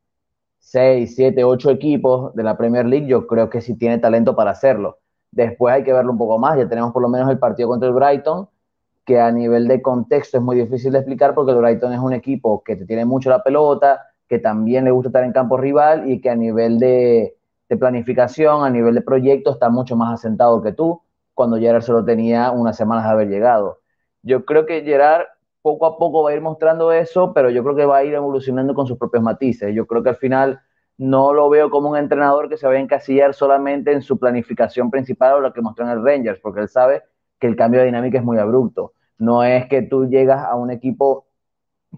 6, 0.69 1.15
7, 1.15 1.45
8 1.45 1.71
equipos 1.71 2.35
de 2.35 2.43
la 2.43 2.57
Premier 2.57 2.85
League, 2.85 3.07
yo 3.07 3.25
creo 3.25 3.49
que 3.49 3.61
sí 3.61 3.75
tiene 3.77 3.99
talento 3.99 4.35
para 4.35 4.51
hacerlo. 4.51 4.99
Después 5.31 5.73
hay 5.73 5.83
que 5.85 5.93
verlo 5.93 6.11
un 6.11 6.17
poco 6.17 6.37
más, 6.39 6.57
ya 6.57 6.67
tenemos 6.67 6.91
por 6.91 7.01
lo 7.01 7.07
menos 7.07 7.29
el 7.29 7.39
partido 7.39 7.69
contra 7.69 7.87
el 7.87 7.95
Brighton, 7.95 8.49
que 9.05 9.17
a 9.17 9.31
nivel 9.31 9.69
de 9.69 9.81
contexto 9.81 10.37
es 10.37 10.43
muy 10.43 10.57
difícil 10.57 10.91
de 10.91 10.99
explicar 10.99 11.33
porque 11.33 11.53
el 11.53 11.57
Brighton 11.59 11.93
es 11.93 11.99
un 11.99 12.11
equipo 12.11 12.63
que 12.65 12.75
te 12.75 12.85
tiene 12.85 13.05
mucho 13.05 13.29
la 13.29 13.43
pelota, 13.43 14.07
que 14.27 14.39
también 14.39 14.83
le 14.83 14.91
gusta 14.91 15.07
estar 15.07 15.23
en 15.23 15.31
campo 15.31 15.55
rival 15.55 16.11
y 16.11 16.19
que 16.19 16.29
a 16.29 16.35
nivel 16.35 16.79
de, 16.79 17.37
planificación, 17.79 18.65
a 18.65 18.69
nivel 18.69 18.93
de 18.93 19.01
proyecto, 19.01 19.51
está 19.51 19.69
mucho 19.69 19.95
más 19.95 20.15
asentado 20.15 20.61
que 20.61 20.73
tú, 20.73 21.01
cuando 21.33 21.57
Gerard 21.57 21.81
solo 21.81 22.03
tenía 22.03 22.51
unas 22.51 22.75
semanas 22.75 23.05
de 23.05 23.11
haber 23.11 23.29
llegado. 23.29 23.79
Yo 24.21 24.43
creo 24.43 24.65
que 24.65 24.81
Gerard 24.81 25.27
poco 25.61 25.85
a 25.85 25.97
poco 25.97 26.23
va 26.23 26.31
a 26.31 26.33
ir 26.33 26.41
mostrando 26.41 26.91
eso, 26.91 27.33
pero 27.33 27.49
yo 27.49 27.63
creo 27.63 27.75
que 27.75 27.85
va 27.85 27.97
a 27.97 28.03
ir 28.03 28.13
evolucionando 28.13 28.73
con 28.73 28.87
sus 28.87 28.97
propios 28.97 29.23
matices. 29.23 29.73
Yo 29.75 29.85
creo 29.85 30.03
que 30.03 30.09
al 30.09 30.15
final 30.17 30.61
no 30.97 31.33
lo 31.33 31.49
veo 31.49 31.69
como 31.69 31.89
un 31.89 31.97
entrenador 31.97 32.49
que 32.49 32.57
se 32.57 32.65
vaya 32.65 32.79
a 32.79 32.83
encasillar 32.83 33.33
solamente 33.33 33.91
en 33.91 34.01
su 34.01 34.17
planificación 34.17 34.89
principal 34.89 35.35
o 35.35 35.39
lo 35.39 35.53
que 35.53 35.61
mostró 35.61 35.85
en 35.85 35.91
el 35.91 36.03
Rangers, 36.03 36.39
porque 36.39 36.61
él 36.61 36.69
sabe 36.69 37.03
que 37.39 37.47
el 37.47 37.55
cambio 37.55 37.81
de 37.81 37.87
dinámica 37.87 38.17
es 38.17 38.23
muy 38.23 38.37
abrupto. 38.37 38.93
No 39.19 39.43
es 39.43 39.67
que 39.67 39.81
tú 39.83 40.07
llegas 40.07 40.43
a 40.45 40.55
un 40.55 40.71
equipo 40.71 41.27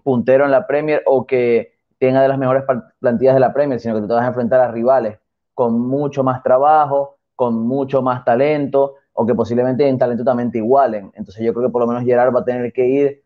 puntero 0.02 0.44
en 0.44 0.50
la 0.50 0.66
Premier 0.66 1.02
o 1.06 1.26
que 1.26 1.74
tenga 1.98 2.22
de 2.22 2.28
las 2.28 2.38
mejores 2.38 2.64
plantillas 2.98 3.34
de 3.34 3.40
la 3.40 3.52
Premier, 3.52 3.80
sino 3.80 3.94
que 3.94 4.06
te 4.06 4.12
vas 4.12 4.24
a 4.24 4.28
enfrentar 4.28 4.60
a 4.60 4.70
rivales 4.70 5.18
con 5.54 5.78
mucho 5.78 6.24
más 6.24 6.42
trabajo, 6.42 7.18
con 7.36 7.54
mucho 7.66 8.00
más 8.00 8.24
talento, 8.24 8.94
o 9.12 9.26
que 9.26 9.34
posiblemente 9.34 9.86
en 9.86 9.98
talento 9.98 10.24
también 10.24 10.50
te 10.50 10.58
igualen. 10.58 11.12
Entonces 11.14 11.44
yo 11.44 11.52
creo 11.52 11.66
que 11.66 11.72
por 11.72 11.82
lo 11.82 11.86
menos 11.86 12.04
Gerard 12.04 12.34
va 12.34 12.40
a 12.40 12.44
tener 12.44 12.72
que 12.72 12.86
ir 12.86 13.22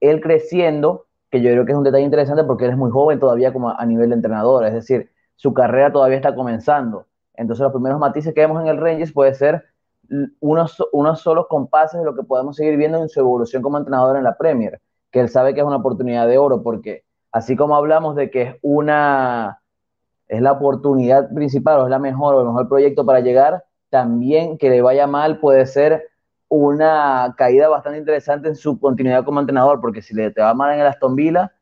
él 0.00 0.20
creciendo, 0.20 1.06
que 1.30 1.40
yo 1.40 1.50
creo 1.50 1.64
que 1.64 1.72
es 1.72 1.78
un 1.78 1.84
detalle 1.84 2.04
interesante 2.04 2.44
porque 2.44 2.64
él 2.64 2.72
es 2.72 2.76
muy 2.76 2.90
joven 2.90 3.18
todavía 3.18 3.52
como 3.52 3.70
a 3.70 3.84
nivel 3.86 4.10
de 4.10 4.16
entrenador, 4.16 4.64
es 4.64 4.74
decir, 4.74 5.10
su 5.36 5.52
carrera 5.54 5.92
todavía 5.92 6.16
está 6.16 6.34
comenzando. 6.34 7.06
Entonces 7.34 7.62
los 7.62 7.72
primeros 7.72 7.98
matices 8.00 8.34
que 8.34 8.40
vemos 8.40 8.60
en 8.60 8.68
el 8.68 8.78
Rangers 8.78 9.12
puede 9.12 9.34
ser 9.34 9.64
unos, 10.40 10.82
unos 10.92 11.20
solos 11.20 11.46
compases 11.48 12.00
de 12.00 12.06
lo 12.06 12.14
que 12.14 12.22
podemos 12.22 12.56
seguir 12.56 12.76
viendo 12.76 12.98
en 12.98 13.08
su 13.08 13.20
evolución 13.20 13.62
como 13.62 13.78
entrenador 13.78 14.16
en 14.16 14.24
la 14.24 14.36
Premier, 14.36 14.80
que 15.10 15.20
él 15.20 15.28
sabe 15.28 15.54
que 15.54 15.60
es 15.60 15.66
una 15.66 15.76
oportunidad 15.76 16.26
de 16.26 16.38
oro, 16.38 16.62
porque 16.62 17.04
así 17.30 17.56
como 17.56 17.76
hablamos 17.76 18.16
de 18.16 18.30
que 18.30 18.42
es 18.42 18.56
una 18.62 19.60
es 20.28 20.42
la 20.42 20.52
oportunidad 20.52 21.32
principal 21.32 21.80
o 21.80 21.84
es 21.84 21.90
la 21.90 21.98
mejor 21.98 22.34
o 22.34 22.40
el 22.40 22.46
mejor 22.46 22.68
proyecto 22.68 23.06
para 23.06 23.20
llegar, 23.20 23.64
también 23.88 24.58
que 24.58 24.68
le 24.68 24.82
vaya 24.82 25.06
mal 25.06 25.40
puede 25.40 25.64
ser 25.66 26.08
una 26.48 27.34
caída 27.36 27.68
bastante 27.68 27.98
interesante 27.98 28.48
en 28.48 28.56
su 28.56 28.78
continuidad 28.78 29.24
como 29.24 29.40
entrenador, 29.40 29.80
porque 29.80 30.02
si 30.02 30.14
le 30.14 30.30
te 30.30 30.40
va 30.40 30.54
mal 30.54 30.74
en 30.74 30.80
el 30.80 30.86
Aston 30.86 31.14
Villa, 31.14 31.52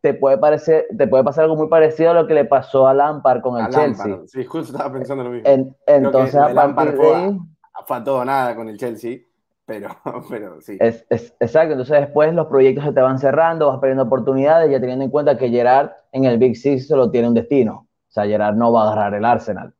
te 0.00 0.14
puede 0.14 0.36
parecer, 0.36 0.86
te 0.96 1.06
puede 1.06 1.22
pasar 1.22 1.44
algo 1.44 1.56
muy 1.56 1.68
parecido 1.68 2.10
a 2.10 2.14
lo 2.14 2.26
que 2.26 2.34
le 2.34 2.44
pasó 2.44 2.88
a 2.88 2.94
Lampard 2.94 3.40
con 3.40 3.62
el 3.62 3.68
Chelsea. 3.70 4.20
Sí, 4.26 4.44
justo 4.44 4.72
estaba 4.72 4.92
pensando 4.92 5.24
lo 5.24 5.30
mismo. 5.30 5.76
entonces, 5.86 6.34
a 6.34 6.74
partir 6.74 6.98
de 6.98 7.14
ahí, 7.14 7.38
faltó 7.86 8.24
nada 8.24 8.56
con 8.56 8.68
el 8.68 8.76
Chelsea, 8.76 9.18
pero, 9.64 9.88
pero 10.28 10.60
sí. 10.60 10.76
Es, 10.80 11.06
exacto, 11.08 11.72
entonces 11.72 12.00
después 12.00 12.34
los 12.34 12.48
proyectos 12.48 12.84
se 12.84 12.92
te 12.92 13.00
van 13.00 13.18
cerrando, 13.18 13.68
vas 13.68 13.78
perdiendo 13.78 14.04
oportunidades, 14.04 14.70
ya 14.70 14.80
teniendo 14.80 15.04
en 15.04 15.10
cuenta 15.10 15.36
que 15.38 15.48
Gerard 15.48 15.90
en 16.10 16.24
el 16.24 16.38
Big 16.38 16.56
Six 16.56 16.88
solo 16.88 17.10
tiene 17.10 17.28
un 17.28 17.34
destino. 17.34 17.86
O 18.08 18.12
sea, 18.12 18.26
Gerard 18.26 18.56
no 18.56 18.72
va 18.72 18.82
a 18.82 18.92
agarrar 18.92 19.14
el 19.14 19.24
Arsenal. 19.24 19.72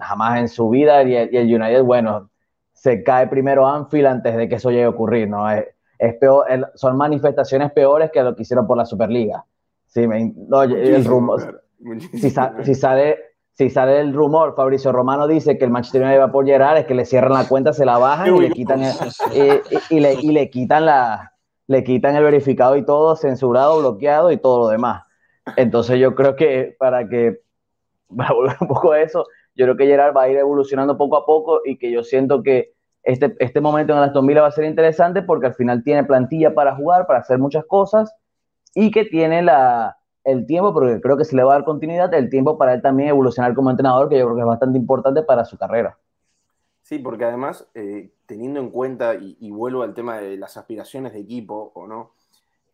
Jamás 0.00 0.40
en 0.40 0.48
su 0.48 0.68
vida, 0.68 1.02
y 1.02 1.14
el, 1.14 1.54
United, 1.54 1.82
bueno, 1.82 2.28
se 2.76 3.02
cae 3.02 3.26
primero 3.26 3.66
Anfield 3.66 4.06
antes 4.06 4.36
de 4.36 4.48
que 4.48 4.56
eso 4.56 4.70
llegue 4.70 4.84
a 4.84 4.90
ocurrir, 4.90 5.28
¿no? 5.28 5.50
Es, 5.50 5.64
peor, 6.20 6.46
son 6.74 6.96
manifestaciones 6.96 7.72
peores 7.72 8.10
que 8.12 8.22
lo 8.22 8.36
que 8.36 8.42
hicieron 8.42 8.66
por 8.66 8.76
la 8.76 8.84
Superliga. 8.84 9.44
Sí, 9.86 10.06
me, 10.06 10.20
el 10.20 11.04
rumor. 11.04 11.64
Si, 12.12 12.18
si, 12.18 12.74
sale, 12.74 13.16
si 13.52 13.70
sale 13.70 14.00
el 14.00 14.12
rumor, 14.12 14.54
Fabricio 14.54 14.92
Romano 14.92 15.26
dice 15.26 15.56
que 15.56 15.64
el 15.64 15.70
Manchester 15.70 16.02
United 16.02 16.20
va 16.20 16.30
por 16.30 16.44
Gerard, 16.44 16.78
es 16.78 16.84
que 16.84 16.94
le 16.94 17.06
cierran 17.06 17.32
la 17.32 17.48
cuenta, 17.48 17.72
se 17.72 17.86
la 17.86 17.96
bajan 17.96 18.36
y 18.36 18.40
le 18.40 18.50
quitan 18.50 18.82
el, 18.82 18.92
y, 19.90 20.00
le, 20.00 20.14
y 20.14 20.32
le 20.32 20.50
quitan 20.50 20.86
la 20.86 21.32
le 21.66 21.82
quitan 21.82 22.14
el 22.14 22.22
verificado 22.22 22.76
y 22.76 22.84
todo, 22.84 23.16
censurado, 23.16 23.78
bloqueado 23.80 24.30
y 24.30 24.36
todo 24.36 24.60
lo 24.60 24.68
demás. 24.68 25.04
Entonces 25.56 25.98
yo 25.98 26.14
creo 26.14 26.36
que 26.36 26.76
para 26.78 27.08
que, 27.08 27.40
para 28.16 28.32
volver 28.32 28.56
un 28.60 28.68
poco 28.68 28.92
a 28.92 29.00
eso, 29.00 29.26
yo 29.56 29.64
creo 29.64 29.76
que 29.76 29.86
Gerard 29.86 30.14
va 30.14 30.22
a 30.22 30.28
ir 30.28 30.36
evolucionando 30.36 30.96
poco 30.96 31.16
a 31.16 31.26
poco 31.26 31.60
y 31.64 31.76
que 31.78 31.90
yo 31.90 32.04
siento 32.04 32.42
que 32.42 32.74
este, 33.02 33.34
este 33.38 33.60
momento 33.60 33.92
en 33.92 34.00
Aston 34.00 34.26
Villa 34.26 34.42
va 34.42 34.48
a 34.48 34.52
ser 34.52 34.64
interesante 34.64 35.22
porque 35.22 35.46
al 35.46 35.54
final 35.54 35.82
tiene 35.82 36.04
plantilla 36.04 36.54
para 36.54 36.76
jugar, 36.76 37.06
para 37.06 37.20
hacer 37.20 37.38
muchas 37.38 37.64
cosas 37.64 38.14
y 38.74 38.90
que 38.90 39.04
tiene 39.04 39.42
la, 39.42 39.96
el 40.26 40.44
tiempo, 40.44 40.74
porque 40.74 41.00
creo 41.00 41.16
que 41.16 41.24
se 41.24 41.36
le 41.36 41.44
va 41.44 41.52
a 41.52 41.56
dar 41.56 41.64
continuidad, 41.64 42.12
el 42.12 42.28
tiempo 42.28 42.58
para 42.58 42.74
él 42.74 42.82
también 42.82 43.08
evolucionar 43.08 43.54
como 43.54 43.70
entrenador, 43.70 44.08
que 44.08 44.18
yo 44.18 44.24
creo 44.24 44.34
que 44.34 44.42
es 44.42 44.46
bastante 44.46 44.76
importante 44.76 45.22
para 45.22 45.44
su 45.44 45.56
carrera. 45.56 45.96
Sí, 46.82 46.98
porque 46.98 47.24
además, 47.24 47.68
eh, 47.74 48.10
teniendo 48.26 48.58
en 48.58 48.70
cuenta, 48.70 49.14
y, 49.14 49.50
vuelvo 49.50 49.82
al 49.82 49.94
tema 49.94 50.18
de 50.18 50.36
las 50.36 50.56
aspiraciones 50.56 51.12
de 51.12 51.20
equipo 51.20 51.70
o 51.74 51.86
no, 51.86 52.10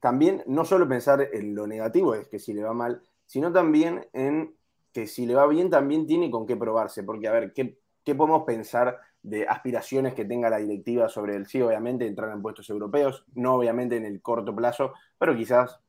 también 0.00 0.42
no 0.46 0.64
solo 0.64 0.88
pensar 0.88 1.28
en 1.32 1.54
lo 1.54 1.66
negativo, 1.66 2.14
es 2.14 2.26
que 2.26 2.38
si 2.38 2.54
le 2.54 2.62
va 2.62 2.72
mal, 2.72 3.02
sino 3.26 3.52
también 3.52 4.06
en 4.14 4.54
que 4.92 5.06
si 5.06 5.26
le 5.26 5.34
va 5.34 5.46
bien 5.46 5.70
también 5.70 6.06
tiene 6.06 6.30
con 6.30 6.46
qué 6.46 6.56
probarse, 6.56 7.02
porque 7.02 7.28
a 7.28 7.32
ver, 7.32 7.52
¿qué, 7.52 7.78
qué 8.04 8.14
podemos 8.14 8.44
pensar 8.44 8.98
de 9.22 9.46
aspiraciones 9.46 10.14
que 10.14 10.24
tenga 10.24 10.50
la 10.50 10.58
directiva 10.58 11.08
sobre 11.08 11.36
el 11.36 11.46
sí? 11.46 11.62
Obviamente 11.62 12.06
entrar 12.06 12.30
en 12.32 12.42
puestos 12.42 12.68
europeos, 12.70 13.24
no 13.34 13.54
obviamente 13.54 13.96
en 13.96 14.04
el 14.04 14.20
corto 14.20 14.54
plazo, 14.54 14.92
pero 15.18 15.36
quizás 15.36 15.80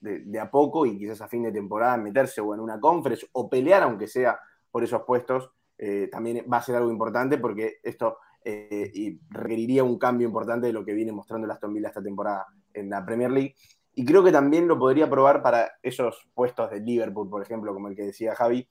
de, 0.00 0.40
a 0.40 0.50
poco 0.50 0.86
y 0.86 0.98
quizás 0.98 1.20
a 1.20 1.28
fin 1.28 1.42
de 1.42 1.52
temporada 1.52 1.96
meterse 1.96 2.40
o 2.40 2.54
en 2.54 2.60
una 2.60 2.80
conference 2.80 3.26
o 3.32 3.48
pelear, 3.50 3.82
aunque 3.82 4.06
sea 4.06 4.38
por 4.70 4.84
esos 4.84 5.02
puestos, 5.02 5.50
eh, 5.76 6.08
también 6.10 6.44
va 6.52 6.58
a 6.58 6.62
ser 6.62 6.76
algo 6.76 6.90
importante 6.90 7.38
porque 7.38 7.78
esto 7.82 8.18
eh, 8.44 9.18
requeriría 9.30 9.84
un 9.84 9.98
cambio 9.98 10.26
importante 10.26 10.68
de 10.68 10.72
lo 10.72 10.84
que 10.84 10.94
viene 10.94 11.12
mostrando 11.12 11.44
el 11.44 11.50
Aston 11.50 11.74
Villa 11.74 11.88
esta 11.88 12.02
temporada 12.02 12.46
en 12.72 12.90
la 12.90 13.04
Premier 13.04 13.30
League. 13.30 13.54
Y 13.98 14.04
creo 14.04 14.22
que 14.22 14.30
también 14.30 14.68
lo 14.68 14.78
podría 14.78 15.10
probar 15.10 15.42
para 15.42 15.72
esos 15.82 16.28
puestos 16.32 16.70
de 16.70 16.78
Liverpool, 16.78 17.28
por 17.28 17.42
ejemplo, 17.42 17.74
como 17.74 17.88
el 17.88 17.96
que 17.96 18.04
decía 18.04 18.32
Javi, 18.36 18.68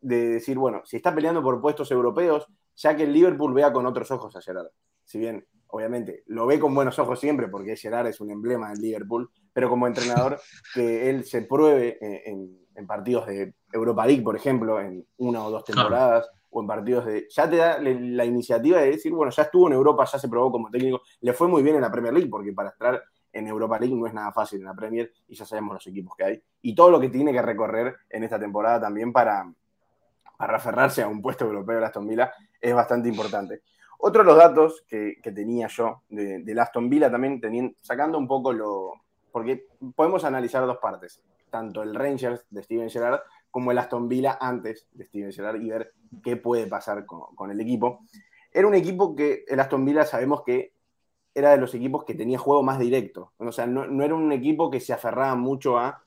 de 0.00 0.28
decir, 0.28 0.56
bueno, 0.56 0.82
si 0.84 0.98
está 0.98 1.12
peleando 1.12 1.42
por 1.42 1.60
puestos 1.60 1.90
europeos, 1.90 2.46
ya 2.76 2.94
que 2.94 3.02
el 3.02 3.12
Liverpool 3.12 3.52
vea 3.54 3.72
con 3.72 3.86
otros 3.86 4.08
ojos 4.12 4.36
a 4.36 4.40
Gerard. 4.40 4.68
Si 5.02 5.18
bien, 5.18 5.44
obviamente, 5.66 6.22
lo 6.26 6.46
ve 6.46 6.60
con 6.60 6.76
buenos 6.76 6.96
ojos 7.00 7.18
siempre, 7.18 7.48
porque 7.48 7.74
Gerard 7.74 8.06
es 8.06 8.20
un 8.20 8.30
emblema 8.30 8.70
del 8.70 8.78
Liverpool, 8.78 9.28
pero 9.52 9.68
como 9.68 9.88
entrenador 9.88 10.40
que 10.74 11.10
él 11.10 11.24
se 11.24 11.42
pruebe 11.42 11.98
en, 12.00 12.86
partidos 12.86 13.26
de 13.26 13.54
Europa 13.72 14.06
League, 14.06 14.22
por 14.22 14.36
ejemplo, 14.36 14.80
en 14.80 15.04
una 15.16 15.44
o 15.44 15.50
dos 15.50 15.64
temporadas, 15.64 16.30
o 16.50 16.60
en 16.60 16.68
partidos 16.68 17.06
de... 17.06 17.26
Ya 17.30 17.50
te 17.50 17.56
da 17.56 17.80
la 17.80 18.24
iniciativa 18.24 18.80
de 18.80 18.92
decir, 18.92 19.12
bueno, 19.12 19.32
ya 19.32 19.42
estuvo 19.42 19.66
en 19.66 19.72
Europa, 19.72 20.04
ya 20.04 20.20
se 20.20 20.28
probó 20.28 20.52
como 20.52 20.70
técnico, 20.70 21.02
le 21.20 21.32
fue 21.32 21.48
muy 21.48 21.64
bien 21.64 21.74
en 21.74 21.82
la 21.82 21.90
Premier 21.90 22.14
League, 22.14 22.30
porque 22.30 22.52
para 22.52 22.68
estar 22.68 23.02
en 23.32 23.46
Europa 23.46 23.78
League 23.78 23.94
no 23.94 24.06
es 24.06 24.14
nada 24.14 24.32
fácil 24.32 24.60
en 24.60 24.66
la 24.66 24.74
Premier 24.74 25.12
y 25.28 25.34
ya 25.34 25.44
sabemos 25.44 25.74
los 25.74 25.86
equipos 25.86 26.14
que 26.16 26.24
hay. 26.24 26.42
Y 26.62 26.74
todo 26.74 26.90
lo 26.90 27.00
que 27.00 27.08
tiene 27.08 27.32
que 27.32 27.42
recorrer 27.42 27.96
en 28.10 28.24
esta 28.24 28.38
temporada 28.38 28.80
también 28.80 29.12
para, 29.12 29.50
para 30.36 30.56
aferrarse 30.56 31.02
a 31.02 31.08
un 31.08 31.22
puesto 31.22 31.44
europeo 31.44 31.78
de 31.78 31.86
Aston 31.86 32.06
Villa 32.06 32.32
es 32.60 32.74
bastante 32.74 33.08
importante. 33.08 33.62
Otro 33.98 34.22
de 34.22 34.26
los 34.26 34.36
datos 34.36 34.84
que, 34.88 35.16
tenía 35.34 35.68
yo 35.68 36.02
de, 36.08 36.40
de, 36.40 36.60
Aston 36.60 36.90
Villa 36.90 37.10
también, 37.10 37.40
teniendo, 37.40 37.74
sacando 37.80 38.18
un 38.18 38.26
poco 38.26 38.52
lo... 38.52 38.94
Porque 39.30 39.68
podemos 39.94 40.24
analizar 40.24 40.66
dos 40.66 40.78
partes, 40.78 41.22
tanto 41.50 41.82
el 41.82 41.94
Rangers 41.94 42.44
de 42.50 42.62
Steven 42.64 42.90
Gerrard 42.90 43.20
como 43.50 43.70
el 43.70 43.78
Aston 43.78 44.08
Villa 44.08 44.38
antes 44.40 44.88
de 44.92 45.04
Steven 45.04 45.32
Gerrard 45.32 45.62
y 45.62 45.70
ver 45.70 45.94
qué 46.22 46.36
puede 46.36 46.66
pasar 46.66 47.06
con, 47.06 47.34
con 47.36 47.50
el 47.50 47.60
equipo. 47.60 48.00
Era 48.50 48.66
un 48.66 48.74
equipo 48.74 49.14
que 49.14 49.44
el 49.46 49.60
Aston 49.60 49.84
Villa 49.84 50.04
sabemos 50.04 50.42
que 50.42 50.72
era 51.34 51.50
de 51.50 51.58
los 51.58 51.74
equipos 51.74 52.04
que 52.04 52.14
tenía 52.14 52.38
juego 52.38 52.62
más 52.62 52.78
directo. 52.78 53.32
O 53.38 53.52
sea, 53.52 53.66
no, 53.66 54.02
era 54.02 54.14
un 54.14 54.32
equipo 54.32 54.70
que 54.70 54.80
se 54.80 54.92
aferraba 54.92 55.34
mucho 55.34 55.78
a 55.78 56.02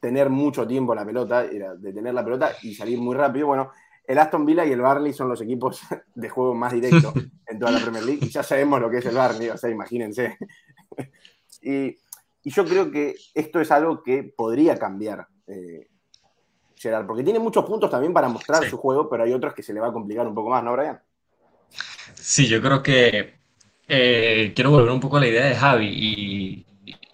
tener 0.00 0.30
mucho 0.30 0.66
tiempo 0.66 0.94
la 0.94 1.04
pelota, 1.04 1.44
era 1.44 1.74
de 1.74 1.92
tener 1.92 2.14
la 2.14 2.24
pelota 2.24 2.52
y 2.62 2.74
salir 2.74 2.98
muy 2.98 3.16
rápido. 3.16 3.48
Bueno, 3.48 3.70
el 4.06 4.18
Aston 4.18 4.46
Villa 4.46 4.64
y 4.64 4.72
el 4.72 4.80
Barley 4.80 5.12
son 5.12 5.28
los 5.28 5.40
equipos 5.40 5.80
de 6.14 6.28
juego 6.28 6.54
más 6.54 6.72
directo 6.72 7.12
en 7.46 7.58
toda 7.58 7.72
la 7.72 7.80
Premier 7.80 8.04
League. 8.04 8.24
Y 8.24 8.28
ya 8.28 8.42
sabemos 8.42 8.80
lo 8.80 8.90
que 8.90 8.98
es 8.98 9.06
el 9.06 9.16
Barley, 9.16 9.48
o 9.50 9.58
sea, 9.58 9.70
imagínense. 9.70 10.38
y, 11.62 11.96
yo 12.44 12.64
creo 12.64 12.90
que 12.90 13.14
esto 13.34 13.60
es 13.60 13.70
algo 13.70 14.02
que 14.02 14.22
podría 14.22 14.78
cambiar 14.78 15.28
eh, 15.46 15.86
Gerard, 16.76 17.06
porque 17.06 17.22
tiene 17.22 17.38
muchos 17.38 17.62
puntos 17.66 17.90
también 17.90 18.14
para 18.14 18.28
mostrar 18.28 18.64
su 18.64 18.78
juego, 18.78 19.10
pero 19.10 19.24
hay 19.24 19.34
otros 19.34 19.52
que 19.52 19.62
se 19.62 19.74
le 19.74 19.80
va 19.80 19.88
a 19.88 19.92
complicar 19.92 20.26
un 20.26 20.34
poco 20.34 20.48
más, 20.48 20.64
¿no, 20.64 20.72
Brian? 20.72 20.98
Sí, 22.14 22.46
yo 22.46 22.62
creo 22.62 22.82
que 22.82 23.37
eh, 23.88 24.52
quiero 24.54 24.70
volver 24.70 24.90
un 24.90 25.00
poco 25.00 25.16
a 25.16 25.20
la 25.20 25.28
idea 25.28 25.46
de 25.46 25.54
Javi 25.54 25.86
y 25.86 26.66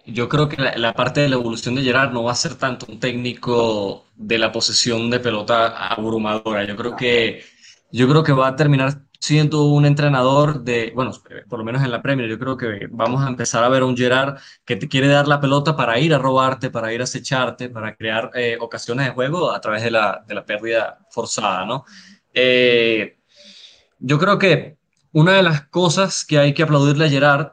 yo 0.07 0.29
creo 0.29 0.49
que 0.49 0.57
la, 0.61 0.93
parte 0.93 1.21
de 1.21 1.29
la 1.29 1.37
evolución 1.37 1.75
de 1.75 1.83
Gerard 1.83 2.13
no 2.13 2.25
va 2.25 2.33
a 2.33 2.35
ser 2.35 2.57
tanto 2.57 2.87
un 2.89 3.01
técnico 3.01 4.05
de 4.17 4.39
la 4.39 4.53
posesión 4.53 5.11
de 5.11 5.21
pelota 5.21 5.69
abrumadora. 5.89 6.65
Yo 6.65 6.77
creo 6.77 6.97
que, 6.97 7.45
yo 7.91 8.09
creo 8.09 8.23
que 8.23 8.33
va 8.33 8.49
a 8.49 8.57
terminar 8.57 9.01
siendo 9.19 9.65
un 9.65 9.87
entrenador 9.87 10.63
de, 10.63 10.93
bueno, 10.95 11.13
por 11.49 11.59
lo 11.59 11.65
menos 11.65 11.83
en 11.83 11.91
la 11.91 12.03
Premier, 12.03 12.29
yo 12.29 12.39
creo 12.39 12.57
que 12.59 12.89
vamos 12.91 13.25
a 13.25 13.29
empezar 13.29 13.65
a 13.65 13.71
ver 13.71 13.83
a 13.83 13.87
un 13.87 13.97
Gerard 13.97 14.39
que 14.67 14.77
te 14.77 14.89
quiere 14.89 15.09
dar 15.09 15.27
la 15.27 15.41
pelota 15.41 15.75
para 15.75 15.99
ir 15.99 16.13
a 16.13 16.19
robarte, 16.19 16.69
para 16.69 16.93
ir 16.93 17.01
a 17.01 17.05
acecharte, 17.05 17.71
para 17.71 17.97
crear 17.97 18.31
eh, 18.35 18.59
ocasiones 18.61 19.07
de 19.07 19.13
juego 19.13 19.51
a 19.51 19.61
través 19.61 19.83
de 19.83 19.91
la, 19.91 20.23
de 20.27 20.35
la 20.35 20.45
pérdida 20.45 20.99
forzada, 21.11 21.65
¿no? 21.65 21.85
Eh, 22.35 23.17
yo 23.99 24.19
creo 24.19 24.39
que 24.39 24.77
una 25.15 25.35
de 25.35 25.45
las 25.45 25.69
cosas 25.69 26.25
que 26.25 26.41
hay 26.41 26.55
que 26.55 26.65
aplaudirle 26.65 27.07
a 27.07 27.09
Gerard 27.09 27.53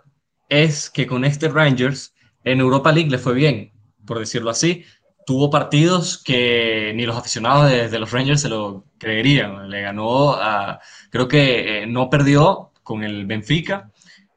es 0.49 0.89
que 0.89 1.05
con 1.05 1.23
este 1.23 1.47
Rangers 1.47 2.15
en 2.43 2.59
Europa 2.59 2.91
League 2.91 3.11
le 3.11 3.19
fue 3.19 3.35
bien, 3.35 3.71
por 4.03 4.17
decirlo 4.17 4.49
así. 4.49 4.83
Tuvo 5.27 5.51
partidos 5.51 6.17
que 6.23 6.91
ni 6.95 7.05
los 7.05 7.15
aficionados 7.15 7.69
de, 7.69 7.99
los 7.99 8.11
Rangers 8.11 8.41
se 8.41 8.49
lo 8.49 8.85
creerían. 8.97 9.69
Le 9.69 9.81
ganó 9.81 10.39
creo 11.11 11.27
que 11.27 11.83
eh, 11.83 11.85
no 11.85 12.09
perdió 12.09 12.71
con 12.81 13.03
el 13.03 13.27
Benfica, 13.27 13.90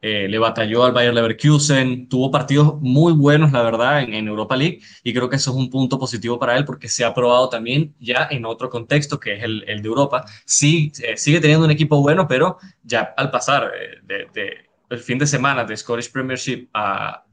eh, 0.06 0.28
le 0.28 0.38
batalló 0.38 0.84
al 0.84 0.92
Bayer 0.92 1.14
Leverkusen, 1.14 2.10
tuvo 2.10 2.30
partidos 2.30 2.78
muy 2.82 3.14
buenos, 3.14 3.52
la 3.52 3.62
verdad, 3.62 4.02
en, 4.02 4.28
Europa 4.28 4.54
League, 4.54 4.80
y 5.02 5.14
creo 5.14 5.30
que 5.30 5.36
eso 5.36 5.50
es 5.50 5.56
un 5.56 5.70
punto 5.70 5.98
positivo 5.98 6.38
para 6.38 6.58
él 6.58 6.66
porque 6.66 6.88
se 6.88 7.06
ha 7.06 7.14
probado 7.14 7.48
también 7.48 7.94
ya 7.98 8.28
en 8.30 8.44
otro 8.44 8.68
contexto, 8.68 9.18
que 9.18 9.32
es 9.32 9.42
el, 9.42 9.64
de 9.64 9.88
Europa. 9.88 10.26
Sí, 10.44 10.92
eh, 11.02 11.16
sigue 11.16 11.40
teniendo 11.40 11.64
un 11.64 11.70
equipo 11.70 12.02
bueno, 12.02 12.28
pero 12.28 12.58
ya 12.82 13.14
al 13.16 13.30
pasar 13.30 13.72
del 14.02 14.26
de, 14.34 14.68
el 14.90 14.98
fin 14.98 15.18
de 15.18 15.26
semana 15.26 15.64
de 15.64 15.74
Scottish 15.74 16.12
Premiership 16.12 16.68
a, 16.74 17.24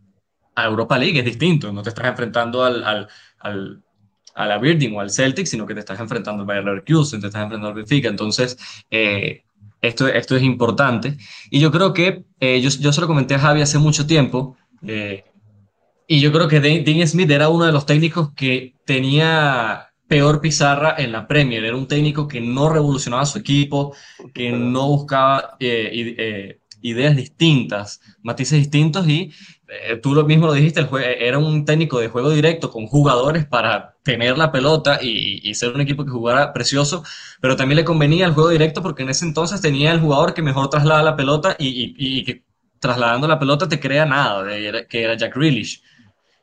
a, 0.55 0.65
Europa 0.65 0.97
League 0.97 1.19
es 1.19 1.25
distinto, 1.25 1.73
no 1.73 1.83
te 1.83 1.89
estás 1.89 2.05
enfrentando 2.05 2.63
al, 2.63 2.85
al, 2.85 3.09
al 3.39 3.83
a 4.33 4.45
la 4.45 4.57
Birding 4.57 4.95
o 4.95 5.01
al 5.01 5.09
Celtic, 5.09 5.45
sino 5.45 5.65
que 5.65 5.73
te 5.73 5.81
estás 5.81 5.99
enfrentando 5.99 6.43
al 6.43 6.47
Bayer 6.47 6.63
Leverkusen, 6.63 7.19
te 7.19 7.27
estás 7.27 7.43
enfrentando 7.43 7.67
al 7.67 7.73
Benfica, 7.73 8.07
entonces 8.07 8.57
eh, 8.89 9.43
esto, 9.81 10.07
esto 10.07 10.35
es 10.35 10.43
importante. 10.43 11.17
Y 11.49 11.59
yo 11.59 11.71
creo 11.71 11.93
que, 11.93 12.25
eh, 12.39 12.61
yo, 12.61 12.69
yo 12.69 12.93
se 12.93 13.01
lo 13.01 13.07
comenté 13.07 13.35
a 13.35 13.39
Javi 13.39 13.61
hace 13.61 13.79
mucho 13.79 14.05
tiempo, 14.05 14.57
eh, 14.85 15.23
y 16.07 16.19
yo 16.19 16.31
creo 16.31 16.47
que 16.47 16.59
Dean 16.59 17.07
Smith 17.07 17.31
era 17.31 17.49
uno 17.49 17.65
de 17.65 17.71
los 17.71 17.85
técnicos 17.85 18.33
que 18.33 18.75
tenía 18.85 19.93
peor 20.07 20.41
pizarra 20.41 20.95
en 20.97 21.13
la 21.13 21.25
Premier. 21.25 21.63
Era 21.63 21.77
un 21.77 21.87
técnico 21.87 22.27
que 22.27 22.41
no 22.41 22.67
revolucionaba 22.67 23.25
su 23.25 23.39
equipo, 23.39 23.95
que 24.33 24.51
no 24.51 24.87
buscaba 24.87 25.55
eh, 25.59 26.59
ideas 26.81 27.15
distintas, 27.15 28.01
matices 28.23 28.59
distintos 28.59 29.07
y 29.07 29.31
tú 30.01 30.13
lo 30.13 30.25
mismo 30.25 30.47
lo 30.47 30.53
dijiste, 30.53 30.85
era 31.19 31.37
un 31.37 31.65
técnico 31.65 31.99
de 31.99 32.09
juego 32.09 32.29
directo 32.29 32.69
con 32.69 32.87
jugadores 32.87 33.45
para 33.45 33.95
tener 34.03 34.37
la 34.37 34.51
pelota 34.51 34.99
y, 35.01 35.53
ser 35.55 35.73
un 35.73 35.81
equipo 35.81 36.03
que 36.03 36.11
jugara 36.11 36.53
precioso, 36.53 37.03
pero 37.39 37.55
también 37.55 37.77
le 37.77 37.85
convenía 37.85 38.25
el 38.25 38.33
juego 38.33 38.49
directo 38.49 38.81
porque 38.81 39.03
en 39.03 39.09
ese 39.09 39.25
entonces 39.25 39.61
tenía 39.61 39.91
el 39.91 39.99
jugador 39.99 40.33
que 40.33 40.41
mejor 40.41 40.69
traslada 40.69 41.03
la 41.03 41.15
pelota 41.15 41.55
y, 41.57 42.23
que 42.23 42.43
trasladando 42.79 43.27
la 43.27 43.39
pelota 43.39 43.69
te 43.69 43.79
crea 43.79 44.05
nada, 44.05 44.45
que 44.87 45.03
era 45.03 45.15
Jack 45.15 45.35
Grealish. 45.35 45.83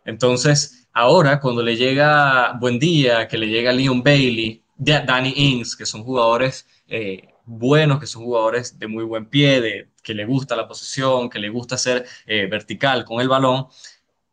Entonces, 0.05 0.89
ahora 0.93 1.41
cuando 1.41 1.63
le 1.63 1.77
llega 1.77 2.53
Buen 2.59 2.79
Día, 2.79 3.29
que 3.29 3.37
le 3.37 3.49
llega 3.49 3.73
Leon 3.73 4.03
Bailey, 4.03 4.63
Danny 4.77 5.35
Ings, 5.37 5.77
que 5.77 5.85
son 5.85 6.05
jugadores 6.05 6.67
eh, 6.87 7.29
buenos, 7.45 7.99
que 7.99 8.07
son 8.07 8.23
jugadores 8.25 8.79
de 8.79 8.87
muy 8.87 9.05
buen 9.05 9.27
pie, 9.27 9.61
de, 9.61 9.89
que 10.09 10.15
le 10.15 10.25
gusta 10.25 10.57
la 10.57 10.67
posición, 10.67 11.29
que 11.29 11.39
le 11.39 11.51
gusta 11.51 11.77
ser 11.77 12.07
eh, 12.27 12.47
vertical 12.51 13.05
con 13.05 13.21
el 13.21 13.29
balón, 13.29 13.67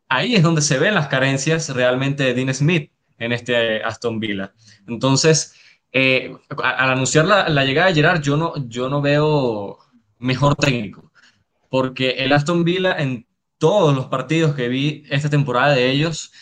ahí 0.08 0.34
es 0.34 0.42
donde 0.42 0.62
se 0.62 0.78
ven 0.78 0.94
las 0.94 1.08
carencias 1.08 1.68
realmente 1.68 2.24
de 2.24 2.32
Dean 2.32 2.54
Smith 2.54 2.90
en 3.18 3.32
este 3.32 3.82
Aston 3.84 4.18
Villa. 4.18 4.54
Entonces, 4.88 5.54
eh, 5.92 6.34
al 6.48 6.90
anunciar 6.90 7.26
la, 7.26 7.64
llegada 7.66 7.88
de 7.88 7.94
Gerard, 7.94 8.22
yo 8.22 8.38
no, 8.38 8.54
yo 8.68 8.88
no 8.88 9.02
veo 9.02 9.78
mejor 10.18 10.56
técnico, 10.56 11.12
porque 11.68 12.12
el 12.24 12.32
Aston 12.32 12.64
Villa 12.64 12.96
en 12.96 13.26
todos 13.58 13.94
los 13.94 14.06
partidos 14.06 14.54
que 14.54 14.68
vi 14.68 15.04
esta 15.10 15.28
temporada 15.28 15.74
de 15.74 15.90
ellos, 15.90 16.32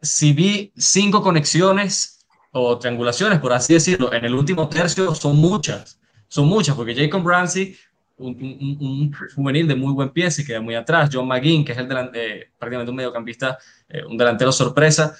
si 0.00 0.32
vi 0.32 0.72
cinco 0.74 1.22
conexiones 1.22 2.26
o 2.50 2.78
triangulaciones, 2.78 3.40
por 3.40 3.52
así 3.52 3.74
decirlo, 3.74 4.10
en 4.14 4.24
el 4.24 4.34
último 4.34 4.70
tercio 4.70 5.14
son 5.14 5.36
muchas, 5.36 5.97
son 6.28 6.46
muchas, 6.46 6.76
porque 6.76 6.94
Jacob 6.94 7.26
Ramsey, 7.26 7.76
un, 8.18 9.12
juvenil 9.34 9.68
de 9.68 9.74
muy 9.74 9.92
buen 9.92 10.10
pie, 10.10 10.30
se 10.30 10.44
queda 10.44 10.60
muy 10.60 10.74
atrás. 10.74 11.10
John 11.12 11.26
McGinn, 11.26 11.64
que 11.64 11.72
es 11.72 11.78
el 11.78 11.88
eh, 12.14 12.50
prácticamente 12.58 12.90
un 12.90 12.96
mediocampista, 12.96 13.58
eh, 13.88 14.04
un 14.04 14.16
delantero 14.16 14.52
sorpresa, 14.52 15.14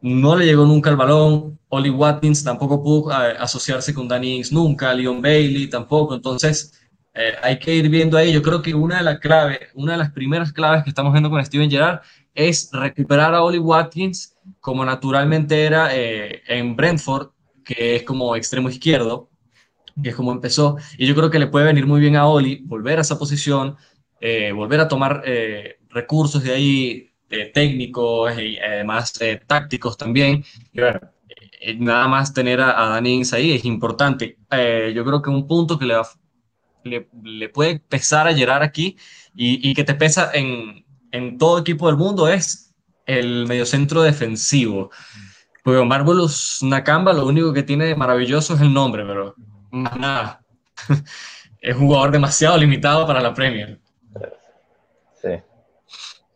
no 0.00 0.36
le 0.36 0.46
llegó 0.46 0.64
nunca 0.64 0.90
el 0.90 0.96
balón. 0.96 1.58
Oli 1.68 1.90
Watkins 1.90 2.44
tampoco 2.44 2.82
pudo 2.82 3.10
eh, 3.12 3.36
asociarse 3.38 3.92
con 3.92 4.08
Danny 4.08 4.36
Ings 4.36 4.52
nunca, 4.52 4.94
Leon 4.94 5.20
Bailey 5.20 5.68
tampoco. 5.68 6.14
Entonces, 6.14 6.74
hay 7.42 7.58
que 7.58 7.74
ir 7.74 7.88
viendo 7.88 8.16
ahí. 8.16 8.32
Yo 8.32 8.40
creo 8.42 8.62
que 8.62 8.72
una 8.74 8.98
de 8.98 9.02
las 9.02 9.18
claves, 9.18 9.58
una 9.74 9.92
de 9.92 9.98
las 9.98 10.12
primeras 10.12 10.52
claves 10.52 10.84
que 10.84 10.90
estamos 10.90 11.12
viendo 11.12 11.28
con 11.28 11.44
Steven 11.44 11.68
Gerrard 11.68 12.00
es 12.38 12.70
recuperar 12.72 13.34
a 13.34 13.42
Oli 13.42 13.58
Watkins 13.58 14.36
como 14.60 14.84
naturalmente 14.84 15.64
era 15.64 15.94
eh, 15.96 16.42
en 16.46 16.76
Brentford, 16.76 17.30
que 17.64 17.96
es 17.96 18.02
como 18.04 18.36
extremo 18.36 18.68
izquierdo, 18.68 19.28
que 20.02 20.10
es 20.10 20.16
como 20.16 20.32
empezó. 20.32 20.76
Y 20.96 21.06
yo 21.06 21.14
creo 21.14 21.30
que 21.30 21.38
le 21.38 21.46
puede 21.46 21.66
venir 21.66 21.86
muy 21.86 22.00
bien 22.00 22.16
a 22.16 22.26
Oli 22.26 22.62
volver 22.64 22.98
a 22.98 23.02
esa 23.02 23.18
posición, 23.18 23.76
eh, 24.20 24.52
volver 24.52 24.80
a 24.80 24.88
tomar 24.88 25.22
eh, 25.24 25.78
recursos 25.90 26.42
de 26.42 26.52
ahí, 26.52 27.04
técnicos 27.52 28.38
y 28.38 28.58
además 28.58 29.12
tácticos 29.46 29.96
también. 29.98 30.44
Y 30.72 30.80
bueno, 30.80 31.00
nada 31.78 32.08
más 32.08 32.32
tener 32.32 32.60
a, 32.60 32.82
a 32.82 32.88
Danny 32.88 33.22
ahí 33.32 33.52
es 33.52 33.64
importante. 33.66 34.38
yo 34.50 35.04
creo 35.04 35.20
que 35.20 35.30
un 35.30 35.46
punto 35.46 35.78
que 35.78 35.84
le, 35.84 35.94
le, 36.84 37.08
le, 37.22 37.48
puede 37.50 37.80
pesar 37.80 38.26
a 38.26 38.34
Gerard 38.34 38.62
aquí 38.62 38.96
y, 39.34 39.68
y 39.68 39.74
que 39.74 39.84
te 39.84 39.94
pesa 39.94 40.30
en, 40.32 40.86
en 41.12 41.38
todo 41.38 41.58
equipo 41.58 41.86
del 41.88 41.96
mundo 41.96 42.28
es 42.28 42.74
el 43.06 43.46
mediocentro 43.46 44.02
defensivo. 44.02 44.90
Porque 45.64 45.84
Marvelous 45.84 46.62
Nakamba 46.62 47.12
lo 47.12 47.26
único 47.26 47.52
que 47.52 47.62
tiene 47.62 47.86
de 47.86 47.96
maravilloso 47.96 48.54
es 48.54 48.60
el 48.60 48.72
nombre, 48.72 49.04
pero 49.04 49.34
nada. 49.70 50.40
es 51.60 51.76
un 51.76 51.86
jugador 51.86 52.10
demasiado 52.10 52.56
limitado 52.56 53.06
para 53.06 53.20
la 53.20 53.34
Premier. 53.34 53.78
Sí. 55.14 55.28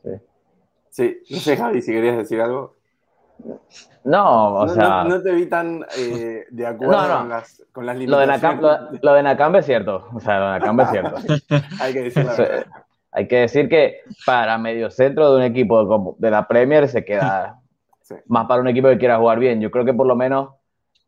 Sí. 0.02 0.10
Sí, 0.90 1.18
no 1.30 1.38
sé, 1.38 1.56
Javi, 1.56 1.82
si 1.82 1.92
querías 1.92 2.16
decir 2.16 2.40
algo. 2.40 2.76
No, 4.04 4.54
o 4.54 4.68
sea. 4.68 5.04
No, 5.04 5.22
te 5.22 5.32
vi 5.32 5.46
tan 5.46 5.84
eh, 5.96 6.44
de 6.50 6.66
acuerdo 6.66 7.18
Con, 7.18 7.28
las, 7.28 7.64
con 7.72 7.86
las 7.86 7.96
limitaciones. 7.96 8.10
Lo 8.10 8.18
de, 8.18 8.26
Nakamba, 8.26 8.90
lo, 9.00 9.14
de 9.14 9.22
Nakamba 9.22 9.58
es 9.60 9.66
cierto. 9.66 10.08
O 10.12 10.20
sea, 10.20 10.38
lo 10.38 10.46
de 10.46 10.58
Nakamba 10.58 10.84
es 10.84 10.90
cierto. 10.90 11.16
Hay 11.80 11.92
que 11.92 12.02
decir 12.02 12.24
la 12.24 12.32
verdad. 12.36 12.66
Hay 13.14 13.28
que 13.28 13.36
decir 13.36 13.68
que 13.68 14.00
para 14.24 14.56
medio 14.56 14.90
centro 14.90 15.30
de 15.30 15.36
un 15.36 15.42
equipo 15.42 16.16
de 16.18 16.30
la 16.30 16.48
Premier 16.48 16.88
se 16.88 17.04
queda 17.04 17.60
más 18.26 18.46
para 18.46 18.60
un 18.60 18.68
equipo 18.68 18.88
que 18.88 18.98
quiera 18.98 19.18
jugar 19.18 19.38
bien. 19.38 19.60
Yo 19.60 19.70
creo 19.70 19.84
que 19.84 19.92
por 19.92 20.06
lo 20.06 20.16
menos 20.16 20.50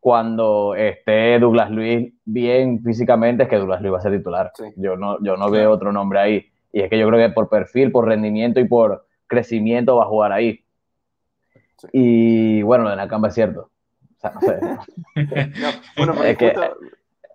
cuando 0.05 0.75
esté 0.75 1.39
Douglas 1.39 1.71
Luis 1.71 2.13
bien 2.25 2.83
físicamente 2.83 3.41
es 3.41 3.49
que 3.49 3.55
Douglas 3.55 3.81
Luis 3.81 3.91
va 3.95 3.97
a 3.97 4.01
ser 4.01 4.15
titular. 4.15 4.51
Yo 4.75 4.95
no, 4.95 5.17
yo 5.23 5.35
no 5.35 5.49
veo 5.49 5.71
otro 5.71 5.91
nombre 5.91 6.19
ahí. 6.19 6.45
Y 6.71 6.81
es 6.81 6.91
que 6.91 6.99
yo 6.99 7.07
creo 7.07 7.27
que 7.27 7.33
por 7.33 7.49
perfil, 7.49 7.91
por 7.91 8.05
rendimiento 8.05 8.59
y 8.59 8.65
por 8.65 9.07
crecimiento 9.25 9.95
va 9.95 10.03
a 10.03 10.07
jugar 10.07 10.31
ahí. 10.31 10.63
Y 11.91 12.61
bueno, 12.61 12.83
lo 12.83 12.91
de 12.91 12.97
Nakamba 12.97 13.29
es 13.29 13.33
cierto. 13.33 13.71
O 14.15 14.19
sea, 14.19 14.31
no 14.31 14.41
sé. 14.41 14.59
bueno, 15.97 16.23
es 16.23 16.37
que, 16.37 16.53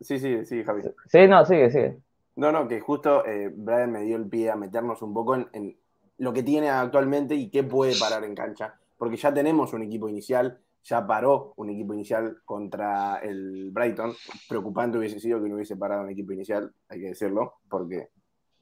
Sí, 0.00 0.20
sí, 0.20 0.46
sí, 0.46 0.62
Javi. 0.62 0.82
Sí, 1.08 1.26
no, 1.26 1.44
sigue, 1.44 1.70
sigue. 1.70 1.96
No, 2.36 2.52
no, 2.52 2.68
que 2.68 2.78
justo 2.78 3.26
eh, 3.26 3.52
Brian 3.52 3.90
me 3.90 4.02
dio 4.02 4.14
el 4.14 4.28
pie 4.28 4.48
a 4.48 4.54
meternos 4.54 5.02
un 5.02 5.12
poco 5.12 5.34
en, 5.34 5.76
lo 6.18 6.32
que 6.32 6.44
tiene 6.44 6.70
actualmente 6.70 7.34
y 7.34 7.50
qué 7.50 7.64
puede 7.64 7.98
parar 7.98 8.22
en 8.22 8.36
cancha. 8.36 8.76
Porque 8.96 9.16
ya 9.16 9.34
tenemos 9.34 9.72
un 9.72 9.82
equipo 9.82 10.08
inicial, 10.08 10.60
ya 10.82 11.06
paró 11.06 11.52
un 11.56 11.70
equipo 11.70 11.94
inicial 11.94 12.38
contra 12.44 13.18
el 13.18 13.70
Brighton. 13.70 14.14
Preocupante 14.48 14.98
hubiese 14.98 15.20
sido 15.20 15.42
que 15.42 15.48
no 15.48 15.56
hubiese 15.56 15.76
parado 15.76 16.02
un 16.02 16.10
equipo 16.10 16.32
inicial, 16.32 16.72
hay 16.88 17.00
que 17.00 17.08
decirlo, 17.08 17.54
porque 17.68 18.10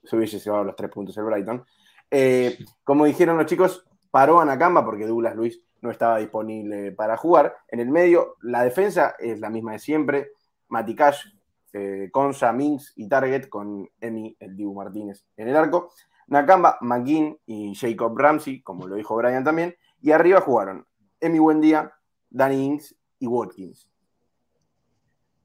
se 0.02 0.16
hubiese 0.16 0.38
llevado 0.38 0.64
los 0.64 0.76
tres 0.76 0.90
puntos 0.90 1.16
el 1.16 1.24
Brighton. 1.24 1.64
Eh, 2.10 2.58
como 2.84 3.04
dijeron 3.04 3.36
los 3.36 3.46
chicos, 3.46 3.86
paró 4.10 4.40
a 4.40 4.44
Nakamba 4.44 4.84
porque 4.84 5.06
Douglas 5.06 5.36
Luis 5.36 5.62
no 5.80 5.90
estaba 5.90 6.18
disponible 6.18 6.92
para 6.92 7.16
jugar. 7.16 7.56
En 7.68 7.80
el 7.80 7.90
medio, 7.90 8.36
la 8.42 8.64
defensa 8.64 9.14
es 9.18 9.40
la 9.40 9.50
misma 9.50 9.72
de 9.72 9.78
siempre. 9.78 10.30
Matikash, 10.68 11.26
eh, 11.72 12.08
Consa, 12.12 12.52
Minx 12.52 12.92
y 12.96 13.08
Target 13.08 13.48
con 13.48 13.88
Emi, 14.00 14.36
el 14.40 14.56
Dibu 14.56 14.74
Martínez 14.74 15.24
en 15.36 15.48
el 15.48 15.56
arco. 15.56 15.92
Nakamba, 16.26 16.78
McGinn 16.82 17.38
y 17.46 17.74
Jacob 17.74 18.16
Ramsey, 18.16 18.62
como 18.62 18.86
lo 18.86 18.96
dijo 18.96 19.16
Brian 19.16 19.44
también. 19.44 19.74
Y 20.00 20.12
arriba 20.12 20.40
jugaron 20.40 20.86
Emi 21.20 21.38
Buendía, 21.38 21.92
Danny 22.30 22.64
Ings 22.64 22.96
y 23.18 23.26
Watkins. 23.26 23.88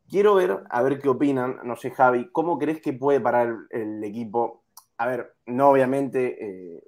Quiero 0.10 0.36
ver, 0.36 0.64
a 0.70 0.82
ver 0.82 1.00
qué 1.00 1.10
opinan, 1.10 1.60
no 1.64 1.76
sé, 1.76 1.92
Javi, 1.92 2.30
¿cómo 2.32 2.60
crees 2.60 2.82
que 2.82 2.94
puede 2.94 3.20
parar 3.20 3.56
el, 3.70 4.04
equipo? 4.04 4.64
A 4.98 5.08
ver, 5.08 5.36
no 5.46 5.70
obviamente, 5.70 6.76
eh, 6.76 6.84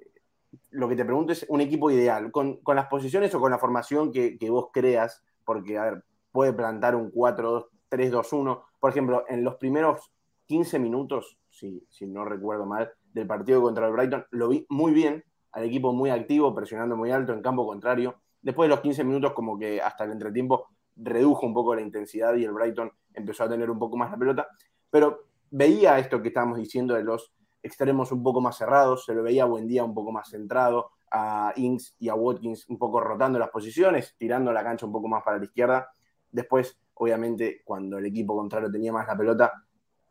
lo 0.70 0.88
que 0.88 0.96
te 0.96 1.04
pregunto 1.04 1.32
es 1.32 1.44
un 1.48 1.60
equipo 1.60 1.90
ideal, 1.90 2.30
con, 2.30 2.60
las 2.66 2.86
posiciones 2.86 3.34
o 3.34 3.40
con 3.40 3.50
la 3.50 3.58
formación 3.58 4.12
que, 4.12 4.38
que, 4.38 4.50
vos 4.50 4.68
creas, 4.72 5.24
porque, 5.44 5.78
a 5.78 5.84
ver, 5.84 6.04
puede 6.30 6.52
plantar 6.52 6.94
un 6.94 7.10
4-2 7.10 7.66
3-2-1. 7.90 8.62
Por 8.78 8.90
ejemplo, 8.90 9.24
en 9.28 9.44
los 9.44 9.56
primeros 9.56 10.12
15 10.46 10.78
minutos, 10.78 11.38
si, 11.50 11.84
si 11.90 12.06
no 12.06 12.24
recuerdo 12.24 12.66
mal, 12.66 12.92
del 13.12 13.26
partido 13.26 13.62
contra 13.62 13.86
el 13.86 13.92
Brighton, 13.92 14.26
lo 14.30 14.48
vi 14.48 14.66
muy 14.68 14.92
bien, 14.92 15.24
al 15.52 15.64
equipo 15.64 15.92
muy 15.92 16.10
activo, 16.10 16.54
presionando 16.54 16.96
muy 16.96 17.10
alto 17.10 17.32
en 17.32 17.42
campo 17.42 17.66
contrario. 17.66 18.20
Después 18.46 18.68
de 18.68 18.76
los 18.76 18.80
15 18.80 19.02
minutos, 19.02 19.32
como 19.32 19.58
que 19.58 19.82
hasta 19.82 20.04
el 20.04 20.12
entretiempo 20.12 20.68
redujo 20.94 21.44
un 21.44 21.52
poco 21.52 21.74
la 21.74 21.80
intensidad 21.80 22.32
y 22.36 22.44
el 22.44 22.52
Brighton 22.52 22.92
empezó 23.12 23.42
a 23.42 23.48
tener 23.48 23.68
un 23.68 23.76
poco 23.76 23.96
más 23.96 24.08
la 24.08 24.16
pelota. 24.16 24.46
Pero 24.88 25.24
veía 25.50 25.98
esto 25.98 26.22
que 26.22 26.28
estábamos 26.28 26.56
diciendo 26.56 26.94
de 26.94 27.02
los 27.02 27.32
extremos 27.60 28.12
un 28.12 28.22
poco 28.22 28.40
más 28.40 28.56
cerrados, 28.56 29.04
se 29.04 29.14
lo 29.14 29.24
veía 29.24 29.42
a 29.42 29.46
Buen 29.46 29.66
Día 29.66 29.82
un 29.82 29.92
poco 29.92 30.12
más 30.12 30.28
centrado, 30.28 30.92
a 31.10 31.54
Ings 31.56 31.96
y 31.98 32.08
a 32.08 32.14
Watkins 32.14 32.68
un 32.68 32.78
poco 32.78 33.00
rotando 33.00 33.36
las 33.36 33.50
posiciones, 33.50 34.14
tirando 34.16 34.52
la 34.52 34.62
cancha 34.62 34.86
un 34.86 34.92
poco 34.92 35.08
más 35.08 35.24
para 35.24 35.38
la 35.38 35.44
izquierda. 35.44 35.90
Después 36.30 36.78
obviamente 36.94 37.62
cuando 37.64 37.98
el 37.98 38.06
equipo 38.06 38.36
contrario 38.36 38.70
tenía 38.70 38.92
más 38.92 39.08
la 39.08 39.16
pelota, 39.16 39.52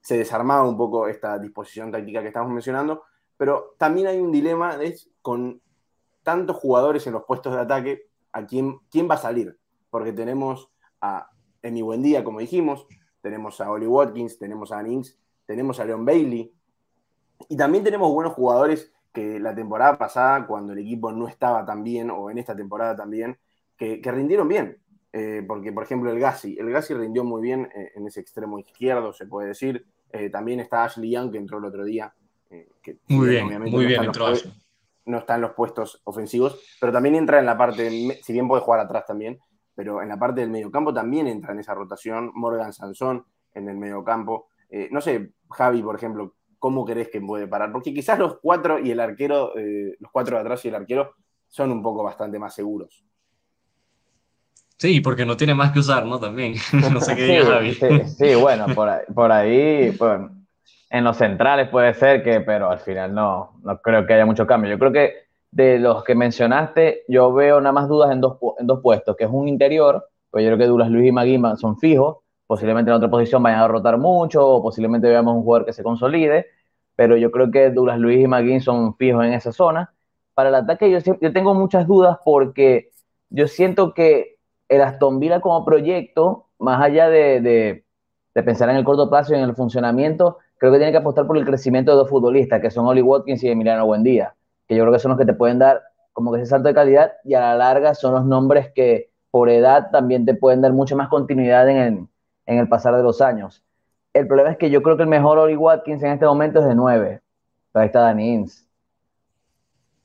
se 0.02 0.17
desarmaba 0.17 0.67
un 0.67 0.76
poco 0.76 1.08
esta 1.08 1.39
disposición 1.39 1.89
táctica 1.89 2.21
que 2.21 2.28
estamos 2.28 2.52
mencionando, 2.52 3.04
pero 3.38 3.76
también 3.78 4.08
hay 4.08 4.19
un 4.19 4.34
dilema 4.34 4.76
es 4.84 5.10
con 5.21 5.62
tantos 6.21 6.58
jugadores 6.58 7.08
en 7.08 7.13
los 7.13 7.24
puestos 7.24 7.54
de 7.54 7.62
ataque, 7.62 8.10
¿a 8.36 8.45
quién, 8.45 8.78
quién 8.91 9.10
va 9.10 9.15
a 9.15 9.19
salir? 9.19 9.58
Porque 9.89 10.12
tenemos 10.12 10.69
a 11.02 11.30
Emi 11.62 11.82
Buendía, 11.82 12.24
como 12.24 12.39
dijimos, 12.39 12.86
tenemos 13.21 13.60
a 13.62 13.71
Oli 13.71 13.88
Watkins, 13.88 14.38
tenemos 14.38 14.71
a 14.71 14.84
Nings, 14.84 15.17
tenemos 15.45 15.80
a 15.80 15.86
Leon 15.86 16.06
Bailey, 16.06 16.54
y 17.50 17.58
también 17.58 17.84
tenemos 17.84 18.12
buenos 18.12 18.34
jugadores 18.34 18.91
que 19.12 19.39
la 19.39 19.56
temporada 19.56 19.98
pasada, 19.98 20.45
cuando 20.45 20.74
el 20.74 20.80
equipo 20.80 21.12
no 21.12 21.28
estaba 21.28 21.65
tan 21.65 21.84
bien, 21.84 22.12
o 22.12 22.30
en 22.30 22.38
esta 22.38 22.56
temporada 22.56 22.95
también, 22.95 23.38
que 23.78 24.02
rindieron 24.04 24.48
bien. 24.48 24.78
Eh, 25.17 25.45
porque 25.48 25.71
por 25.71 25.84
ejemplo 25.84 26.12
el 26.12 26.19
Gassi, 26.19 26.58
el 26.60 26.69
Gassi 26.71 26.93
rindió 26.93 27.24
muy 27.24 27.41
bien 27.41 27.69
eh, 27.74 27.93
en 27.95 28.06
ese 28.06 28.19
extremo 28.19 28.60
izquierdo, 28.60 29.13
se 29.13 29.26
puede 29.26 29.48
decir. 29.48 29.86
Eh, 30.12 30.30
también 30.30 30.60
está 30.60 30.84
Ashley 30.84 31.10
Young, 31.10 31.32
que 31.32 31.38
entró 31.38 31.58
el 31.60 31.63
otro 31.63 31.86
día. 31.86 32.13
Que, 32.82 32.98
muy 33.08 33.30
bien, 33.30 33.48
muy 33.71 33.86
bien 33.86 34.04
entró 34.04 34.28
No 35.05 35.19
está 35.19 35.35
en 35.35 35.41
los 35.41 35.51
puestos 35.51 36.01
ofensivos, 36.03 36.59
pero 36.79 36.91
también 36.91 37.15
entra 37.15 37.39
en 37.39 37.45
la 37.45 37.57
parte, 37.57 37.89
si 38.21 38.33
bien 38.33 38.47
puede 38.47 38.61
jugar 38.61 38.79
atrás 38.79 39.05
también, 39.05 39.39
pero 39.75 40.01
en 40.01 40.09
la 40.09 40.17
parte 40.17 40.41
del 40.41 40.49
mediocampo 40.49 40.93
también 40.93 41.27
entra 41.27 41.53
en 41.53 41.59
esa 41.59 41.73
rotación. 41.73 42.31
Morgan 42.33 42.73
Sansón 42.73 43.25
en 43.53 43.69
el 43.69 43.77
mediocampo. 43.77 44.47
no 44.91 45.01
sé, 45.01 45.33
Javi, 45.51 45.83
por 45.83 45.95
ejemplo, 45.95 46.35
¿cómo 46.57 46.85
crees 46.85 47.09
que 47.09 47.21
puede 47.21 47.47
parar? 47.47 47.71
Porque 47.71 47.93
quizás 47.93 48.17
los 48.17 48.39
cuatro 48.39 48.79
y 48.79 48.91
el 48.91 48.99
arquero, 48.99 49.53
los 49.99 50.11
cuatro 50.11 50.37
de 50.37 50.41
atrás 50.41 50.65
y 50.65 50.69
el 50.69 50.75
arquero 50.75 51.15
son 51.47 51.71
un 51.71 51.83
poco 51.83 52.03
bastante 52.03 52.39
más 52.39 52.55
seguros. 52.55 53.05
Sí, 54.77 54.99
porque 54.99 55.25
no 55.25 55.37
tiene 55.37 55.55
más 55.55 55.71
que 55.71 55.79
usar, 55.79 56.05
¿no? 56.05 56.19
También. 56.19 56.55
no 56.91 56.99
sé 56.99 57.15
qué 57.15 57.23
diga 57.23 57.45
Javi. 57.45 57.73
Sí, 57.73 58.35
bueno, 58.35 58.65
por 58.75 58.89
ahí, 58.89 59.05
por 59.13 59.31
ahí 59.31 59.91
pues, 59.91 60.19
en 60.97 61.03
los 61.03 61.17
centrales 61.17 61.69
puede 61.69 61.93
ser 61.93 62.23
que, 62.23 62.41
pero 62.41 62.69
al 62.69 62.79
final 62.79 63.13
no, 63.13 63.53
no 63.63 63.81
creo 63.81 64.05
que 64.05 64.13
haya 64.13 64.25
mucho 64.25 64.47
cambio. 64.47 64.71
Yo 64.71 64.79
creo 64.79 64.91
que 64.91 65.13
de 65.51 65.79
los 65.79 66.03
que 66.03 66.15
mencionaste, 66.15 67.03
yo 67.08 67.34
veo 67.34 67.60
nada 67.60 67.73
más 67.73 67.88
dudas 67.88 68.12
en 68.12 68.21
dos, 68.21 68.38
en 68.60 68.67
dos 68.67 68.81
puestos, 68.81 69.15
que 69.15 69.25
es 69.25 69.29
un 69.31 69.47
interior, 69.47 70.08
pues 70.29 70.43
yo 70.43 70.49
creo 70.49 70.58
que 70.58 70.67
Douglas 70.67 70.89
Luis 70.89 71.08
y 71.08 71.12
Maguima 71.12 71.55
son 71.58 71.77
fijos, 71.77 72.17
posiblemente 72.47 72.91
en 72.91 72.97
otra 72.97 73.10
posición 73.10 73.43
vayan 73.43 73.60
a 73.60 73.67
rotar 73.67 73.97
mucho, 73.97 74.47
o 74.47 74.62
posiblemente 74.62 75.08
veamos 75.08 75.36
un 75.36 75.43
jugador 75.43 75.65
que 75.65 75.73
se 75.73 75.84
consolide, 75.84 76.47
pero 76.95 77.17
yo 77.17 77.31
creo 77.31 77.51
que 77.51 77.71
Douglas 77.71 77.99
Luis 77.99 78.19
y 78.23 78.27
Maguín 78.27 78.62
son 78.62 78.95
fijos 78.95 79.25
en 79.25 79.34
esa 79.34 79.51
zona. 79.51 79.93
Para 80.34 80.49
el 80.49 80.55
ataque 80.55 80.89
yo, 80.89 80.99
yo 81.21 81.34
tengo 81.34 81.53
muchas 81.53 81.88
dudas 81.88 82.17
porque 82.23 82.91
yo 83.29 83.47
siento 83.47 83.93
que 83.93 84.38
el 84.69 84.81
Aston 84.81 85.19
Villa 85.19 85.41
como 85.41 85.65
proyecto, 85.65 86.47
más 86.60 86.81
allá 86.81 87.10
de, 87.10 87.84
pensar 88.34 88.69
en 88.69 88.77
el 88.77 88.84
corto 88.84 89.10
plazo 89.10 89.34
y 89.34 89.38
en 89.38 89.43
el 89.43 89.55
funcionamiento, 89.55 90.39
creo 90.65 90.73
que 90.73 90.80
tiene 90.80 90.91
que 90.91 90.97
apostar 90.97 91.28
por 91.28 91.38
el 91.38 91.45
crecimiento 91.45 91.91
de 91.91 91.97
dos 91.97 92.10
futbolistas, 92.10 92.62
que 92.62 92.71
son 92.71 92.86
Oli 92.86 93.01
Watkins 93.01 93.43
y 93.43 93.49
Emiliano 93.49 93.86
Buendía, 93.86 94.36
que 94.67 94.75
yo 94.75 94.84
creo 94.84 94.93
que 94.93 94.99
son 94.99 95.10
los 95.10 95.19
que 95.19 95.25
te 95.25 95.34
pueden 95.34 95.60
dar 95.60 95.82
como 96.13 96.32
que 96.32 96.39
ese 96.39 96.49
salto 96.49 96.67
de 96.67 96.73
calidad 96.73 97.13
y 97.23 97.34
a 97.34 97.41
la 97.41 97.56
larga 97.56 97.93
son 97.93 98.13
los 98.13 98.25
nombres 98.25 98.71
que 98.73 99.12
por 99.32 99.49
edad 99.49 99.91
también 99.91 100.25
te 100.25 100.34
pueden 100.34 100.62
dar 100.62 100.73
mucha 100.73 100.95
más 100.95 101.10
continuidad 101.10 101.69
en 101.69 102.10
el, 102.45 102.69
pasar 102.69 102.95
de 102.95 103.04
los 103.04 103.21
años. 103.21 103.63
El 104.13 104.28
problema 104.28 104.51
es 104.51 104.58
que 104.58 104.69
yo 104.69 104.82
creo 104.82 104.95
que 104.97 105.04
el 105.04 105.10
mejor 105.10 105.38
Oli 105.38 105.56
Watkins 105.56 106.01
en 106.04 106.12
este 106.12 106.25
momento 106.25 106.60
es 106.60 106.65
de 106.65 106.75
9. 106.75 107.21
Ahí 107.73 107.86
está 107.86 107.99
Danny 107.99 108.34
Ings. 108.34 108.67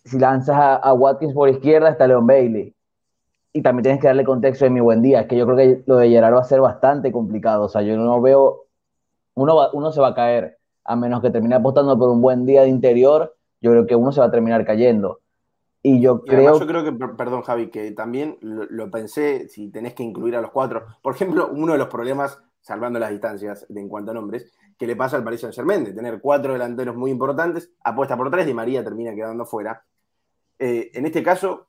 Si 0.04 0.18
lanzas 0.18 0.56
a, 0.56 0.74
a 0.76 0.92
Watkins 0.92 1.32
por 1.32 1.48
izquierda, 1.48 1.90
está 1.90 2.06
Leon 2.06 2.26
Bailey 2.26 2.74
y 3.52 3.62
también 3.62 3.82
tienes 3.82 4.00
que 4.00 4.06
darle 4.06 4.24
contexto 4.24 4.64
de 4.64 4.70
mi 4.70 4.80
buen 4.80 5.02
día, 5.02 5.26
que 5.26 5.36
yo 5.36 5.44
creo 5.46 5.56
que 5.56 5.82
lo 5.86 5.96
de 5.96 6.08
Gerard 6.08 6.34
va 6.34 6.40
a 6.40 6.44
ser 6.44 6.60
bastante 6.60 7.10
complicado. 7.10 7.64
O 7.64 7.68
sea, 7.68 7.82
yo 7.82 7.96
no 7.96 8.20
veo, 8.20 8.66
uno, 9.40 9.70
uno 9.72 9.90
se 9.90 10.00
va 10.00 10.08
a 10.08 10.14
caer, 10.14 10.58
a 10.84 10.96
menos 10.96 11.22
que 11.22 11.30
termine 11.30 11.54
apostando 11.54 11.98
por 11.98 12.10
un 12.10 12.20
buen 12.20 12.44
día 12.44 12.62
de 12.62 12.68
interior, 12.68 13.34
yo 13.60 13.70
creo 13.70 13.86
que 13.86 13.96
uno 13.96 14.12
se 14.12 14.20
va 14.20 14.26
a 14.26 14.30
terminar 14.30 14.64
cayendo. 14.66 15.20
Y 15.82 16.00
yo 16.02 16.22
creo... 16.24 16.58
yo 16.58 16.66
creo 16.66 16.84
que, 16.84 16.92
perdón 16.92 17.40
Javi, 17.42 17.70
que 17.70 17.90
también 17.92 18.36
lo, 18.42 18.90
pensé, 18.90 19.48
si 19.48 19.70
tenés 19.70 19.94
que 19.94 20.02
incluir 20.02 20.36
a 20.36 20.42
los 20.42 20.50
cuatro. 20.50 20.84
Por 21.00 21.14
ejemplo, 21.14 21.48
uno 21.50 21.72
de 21.72 21.78
los 21.78 21.88
problemas, 21.88 22.38
salvando 22.60 22.98
las 22.98 23.10
distancias 23.10 23.64
de, 23.70 23.80
en 23.80 23.88
cuanto 23.88 24.10
a 24.10 24.14
nombres, 24.14 24.52
que 24.78 24.86
le 24.86 24.94
pasa 24.94 25.16
al 25.16 25.24
Paris 25.24 25.40
Saint 25.40 25.54
Germain, 25.54 25.84
de 25.84 25.92
tener 25.92 26.20
cuatro 26.20 26.52
delanteros 26.52 26.96
muy 26.96 27.10
importantes, 27.10 27.70
apuesta 27.82 28.16
por 28.16 28.30
tres 28.30 28.46
y 28.46 28.52
María 28.52 28.84
termina 28.84 29.14
quedando 29.14 29.46
fuera. 29.46 29.82
Eh, 30.58 30.90
en 30.92 31.06
este 31.06 31.22
caso, 31.22 31.68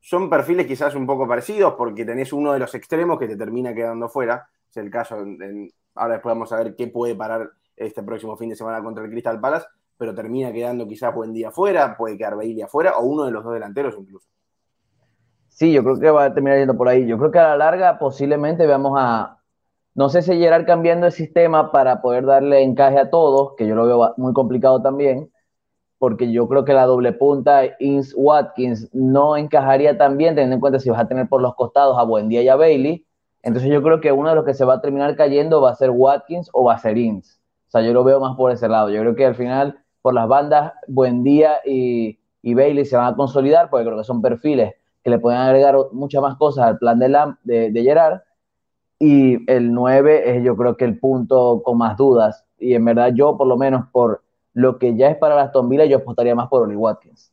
son 0.00 0.30
perfiles 0.30 0.66
quizás 0.66 0.94
un 0.94 1.06
poco 1.06 1.26
parecidos 1.26 1.74
porque 1.74 2.04
tenés 2.04 2.32
uno 2.32 2.52
de 2.52 2.60
los 2.60 2.72
extremos 2.76 3.18
que 3.18 3.26
te 3.26 3.36
termina 3.36 3.74
quedando 3.74 4.08
fuera. 4.08 4.48
Es 4.70 4.76
el 4.76 4.90
caso, 4.90 5.16
ahora 5.94 6.14
después 6.14 6.34
vamos 6.34 6.52
a 6.52 6.56
ver 6.56 6.76
qué 6.76 6.88
puede 6.88 7.14
parar 7.14 7.50
este 7.76 8.02
próximo 8.02 8.36
fin 8.36 8.50
de 8.50 8.56
semana 8.56 8.82
contra 8.82 9.04
el 9.04 9.10
Crystal 9.10 9.40
Palace, 9.40 9.66
pero 9.96 10.14
termina 10.14 10.52
quedando 10.52 10.86
quizás 10.86 11.14
buen 11.14 11.32
día 11.32 11.50
fuera, 11.50 11.96
puede 11.96 12.16
quedar 12.16 12.36
Bailey 12.36 12.62
afuera 12.62 12.96
o 12.98 13.04
uno 13.04 13.24
de 13.24 13.30
los 13.32 13.44
dos 13.44 13.54
delanteros 13.54 13.94
incluso. 13.98 14.28
Sí, 15.48 15.72
yo 15.72 15.82
creo 15.82 15.98
que 15.98 16.10
va 16.10 16.24
a 16.26 16.34
terminar 16.34 16.58
yendo 16.58 16.76
por 16.76 16.88
ahí. 16.88 17.04
Yo 17.06 17.18
creo 17.18 17.32
que 17.32 17.38
a 17.40 17.48
la 17.48 17.56
larga 17.56 17.98
posiblemente 17.98 18.64
veamos 18.64 18.92
a, 18.96 19.38
no 19.94 20.08
sé 20.08 20.22
si 20.22 20.36
llegar 20.36 20.64
cambiando 20.66 21.06
el 21.06 21.12
sistema 21.12 21.72
para 21.72 22.00
poder 22.00 22.24
darle 22.26 22.62
encaje 22.62 22.96
a 22.96 23.10
todos, 23.10 23.54
que 23.56 23.66
yo 23.66 23.74
lo 23.74 23.84
veo 23.84 24.14
muy 24.18 24.32
complicado 24.32 24.80
también, 24.80 25.32
porque 25.98 26.30
yo 26.30 26.46
creo 26.48 26.64
que 26.64 26.74
la 26.74 26.86
doble 26.86 27.12
punta 27.12 27.62
Ins 27.80 28.14
Watkins 28.16 28.88
no 28.94 29.36
encajaría 29.36 29.98
tan 29.98 30.16
bien, 30.16 30.36
teniendo 30.36 30.54
en 30.54 30.60
cuenta 30.60 30.78
si 30.78 30.90
vas 30.90 31.00
a 31.00 31.08
tener 31.08 31.28
por 31.28 31.42
los 31.42 31.56
costados 31.56 31.98
a 31.98 32.04
Buendía 32.04 32.42
y 32.42 32.48
a 32.48 32.54
Bailey. 32.54 33.04
Entonces 33.42 33.70
yo 33.70 33.82
creo 33.82 34.00
que 34.00 34.12
uno 34.12 34.30
de 34.30 34.34
los 34.34 34.44
que 34.44 34.54
se 34.54 34.64
va 34.64 34.74
a 34.74 34.80
terminar 34.80 35.16
cayendo 35.16 35.60
va 35.60 35.70
a 35.70 35.74
ser 35.74 35.90
Watkins 35.90 36.50
o 36.52 36.64
va 36.64 36.74
a 36.74 36.78
ser 36.78 36.98
Ins. 36.98 37.40
O 37.68 37.70
sea, 37.70 37.82
yo 37.82 37.92
lo 37.92 38.04
veo 38.04 38.20
más 38.20 38.36
por 38.36 38.50
ese 38.50 38.68
lado. 38.68 38.90
Yo 38.90 39.00
creo 39.00 39.14
que 39.14 39.26
al 39.26 39.34
final 39.34 39.78
por 40.02 40.14
las 40.14 40.28
bandas 40.28 40.72
Buendía 40.86 41.58
y, 41.64 42.18
y 42.42 42.54
Bailey 42.54 42.84
se 42.84 42.96
van 42.96 43.12
a 43.12 43.16
consolidar, 43.16 43.70
porque 43.70 43.84
creo 43.84 43.98
que 43.98 44.04
son 44.04 44.22
perfiles 44.22 44.74
que 45.02 45.10
le 45.10 45.18
pueden 45.18 45.40
agregar 45.40 45.76
muchas 45.92 46.22
más 46.22 46.36
cosas 46.36 46.66
al 46.66 46.78
plan 46.78 46.98
de, 46.98 47.08
de, 47.42 47.70
de 47.70 47.82
Gerard. 47.82 48.20
Y 48.98 49.50
el 49.50 49.72
9 49.72 50.36
es 50.36 50.44
yo 50.44 50.56
creo 50.56 50.76
que 50.76 50.84
el 50.84 50.98
punto 50.98 51.62
con 51.62 51.78
más 51.78 51.96
dudas. 51.96 52.44
Y 52.58 52.74
en 52.74 52.84
verdad 52.84 53.12
yo, 53.14 53.36
por 53.36 53.46
lo 53.46 53.56
menos 53.56 53.86
por 53.92 54.22
lo 54.54 54.78
que 54.78 54.96
ya 54.96 55.08
es 55.08 55.16
para 55.16 55.36
las 55.36 55.52
Villa, 55.68 55.84
yo 55.84 55.98
apostaría 55.98 56.34
más 56.34 56.48
por 56.48 56.62
Oli 56.62 56.74
Watkins. 56.74 57.32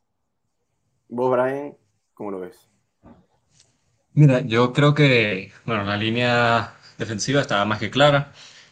¿Vos, 1.10 1.32
Brian, 1.32 1.76
cómo 2.14 2.32
lo 2.32 2.40
ves? 2.40 2.70
Mira, 4.16 4.42
yo 4.42 4.74
creo 4.74 4.94
que, 4.94 5.52
bueno, 5.66 5.84
la 5.84 5.98
línea 5.98 6.74
defensiva 6.98 7.42
está 7.42 7.64
más 7.66 7.80
que 7.80 7.90
clara. 7.90 8.32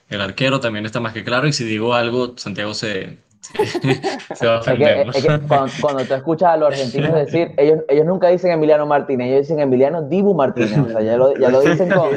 El 0.10 0.22
arquero 0.22 0.60
también 0.60 0.86
está 0.86 1.00
más 1.00 1.14
que 1.14 1.24
claro. 1.24 1.48
Y 1.48 1.54
si 1.54 1.66
digo 1.66 1.94
algo, 1.94 2.38
Santiago 2.38 2.74
se, 2.74 3.18
se 4.36 4.48
va 4.48 4.56
a 4.56 4.60
ofender. 4.60 5.10
Es 5.10 5.26
que, 5.26 5.40
cuando, 5.48 6.06
tú 6.06 6.14
escuchas 6.14 6.50
a 6.50 6.58
los 6.58 6.70
argentinos 6.70 7.14
decir, 7.14 7.52
ellos, 7.58 7.80
ellos 7.90 8.06
nunca 8.06 8.30
dicen 8.30 8.52
Emiliano 8.52 8.86
Martínez, 8.86 9.28
ellos 9.28 9.42
dicen 9.42 9.60
Emiliano 9.60 10.04
Dibu 10.04 10.34
Martínez. 10.34 10.78
O 10.78 10.90
sea, 10.90 11.02
ya 11.02 11.18
lo, 11.18 11.38
ya 11.38 11.50
lo 11.50 11.62
dicen 11.62 11.90
con. 11.90 12.10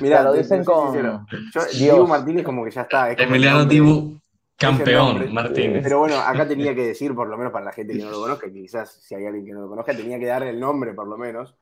Mira, 0.00 0.22
lo 0.22 0.32
dicen 0.34 0.64
con. 0.64 1.26
Dibu 1.78 2.06
Martínez, 2.06 2.44
como 2.44 2.64
que 2.64 2.70
ya 2.70 2.82
está. 2.82 3.12
Emiliano 3.12 3.64
Dibu. 3.64 4.18
Campeón, 4.56 5.32
Martínez. 5.32 5.84
Pero 5.84 6.00
bueno, 6.00 6.16
acá 6.16 6.46
tenía 6.46 6.74
que 6.74 6.88
decir, 6.88 7.14
por 7.14 7.28
lo 7.28 7.38
menos 7.38 7.52
para 7.52 7.66
la 7.66 7.72
gente 7.72 7.92
que 7.92 8.02
no 8.02 8.10
lo 8.10 8.20
conozca, 8.20 8.50
quizás 8.50 8.90
si 8.90 9.14
hay 9.14 9.24
alguien 9.24 9.46
que 9.46 9.52
no 9.52 9.60
lo 9.60 9.68
conozca, 9.68 9.96
tenía 9.96 10.18
que 10.18 10.26
dar 10.26 10.42
el 10.42 10.58
nombre 10.58 10.94
por 10.94 11.06
lo 11.06 11.16
menos. 11.16 11.54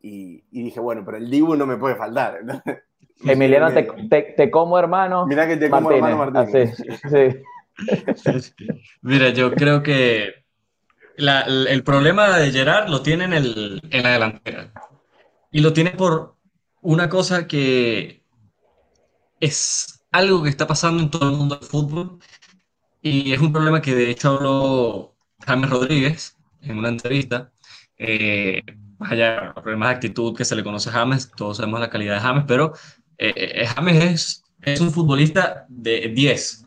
Y, 0.00 0.44
dije, 0.50 0.80
bueno, 0.80 1.02
pero 1.04 1.16
el 1.16 1.30
Dibu 1.30 1.56
no 1.56 1.66
me 1.66 1.76
puede 1.76 1.96
faltar. 1.96 2.38
Emiliano, 3.24 3.72
te, 3.72 4.34
te, 4.36 4.50
como 4.50 4.78
hermano. 4.78 5.26
Mira 5.26 5.48
que 5.48 5.56
te 5.56 5.68
como 5.68 5.90
hermano 5.90 6.18
Martínez. 6.18 6.80
Mira, 9.02 9.30
yo 9.30 9.52
creo 9.52 9.82
que 9.82 10.44
el 11.16 11.82
problema 11.82 12.38
de 12.38 12.52
Gerard 12.52 12.88
lo 12.88 13.02
tiene 13.02 13.24
en, 13.24 13.32
el, 13.32 13.82
en 13.90 14.02
la 14.02 14.10
delantera. 14.10 14.72
Y 15.50 15.60
lo 15.60 15.72
tiene 15.72 15.90
por 15.90 16.36
una 16.80 17.08
cosa 17.08 17.48
que 17.48 18.22
es 19.40 20.04
algo 20.12 20.42
que 20.42 20.48
está 20.48 20.66
pasando 20.66 21.02
en 21.02 21.10
todo 21.10 21.28
el 21.30 21.36
mundo 21.36 21.56
del 21.56 21.68
fútbol 21.68 22.18
y 23.02 23.32
es 23.32 23.40
un 23.40 23.52
problema 23.52 23.80
que 23.80 23.94
de 23.94 24.10
hecho 24.10 24.36
habló 24.36 25.14
James 25.40 25.70
Rodríguez 25.70 26.36
en 26.62 26.78
una 26.78 26.88
entrevista. 26.88 27.52
Eh, 27.96 28.62
más 28.98 29.12
allá 29.12 29.52
problemas 29.54 29.88
de 29.88 29.94
actitud 29.94 30.36
que 30.36 30.44
se 30.44 30.56
le 30.56 30.64
conoce 30.64 30.90
a 30.90 30.92
James, 30.92 31.30
todos 31.36 31.58
sabemos 31.58 31.80
la 31.80 31.90
calidad 31.90 32.14
de 32.14 32.20
James, 32.20 32.44
pero 32.46 32.72
eh, 33.16 33.32
eh, 33.36 33.66
James 33.66 34.04
es, 34.04 34.44
es 34.62 34.80
un 34.80 34.90
futbolista 34.90 35.66
de 35.68 36.12
10. 36.14 36.66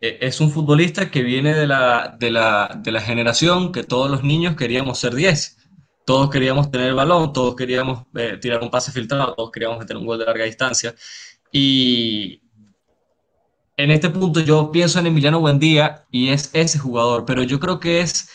es 0.00 0.40
un 0.40 0.50
futbolista 0.50 1.10
que 1.10 1.22
viene 1.22 1.54
de 1.54 1.66
la, 1.66 2.16
de, 2.18 2.30
la, 2.30 2.78
de 2.82 2.92
la 2.92 3.00
generación 3.00 3.72
que 3.72 3.84
todos 3.84 4.10
los 4.10 4.22
niños 4.22 4.56
queríamos 4.56 4.98
ser 4.98 5.14
10. 5.14 5.58
Todos 6.04 6.30
queríamos 6.30 6.70
tener 6.70 6.88
el 6.88 6.94
balón, 6.94 7.32
todos 7.32 7.54
queríamos 7.54 8.04
tirar 8.40 8.60
un 8.60 8.70
pase 8.70 8.90
filtrado, 8.90 9.34
todos 9.34 9.52
queríamos 9.52 9.78
meter 9.78 9.96
un 9.96 10.04
gol 10.04 10.18
de 10.18 10.24
larga 10.24 10.44
distancia. 10.44 10.94
Y, 11.52 12.42
en 13.76 13.90
este 13.90 14.10
punto 14.10 14.40
yo 14.40 14.70
pienso 14.70 14.98
en 14.98 15.06
Emiliano 15.06 15.40
Buendía 15.40 16.04
y 16.10 16.28
es 16.28 16.50
ese 16.52 16.78
jugador, 16.78 17.24
pero 17.24 17.42
yo 17.42 17.58
creo 17.58 17.80
que 17.80 18.00
es 18.00 18.30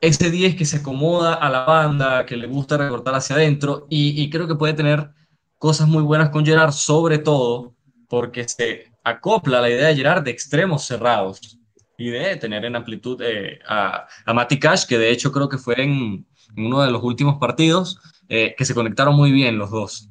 ese 0.00 0.30
10 0.30 0.56
que 0.56 0.64
se 0.64 0.78
acomoda 0.78 1.34
a 1.34 1.48
la 1.50 1.64
banda, 1.64 2.26
que 2.26 2.36
le 2.36 2.46
gusta 2.46 2.76
recortar 2.76 3.14
hacia 3.14 3.36
adentro 3.36 3.86
y, 3.90 4.28
creo 4.30 4.46
que 4.46 4.54
puede 4.54 4.74
tener 4.74 5.10
cosas 5.58 5.88
muy 5.88 6.02
buenas 6.02 6.30
con 6.30 6.44
Gerard, 6.44 6.72
sobre 6.72 7.18
todo 7.18 7.74
porque 8.08 8.48
se 8.48 8.92
acopla 9.04 9.60
la 9.60 9.70
idea 9.70 9.88
de 9.88 9.96
Gerard 9.96 10.22
de 10.22 10.30
extremos 10.30 10.84
cerrados 10.84 11.58
y 11.96 12.10
de 12.10 12.36
tener 12.36 12.64
en 12.64 12.76
amplitud 12.76 13.20
eh, 13.22 13.58
a, 13.66 14.06
a 14.24 14.32
Mati 14.32 14.58
Cash, 14.58 14.86
que 14.86 14.98
de 14.98 15.10
hecho 15.10 15.32
creo 15.32 15.48
que 15.48 15.58
fue 15.58 15.82
en, 15.82 16.26
uno 16.56 16.82
de 16.82 16.90
los 16.90 17.02
últimos 17.02 17.38
partidos, 17.38 18.00
eh, 18.28 18.54
que 18.56 18.64
se 18.64 18.74
conectaron 18.74 19.16
muy 19.16 19.32
bien 19.32 19.58
los 19.58 19.70
dos 19.70 20.08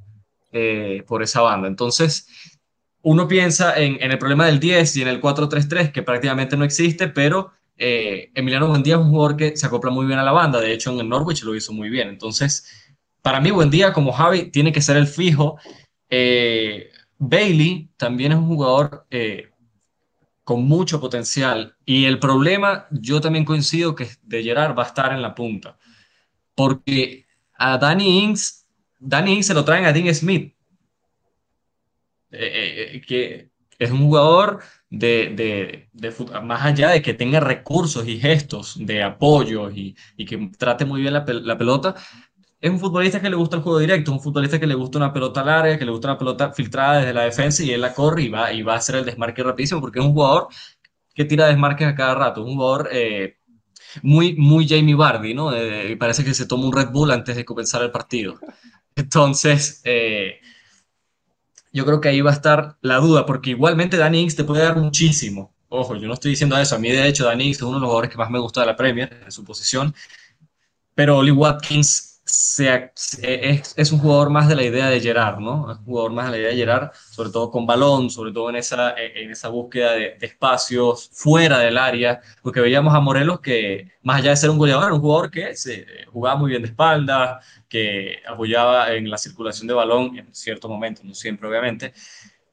eh, 0.52 1.04
por 1.08 1.23
esa 1.23 1.41
banda. 1.41 1.67
Entonces, 1.67 2.28
uno 3.02 3.28
piensa 3.28 3.78
en, 3.78 4.02
el 4.02 4.17
problema 4.17 4.47
del 4.47 4.60
10 4.60 4.97
y 4.97 5.02
en 5.02 5.08
el 5.08 5.21
4-3-3, 5.21 5.91
que 5.91 6.04
prácticamente 6.04 6.58
no 6.58 6.65
existe, 6.65 7.08
pero 7.08 7.52
eh, 7.78 8.32
Emiliano 8.34 8.68
Buendía 8.68 8.96
es 8.96 9.02
un 9.02 9.10
jugador 9.10 9.38
que 9.38 9.56
se 9.56 9.66
acopla 9.66 9.92
muy 9.92 10.06
bien 10.06 10.20
a 10.20 10.24
la 10.24 10.32
banda. 10.32 10.60
De 10.60 10.74
hecho, 10.74 10.92
en 10.92 11.00
el 11.00 11.10
Norwich 11.10 11.44
lo 11.44 11.56
hizo 11.56 11.74
muy 11.74 11.90
bien. 11.90 12.10
Entonces, 12.10 12.94
para 13.22 13.40
mí, 13.40 13.52
Buendía, 13.52 13.94
como 13.94 14.12
Javi, 14.12 14.52
tiene 14.52 14.72
que 14.72 14.82
ser 14.82 14.98
el 14.98 15.08
fijo. 15.08 15.58
Eh, 16.10 16.90
Bailey 17.18 17.90
también 17.98 18.32
es 18.32 18.38
un 18.38 18.48
jugador 18.48 19.06
eh, 19.10 19.52
con 20.44 20.66
mucho 20.66 21.00
potencial. 21.00 21.76
Y 21.86 22.06
el 22.06 22.20
problema, 22.20 22.88
yo 22.92 23.22
también 23.22 23.46
coincido 23.46 23.96
que 23.96 24.10
de 24.24 24.44
Gerard 24.44 24.78
va 24.78 24.84
a 24.84 24.88
estar 24.88 25.12
en 25.13 25.22
la 25.22 25.36
punta. 25.36 25.78
Porque 26.56 27.26
a 27.58 27.78
Danny 27.78 28.24
Ings, 28.24 28.66
Danny 29.00 29.34
Ings 29.34 29.48
se 29.48 29.54
lo 29.54 29.66
traen 29.66 29.86
a 29.86 29.94
Dean 29.94 30.13
Smith 30.13 30.54
eh, 32.32 33.02
que 33.08 33.50
es 33.80 33.92
un 33.92 34.00
jugador 34.00 34.62
de, 34.89 35.89
más 36.43 36.65
allá 36.65 36.89
de 36.89 37.02
que 37.02 37.13
tenga 37.13 37.39
recursos 37.39 38.08
y 38.08 38.19
gestos 38.19 38.76
de 38.80 39.04
apoyo 39.04 39.69
y, 39.69 39.95
que 40.26 40.50
trate 40.58 40.86
muy 40.86 41.02
bien 41.02 41.13
la, 41.13 41.26
pelota, 41.26 41.95
es 42.60 42.71
un 42.71 42.80
futbolista 42.80 43.21
que 43.21 43.30
le 43.30 43.36
gusta 43.36 43.58
el 43.58 43.62
juego 43.62 43.80
directo, 43.80 44.12
un 44.12 44.21
futbolista 44.21 44.60
que 44.60 44.67
le 44.67 44.76
gusta 44.76 44.97
una 44.97 45.13
pelota 45.13 45.43
larga, 45.43 45.78
que 45.78 45.86
le 45.86 45.91
gusta 45.91 46.10
una 46.10 46.17
pelota 46.17 46.54
filtrada 46.54 47.00
desde 47.00 47.13
la 47.13 47.23
defensa 47.23 47.63
y 47.63 47.71
él 47.71 47.82
la 47.82 47.93
corre 47.93 48.23
y 48.23 48.30
va, 48.30 48.52
y 48.52 48.63
va 48.63 48.73
a 48.73 48.78
hacer 48.78 48.95
el 48.95 49.06
desmarque 49.06 49.43
rapidísimo 49.43 49.82
porque 49.82 50.00
es 50.00 50.06
un 50.06 50.13
jugador 50.13 50.47
que 51.13 51.26
tira 51.26 51.47
desmarques 51.47 51.88
a 51.88 51.95
cada 51.95 52.15
rato, 52.15 52.43
un 52.43 52.56
jugador 52.56 52.89
eh, 52.91 53.38
muy, 54.02 54.36
muy 54.36 54.67
Jamie 54.67 54.95
Vardy, 54.95 55.34
¿no? 55.34 55.52
parece 56.00 56.23
que 56.23 56.34
se 56.34 56.45
toma 56.45 56.65
un 56.65 56.73
Red 56.73 56.89
Bull 56.91 57.12
antes 57.12 57.36
de 57.36 57.45
comenzar 57.45 57.82
el 57.84 57.91
partido. 57.91 58.39
Entonces, 58.95 59.82
yo 61.78 61.86
creo 61.86 62.02
que 62.02 62.10
ahí 62.10 62.22
va 62.22 62.32
a 62.32 62.34
estar 62.34 62.78
la 62.82 62.98
duda, 62.98 63.28
porque 63.28 63.52
igualmente 63.52 63.98
Danny 63.98 64.22
Ings 64.22 64.36
te 64.36 64.44
puede 64.44 64.63
dar 64.63 64.76
muchísimo. 64.78 65.54
Ojo, 65.70 65.96
yo 65.96 66.08
no 66.08 66.16
estoy 66.16 66.32
diciendo 66.32 66.58
eso. 66.58 66.76
A 66.76 66.80
mí, 66.80 66.90
de 66.90 67.08
hecho, 67.08 67.26
Danny 67.26 67.46
Ings 67.46 67.58
es 67.58 67.62
uno 67.62 67.76
de 67.76 67.82
los 67.82 67.88
jugadores 67.88 68.10
que 68.10 68.18
más 68.18 68.32
me 68.32 68.40
gusta 68.40 68.62
de 68.62 68.66
la 68.66 68.76
Premier, 68.76 69.22
en 69.24 69.32
su 69.32 69.44
posición. 69.44 69.94
Pero 70.96 71.20
Oli 71.20 71.30
Watkins 71.30 72.07
es, 72.28 73.92
un 73.92 74.00
jugador 74.00 74.30
más 74.30 74.48
de 74.48 74.56
la 74.56 74.63
idea 74.63 74.90
de 74.90 75.00
Gerard, 75.00 75.40
¿no? 75.40 75.72
Es 75.72 75.78
un 75.80 75.86
jugador 75.86 76.12
más 76.12 76.26
de 76.26 76.32
la 76.32 76.38
idea 76.38 76.50
de 76.50 76.56
Gerard, 76.56 76.92
sobre 77.12 77.30
todo 77.30 77.50
con 77.50 77.66
balón, 77.66 78.10
sobre 78.10 78.32
todo 78.32 78.50
en 78.50 78.58
esa, 78.58 78.96
en 78.98 79.32
esa 79.32 79.50
búsqueda 79.50 79.94
de, 79.94 80.18
espacios 80.22 81.10
fuera 81.13 81.60
del 81.60 81.78
área, 81.78 82.22
porque 82.42 82.60
veíamos 82.60 82.94
a 82.94 83.00
Morelos 83.00 83.40
que, 83.40 83.92
más 84.04 84.18
allá 84.18 84.32
de 84.32 84.38
ser 84.38 84.50
un 84.50 84.58
goleador, 84.58 84.86
era 84.86 84.94
un 84.94 85.02
jugador 85.02 85.32
que 85.32 85.56
se, 85.56 85.86
jugaba 86.08 86.38
muy 86.38 86.50
bien 86.50 86.62
de 86.62 86.70
espalda, 86.70 87.40
que 87.70 88.18
apoyaba 88.28 88.94
en 88.94 89.10
la 89.10 89.18
circulación 89.18 89.68
de 89.68 89.74
balón 89.74 90.18
en 90.18 90.34
ciertos 90.34 90.70
momentos, 90.70 91.06
no 91.06 91.13
siempre 91.13 91.48
obviamente, 91.48 91.94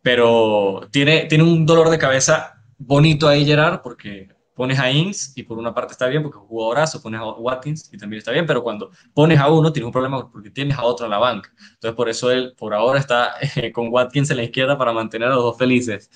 pero 0.02 0.88
tiene, 0.90 1.26
tiene 1.26 1.44
un 1.44 1.66
dolor 1.66 1.90
de 1.90 1.98
cabeza 1.98 2.62
bonito 2.78 3.28
ahí 3.28 3.44
Gerard, 3.44 3.80
porque 3.82 4.33
pones 4.54 4.78
a 4.78 4.90
Ings 4.90 5.32
y 5.36 5.42
por 5.42 5.58
una 5.58 5.74
parte 5.74 5.92
está 5.92 6.06
bien 6.06 6.22
porque 6.22 6.38
es 6.38 6.42
un 6.42 6.48
jugadorazo, 6.48 7.02
pones 7.02 7.20
a 7.20 7.24
Watkins 7.24 7.92
y 7.92 7.98
también 7.98 8.18
está 8.18 8.30
bien, 8.30 8.46
pero 8.46 8.62
cuando 8.62 8.90
pones 9.12 9.38
a 9.38 9.48
uno 9.50 9.72
tienes 9.72 9.86
un 9.86 9.92
problema 9.92 10.30
porque 10.30 10.50
tienes 10.50 10.78
a 10.78 10.84
otro 10.84 11.06
en 11.06 11.10
la 11.10 11.18
banca. 11.18 11.52
Entonces 11.58 11.96
por 11.96 12.08
eso 12.08 12.30
él 12.30 12.54
por 12.56 12.72
ahora 12.74 13.00
está 13.00 13.34
eh, 13.56 13.72
con 13.72 13.88
Watkins 13.88 14.30
en 14.30 14.38
la 14.38 14.44
izquierda 14.44 14.78
para 14.78 14.92
mantener 14.92 15.28
a 15.28 15.34
los 15.34 15.42
dos 15.42 15.58
felices. 15.58 16.10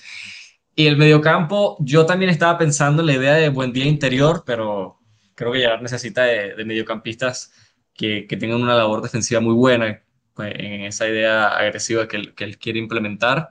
Y 0.75 0.87
el 0.87 0.97
mediocampo, 0.97 1.77
yo 1.81 2.07
también 2.07 2.31
estaba 2.31 2.57
pensando 2.57 3.03
en 3.03 3.07
la 3.07 3.15
idea 3.15 3.35
de 3.35 3.49
buen 3.49 3.73
día 3.73 3.87
interior, 3.87 4.45
pero 4.47 5.01
creo 5.35 5.53
que 5.53 5.61
ya 5.63 5.77
necesita 5.79 6.23
de, 6.23 6.65
mediocampistas 6.65 7.53
que, 7.95 8.27
que, 8.29 8.37
tengan 8.37 8.63
una 8.63 8.77
labor 8.77 9.03
defensiva 9.03 9.41
muy 9.41 9.55
buena 9.55 10.01
pues, 10.35 10.55
en 10.57 10.83
esa 10.83 11.09
idea 11.09 11.49
agresiva 11.49 12.07
que 12.07 12.33
que 12.33 12.45
él 12.45 12.59
quiere 12.59 12.79
implementar 12.79 13.49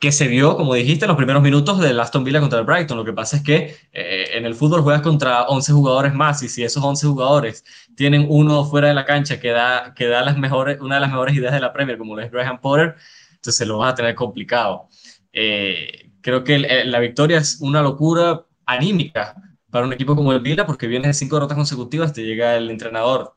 que 0.00 0.12
se 0.12 0.28
vio, 0.28 0.56
como 0.56 0.72
dijiste, 0.74 1.04
en 1.04 1.10
los 1.10 1.16
primeros 1.18 1.42
minutos 1.42 1.78
del 1.78 2.00
Aston 2.00 2.24
Villa 2.24 2.40
contra 2.40 2.58
el 2.58 2.64
Brighton. 2.64 2.96
Lo 2.96 3.04
que 3.04 3.12
pasa 3.12 3.36
es 3.36 3.42
que 3.42 3.76
eh, 3.92 4.30
en 4.32 4.46
el 4.46 4.54
fútbol 4.54 4.80
juegas 4.80 5.02
contra 5.02 5.42
11 5.42 5.72
jugadores 5.72 6.14
más 6.14 6.42
y 6.42 6.48
si 6.48 6.64
esos 6.64 6.82
11 6.82 7.06
jugadores 7.06 7.64
tienen 7.94 8.26
uno 8.30 8.64
fuera 8.64 8.88
de 8.88 8.94
la 8.94 9.04
cancha 9.04 9.38
que 9.38 9.50
da, 9.50 9.92
que 9.94 10.06
da 10.06 10.22
las 10.22 10.38
mejores, 10.38 10.80
una 10.80 10.94
de 10.94 11.02
las 11.02 11.10
mejores 11.10 11.36
ideas 11.36 11.52
de 11.52 11.60
la 11.60 11.74
Premier, 11.74 11.98
como 11.98 12.16
lo 12.16 12.22
es 12.22 12.30
Graham 12.30 12.60
Potter, 12.62 12.96
entonces 13.28 13.56
se 13.56 13.66
lo 13.66 13.76
vas 13.76 13.92
a 13.92 13.94
tener 13.94 14.14
complicado. 14.14 14.88
Eh, 15.34 16.10
creo 16.22 16.44
que 16.44 16.58
la 16.58 16.98
victoria 16.98 17.36
es 17.36 17.58
una 17.60 17.82
locura 17.82 18.46
anímica 18.64 19.34
para 19.70 19.84
un 19.84 19.92
equipo 19.92 20.16
como 20.16 20.32
el 20.32 20.40
Villa 20.40 20.64
porque 20.64 20.86
viene 20.86 21.08
de 21.08 21.14
cinco 21.14 21.36
derrotas 21.36 21.58
consecutivas, 21.58 22.14
te 22.14 22.24
llega 22.24 22.56
el 22.56 22.70
entrenador 22.70 23.36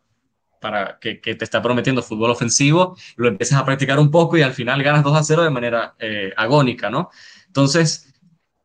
para 0.63 0.97
que, 0.97 1.15
te 1.15 1.43
está 1.43 1.61
prometiendo 1.61 2.01
fútbol 2.01 2.31
ofensivo, 2.31 2.95
lo 3.17 3.27
empiezas 3.27 3.59
a 3.59 3.65
practicar 3.65 3.99
un 3.99 4.09
poco 4.09 4.37
y 4.37 4.41
al 4.43 4.53
final 4.53 4.81
ganas 4.81 5.03
2 5.03 5.17
a 5.17 5.23
0 5.23 5.43
de 5.43 5.49
manera 5.49 5.93
eh, 5.99 6.31
agónica, 6.37 6.89
¿no? 6.89 7.09
Entonces, 7.47 8.13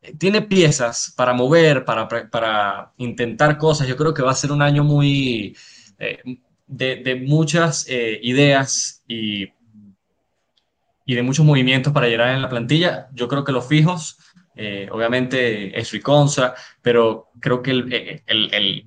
eh, 0.01 0.15
tiene 0.17 0.43
piezas 0.43 1.13
para 1.17 1.33
mover, 1.33 1.85
para, 1.85 2.07
para, 2.07 2.93
intentar 2.99 3.59
cosas. 3.59 3.89
Yo 3.89 3.97
creo 3.97 4.15
que 4.15 4.23
va 4.23 4.31
a 4.31 4.35
ser 4.37 4.53
un 4.53 4.63
año 4.63 4.85
muy 4.85 5.57
eh, 5.99 6.23
de, 6.69 7.17
muchas 7.27 7.85
ideas 7.89 9.03
y, 9.09 9.49
y 11.05 11.15
de 11.17 11.23
muchos 11.25 11.45
movimientos 11.45 11.93
para 11.93 12.07
llegar 12.07 12.33
en 12.33 12.43
la 12.43 12.49
plantilla. 12.49 13.09
Yo 13.13 13.27
creo 13.27 13.43
que 13.43 13.51
los 13.51 13.67
fijos 13.67 14.19
eh, 14.61 14.89
obviamente 14.91 15.79
es 15.79 15.93
Riconza, 15.93 16.53
pero 16.83 17.31
creo 17.39 17.63
que 17.63 17.71
el, 17.71 18.23
el, 18.27 18.53
el, 18.53 18.87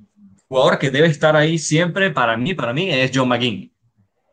jugador 0.51 0.79
que 0.79 0.91
debe 0.91 1.07
estar 1.07 1.37
ahí 1.37 1.57
siempre 1.57 2.11
para 2.11 2.35
mí, 2.35 2.53
para 2.53 2.73
mí 2.73 2.89
es 2.91 3.09
John 3.13 3.29
McGinn, 3.29 3.73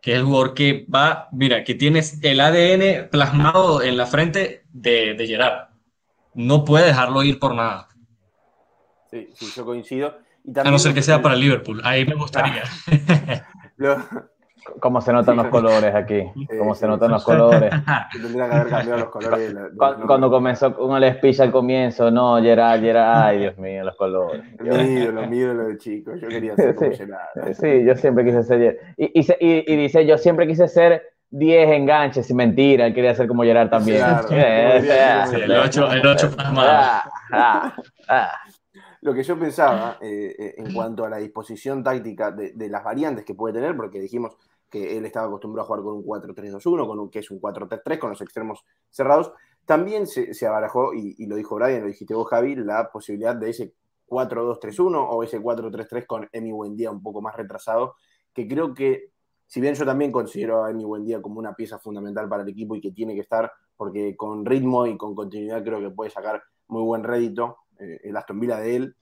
que 0.03 0.15
es 0.15 0.19
el 0.19 0.25
jugador 0.25 0.53
que 0.53 0.85
va, 0.93 1.29
mira, 1.31 1.63
que 1.63 1.77
tiene 1.77 2.03
el 2.23 2.41
ADN 2.41 3.09
plasmado 3.09 3.83
en 3.83 3.97
la 3.97 4.05
frente 4.05 4.65
de, 4.73 5.15
de 5.15 5.27
Gerard. 5.29 5.69
No 6.35 6.65
puede 6.65 6.87
dejarlo 6.87 7.23
ir 7.23 7.39
por 7.39 7.55
nada. 7.55 7.87
Sí, 9.09 9.29
sí, 9.33 9.47
yo 9.55 9.65
coincido. 9.65 10.19
Y 10.43 10.59
a 10.59 10.65
no 10.65 10.81
ser 10.81 10.93
que 10.93 11.03
sea 11.03 11.23
para 11.23 11.37
Liverpool, 11.37 11.83
ahí 11.85 12.05
me 12.05 12.17
gustaría. 12.17 12.65
Cómo 14.81 15.01
se 15.01 15.13
notan 15.13 15.37
los 15.37 15.49
colores 15.49 15.95
aquí. 15.95 16.23
Cómo 16.59 16.75
se 16.75 16.87
notan 16.87 17.11
los 17.11 17.25
colores. 17.25 17.71
Tendría 18.13 18.49
que 18.49 18.55
haber 18.55 18.69
cambiado 18.69 19.01
los 19.01 19.09
colores. 19.11 19.55
cuando, 20.07 20.31
comenzó 20.31 20.75
con 20.75 21.03
el 21.03 21.15
speech 21.15 21.41
al 21.41 21.51
comienzo, 21.51 22.11
no, 22.11 22.41
Gerard, 22.41 22.81
Gerard, 22.81 23.27
ay 23.27 23.39
Dios 23.39 23.59
mío, 23.59 23.85
los 23.85 23.97
colores. 23.97 24.43
Mi 24.61 24.69
ídolo, 24.69 25.27
mi 25.27 25.37
ídolo 25.39 25.69
de 25.69 25.79
chico. 25.79 26.15
Yo 26.17 26.29
quería 26.29 26.55
ser 26.57 26.75
como 26.75 26.93
Gerard. 26.93 27.55
Sí, 27.55 27.85
yo 27.85 27.95
siempre 27.97 28.25
quise 28.25 28.43
ser 28.43 28.95
y, 28.97 29.21
y, 29.21 29.27
y, 29.41 29.77
dice, 29.77 30.07
yo 30.07 30.19
siempre 30.19 30.47
quise 30.47 30.69
ser 30.69 31.03
10 31.31 31.71
enganches, 31.71 32.27
sin 32.27 32.37
mentira, 32.37 32.87
él 32.87 32.95
quería 32.95 33.15
ser 33.15 33.29
como 33.29 33.43
Gerard 33.43 33.69
también. 33.71 33.99
Claro, 33.99 34.29
el 35.37 35.53
8 35.53 35.93
el 35.93 36.07
ocho 36.07 36.31
ah, 36.39 37.11
ah, 37.33 37.77
ah. 38.09 38.33
Lo 39.03 39.15
que 39.15 39.23
yo 39.23 39.39
pensaba 39.39 39.99
eh, 40.01 40.35
eh, 40.39 40.55
en 40.59 40.75
cuanto 40.75 41.05
a 41.05 41.09
la 41.09 41.19
disposición 41.19 41.85
táctica 41.85 42.33
de, 42.33 42.53
de, 42.53 42.69
las 42.69 42.83
variantes 42.83 43.25
que 43.25 43.35
puede 43.35 43.55
tener, 43.55 43.77
porque 43.77 44.01
dijimos 44.01 44.37
que 44.71 44.97
él 44.97 45.07
estaba 45.07 45.27
acostumbrado 45.27 45.65
a 45.65 45.67
jugar 45.67 45.83
con 45.83 45.95
un 45.97 46.05
4-3-2-1, 46.05 46.87
con 46.87 46.99
un 46.99 47.11
que 47.11 47.21
es 47.21 47.31
un 47.31 47.41
4-3-3, 47.41 47.99
con 47.99 48.11
los 48.11 48.21
extremos 48.21 48.65
cerrados. 48.91 49.33
También 49.65 50.07
se, 50.07 50.35
se 50.35 50.47
abarajó, 50.47 50.95
y, 50.95 51.15
y, 51.19 51.27
lo 51.27 51.37
dijo 51.37 51.57
Brian, 51.57 51.83
lo 51.83 51.89
dijiste 51.89 52.15
vos, 52.15 52.29
Javi, 52.29 52.57
la 52.57 52.91
posibilidad 52.91 53.35
de 53.35 53.51
ese 53.51 53.75
4-2-3-1 54.09 55.07
o 55.11 55.23
ese 55.23 55.41
4-3-3 55.41 56.07
con 56.07 56.29
Emi 56.33 56.53
Buendía 56.53 56.91
un 56.91 57.03
poco 57.03 57.21
más 57.21 57.37
retrasado, 57.37 57.95
que 58.33 58.47
creo 58.47 58.75
que, 58.75 59.11
si 59.47 59.61
bien 59.61 59.75
yo 59.75 59.85
también 59.85 60.13
considero 60.13 60.65
a 60.65 60.71
Emi 60.71 60.85
Buendía 60.85 61.21
como 61.23 61.39
una 61.39 61.55
pieza 61.55 61.79
fundamental 61.79 62.29
para 62.29 62.43
el 62.43 62.49
equipo 62.49 62.75
y 62.77 62.81
que 62.81 62.93
tiene 62.93 63.15
que 63.15 63.21
estar, 63.21 63.51
porque 63.77 64.17
con 64.17 64.45
ritmo 64.45 64.87
y 64.87 64.97
con 64.97 65.15
continuidad 65.15 65.63
creo 65.63 65.81
que 65.81 65.91
puede 65.91 66.11
sacar 66.11 66.43
muy 66.69 66.83
buen 66.83 67.05
rédito 67.05 67.59
eh, 67.79 68.01
el 68.05 68.17
Aston 68.17 68.41
Villa 68.41 68.59
de 68.59 68.77
él, 68.77 68.97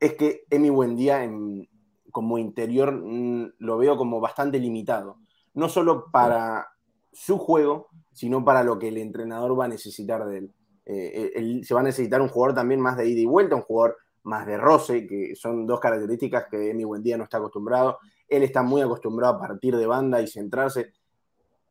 es 0.00 0.14
que 0.14 0.44
Emi 0.50 0.70
Buendía 0.70 1.22
en, 1.22 1.68
como 2.12 2.38
interior 2.38 2.92
mm, 2.92 3.54
lo 3.58 3.78
veo 3.78 3.96
como 3.96 4.20
bastante 4.20 4.58
limitado. 4.58 5.18
No 5.54 5.68
solo 5.68 6.10
para 6.12 6.68
su 7.12 7.38
juego, 7.38 7.88
sino 8.12 8.44
para 8.44 8.62
lo 8.62 8.78
que 8.78 8.88
el 8.88 8.98
entrenador 8.98 9.58
va 9.58 9.64
a 9.64 9.68
necesitar 9.68 10.24
de 10.26 10.38
él. 10.38 10.54
Eh, 10.84 11.60
se 11.64 11.74
va 11.74 11.80
a 11.80 11.84
necesitar 11.84 12.20
un 12.22 12.28
jugador 12.28 12.54
también 12.54 12.80
más 12.80 12.96
de 12.96 13.08
ida 13.08 13.20
y 13.20 13.26
vuelta, 13.26 13.56
un 13.56 13.62
jugador 13.62 13.96
más 14.24 14.46
de 14.46 14.56
roce, 14.56 15.06
que 15.06 15.34
son 15.34 15.66
dos 15.66 15.80
características 15.80 16.46
que 16.50 16.70
Emi 16.70 16.84
Buendía 16.84 17.16
no 17.16 17.24
está 17.24 17.38
acostumbrado. 17.38 17.98
Él 18.28 18.42
está 18.42 18.62
muy 18.62 18.80
acostumbrado 18.80 19.34
a 19.34 19.40
partir 19.40 19.76
de 19.76 19.86
banda 19.86 20.20
y 20.20 20.26
centrarse 20.26 20.92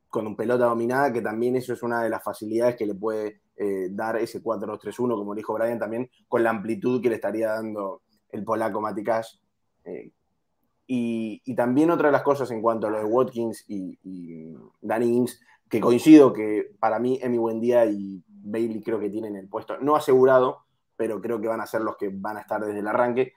con 0.09 0.27
un 0.27 0.35
pelota 0.35 0.65
dominada, 0.65 1.11
que 1.13 1.21
también 1.21 1.55
eso 1.55 1.73
es 1.73 1.81
una 1.83 2.03
de 2.03 2.09
las 2.09 2.21
facilidades 2.21 2.75
que 2.75 2.85
le 2.85 2.93
puede 2.93 3.41
eh, 3.55 3.87
dar 3.91 4.17
ese 4.17 4.43
4-2-3-1, 4.43 5.15
como 5.15 5.33
dijo 5.33 5.53
Brian, 5.53 5.79
también 5.79 6.09
con 6.27 6.43
la 6.43 6.49
amplitud 6.49 7.01
que 7.01 7.09
le 7.09 7.15
estaría 7.15 7.51
dando 7.51 8.01
el 8.29 8.43
polaco 8.43 8.81
Matikash, 8.81 9.37
eh, 9.85 10.11
y, 10.93 11.55
también 11.55 11.89
otra 11.89 12.09
de 12.09 12.11
las 12.11 12.21
cosas 12.21 12.51
en 12.51 12.61
cuanto 12.61 12.87
a 12.87 12.89
lo 12.89 12.97
de 12.97 13.05
Watkins 13.05 13.63
y, 13.69 14.53
Danny 14.81 15.15
Ings, 15.15 15.39
que 15.69 15.79
coincido 15.79 16.33
que 16.33 16.75
para 16.79 16.99
mí 16.99 17.17
Emi 17.21 17.37
Buendía 17.37 17.85
y 17.85 18.21
Bailey 18.27 18.81
creo 18.83 18.99
que 18.99 19.09
tienen 19.09 19.37
el 19.37 19.47
puesto 19.47 19.77
no 19.77 19.95
asegurado, 19.95 20.65
pero 20.97 21.21
creo 21.21 21.39
que 21.39 21.47
van 21.47 21.61
a 21.61 21.65
ser 21.65 21.79
los 21.79 21.95
que 21.95 22.09
van 22.13 22.35
a 22.35 22.41
estar 22.41 22.65
desde 22.65 22.79
el 22.79 22.87
arranque. 22.89 23.31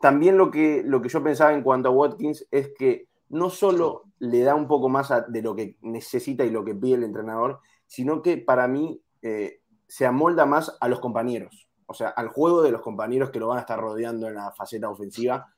También 0.00 0.36
lo 0.36 0.50
que, 0.50 0.82
lo 0.84 1.00
que 1.00 1.08
yo 1.08 1.22
pensaba 1.22 1.52
en 1.52 1.62
cuanto 1.62 1.88
a 1.88 1.92
Watkins 1.92 2.48
es 2.50 2.72
que 2.76 3.06
no 3.28 3.48
solo 3.48 4.02
le 4.18 4.40
da 4.40 4.56
un 4.56 4.66
poco 4.66 4.88
más 4.88 5.12
de 5.28 5.42
lo 5.42 5.54
que 5.54 5.76
necesita 5.82 6.44
y 6.44 6.50
lo 6.50 6.64
que 6.64 6.74
pide 6.74 6.96
el 6.96 7.04
entrenador, 7.04 7.60
sino 7.86 8.22
que 8.22 8.38
para 8.38 8.66
mí 8.66 9.00
eh, 9.22 9.60
se 9.86 10.04
amolda 10.04 10.46
más 10.46 10.76
a 10.80 10.88
los 10.88 10.98
compañeros, 10.98 11.68
o 11.86 11.94
sea, 11.94 12.08
al 12.08 12.26
juego 12.26 12.62
de 12.62 12.72
los 12.72 12.82
compañeros 12.82 13.30
que 13.30 13.38
lo 13.38 13.46
van 13.46 13.58
a 13.58 13.60
estar 13.60 13.78
rodeando 13.78 14.26
en 14.26 14.34
la 14.34 14.50
faceta 14.50 14.90
ofensiva 14.90 15.54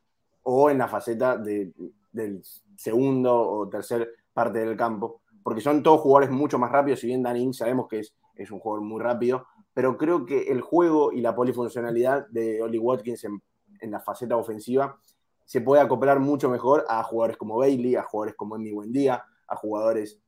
o 0.53 0.69
en 0.69 0.79
la 0.79 0.89
faceta 0.89 1.37
de, 1.37 1.73
del 2.11 2.43
segundo 2.77 3.41
o 3.41 3.69
tercer 3.69 4.11
parte 4.33 4.59
del 4.59 4.77
campo, 4.77 5.23
porque 5.45 5.61
son 5.61 5.81
todos 5.81 6.01
jugadores 6.01 6.31
mucho 6.31 6.59
más 6.59 6.73
rápidos, 6.73 6.99
si 6.99 7.07
bien 7.07 7.23
Danny 7.23 7.55
sabemos 7.55 7.87
que 7.87 8.01
es, 8.01 8.15
es, 8.35 8.51
un 8.51 8.59
jugador 8.59 8.85
muy 8.85 9.01
rápido, 9.01 9.47
pero 9.73 9.97
creo 9.97 10.27
que 10.27 10.51
el 10.51 10.61
juego 10.61 11.13
y 11.13 11.21
la 11.21 11.37
polifuncionalidad 11.37 12.27
de 12.31 12.61
Oli 12.63 12.79
Watkins 12.79 13.23
en, 13.25 13.41
en, 13.81 13.93
la 13.93 14.01
faceta 14.01 14.37
ofensiva 14.37 14.99
se 15.45 15.61
puede 15.61 15.83
acoplar 15.83 16.19
mucho 16.19 16.51
mejor 16.51 16.85
a 16.89 17.01
jugadores 17.05 17.37
como 17.37 17.59
Bailey, 17.59 17.95
a 17.95 18.03
jugadores 18.03 18.35
como 18.35 18.57
Emmy 18.57 18.73
Buendía, 18.73 19.25
a 19.47 19.55
jugadores 19.55 20.21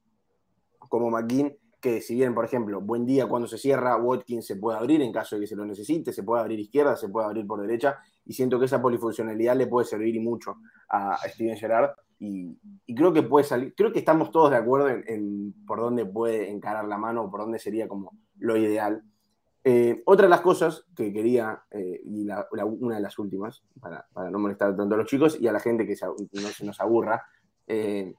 como 0.79 1.11
McGinn, 1.11 1.57
que 1.81 2.01
si 2.01 2.15
bien, 2.15 2.33
por 2.33 2.45
ejemplo, 2.45 2.81
buen 2.81 3.05
día 3.05 3.27
cuando 3.27 3.49
se 3.49 3.59
cierra, 3.59 3.97
Watkins 3.97 4.47
se 4.47 4.55
puede 4.55 4.79
abrir 4.79 5.03
en 5.03 5.13
caso 5.13 5.35
de 5.35 5.41
que 5.41 5.47
se 5.49 5.57
lo 5.57 5.65
necesite, 5.65 6.13
se 6.13 6.23
puede 6.23 6.41
abrir 6.41 6.61
izquierda, 6.61 6.95
se 6.95 7.09
puede 7.09 7.27
abrir 7.27 7.45
por 7.45 7.61
derecha, 7.61 7.99
y 8.25 8.33
siento 8.33 8.59
que 8.59 8.67
esa 8.67 8.81
polifuncionalidad 8.81 9.57
le 9.57 9.67
puede 9.67 9.87
servir 9.87 10.15
y 10.15 10.21
mucho 10.21 10.57
a 10.89 11.17
Steven 11.29 11.57
Gerrard, 11.57 11.93
y, 12.25 12.57
creo 12.95 13.13
que 13.13 13.23
puede 13.23 13.45
salir, 13.45 13.75
creo 13.77 13.93
que 13.93 13.99
estamos 13.99 14.31
todos 14.31 14.51
de 14.51 14.57
acuerdo 14.57 14.89
en, 14.89 15.53
por 15.67 15.81
dónde 15.81 16.07
puede 16.07 16.51
encarar 16.51 16.87
la 16.87 16.97
mano, 16.97 17.25
o 17.25 17.31
por 17.31 17.41
dónde 17.41 17.59
sería 17.59 17.89
como 17.89 18.13
lo 18.39 18.57
ideal. 18.57 19.03
Eh, 19.65 20.03
otra 20.07 20.27
de 20.27 20.31
las 20.31 20.41
cosas 20.41 20.85
que 20.95 21.13
quería, 21.13 21.65
eh, 21.71 22.01
y 22.05 22.25
una 22.25 22.95
de 22.95 23.01
las 23.01 23.19
últimas, 23.19 23.65
para, 23.81 24.07
no 24.31 24.39
molestar 24.39 24.77
tanto 24.77 24.95
a 24.95 24.99
los 24.99 25.09
chicos 25.09 25.37
y 25.41 25.49
a 25.49 25.53
la 25.53 25.59
gente 25.59 25.85
que 25.85 25.97
no 26.05 26.49
se 26.49 26.65
nos 26.65 26.81
aburra, 26.81 27.25
eh, 27.67 28.15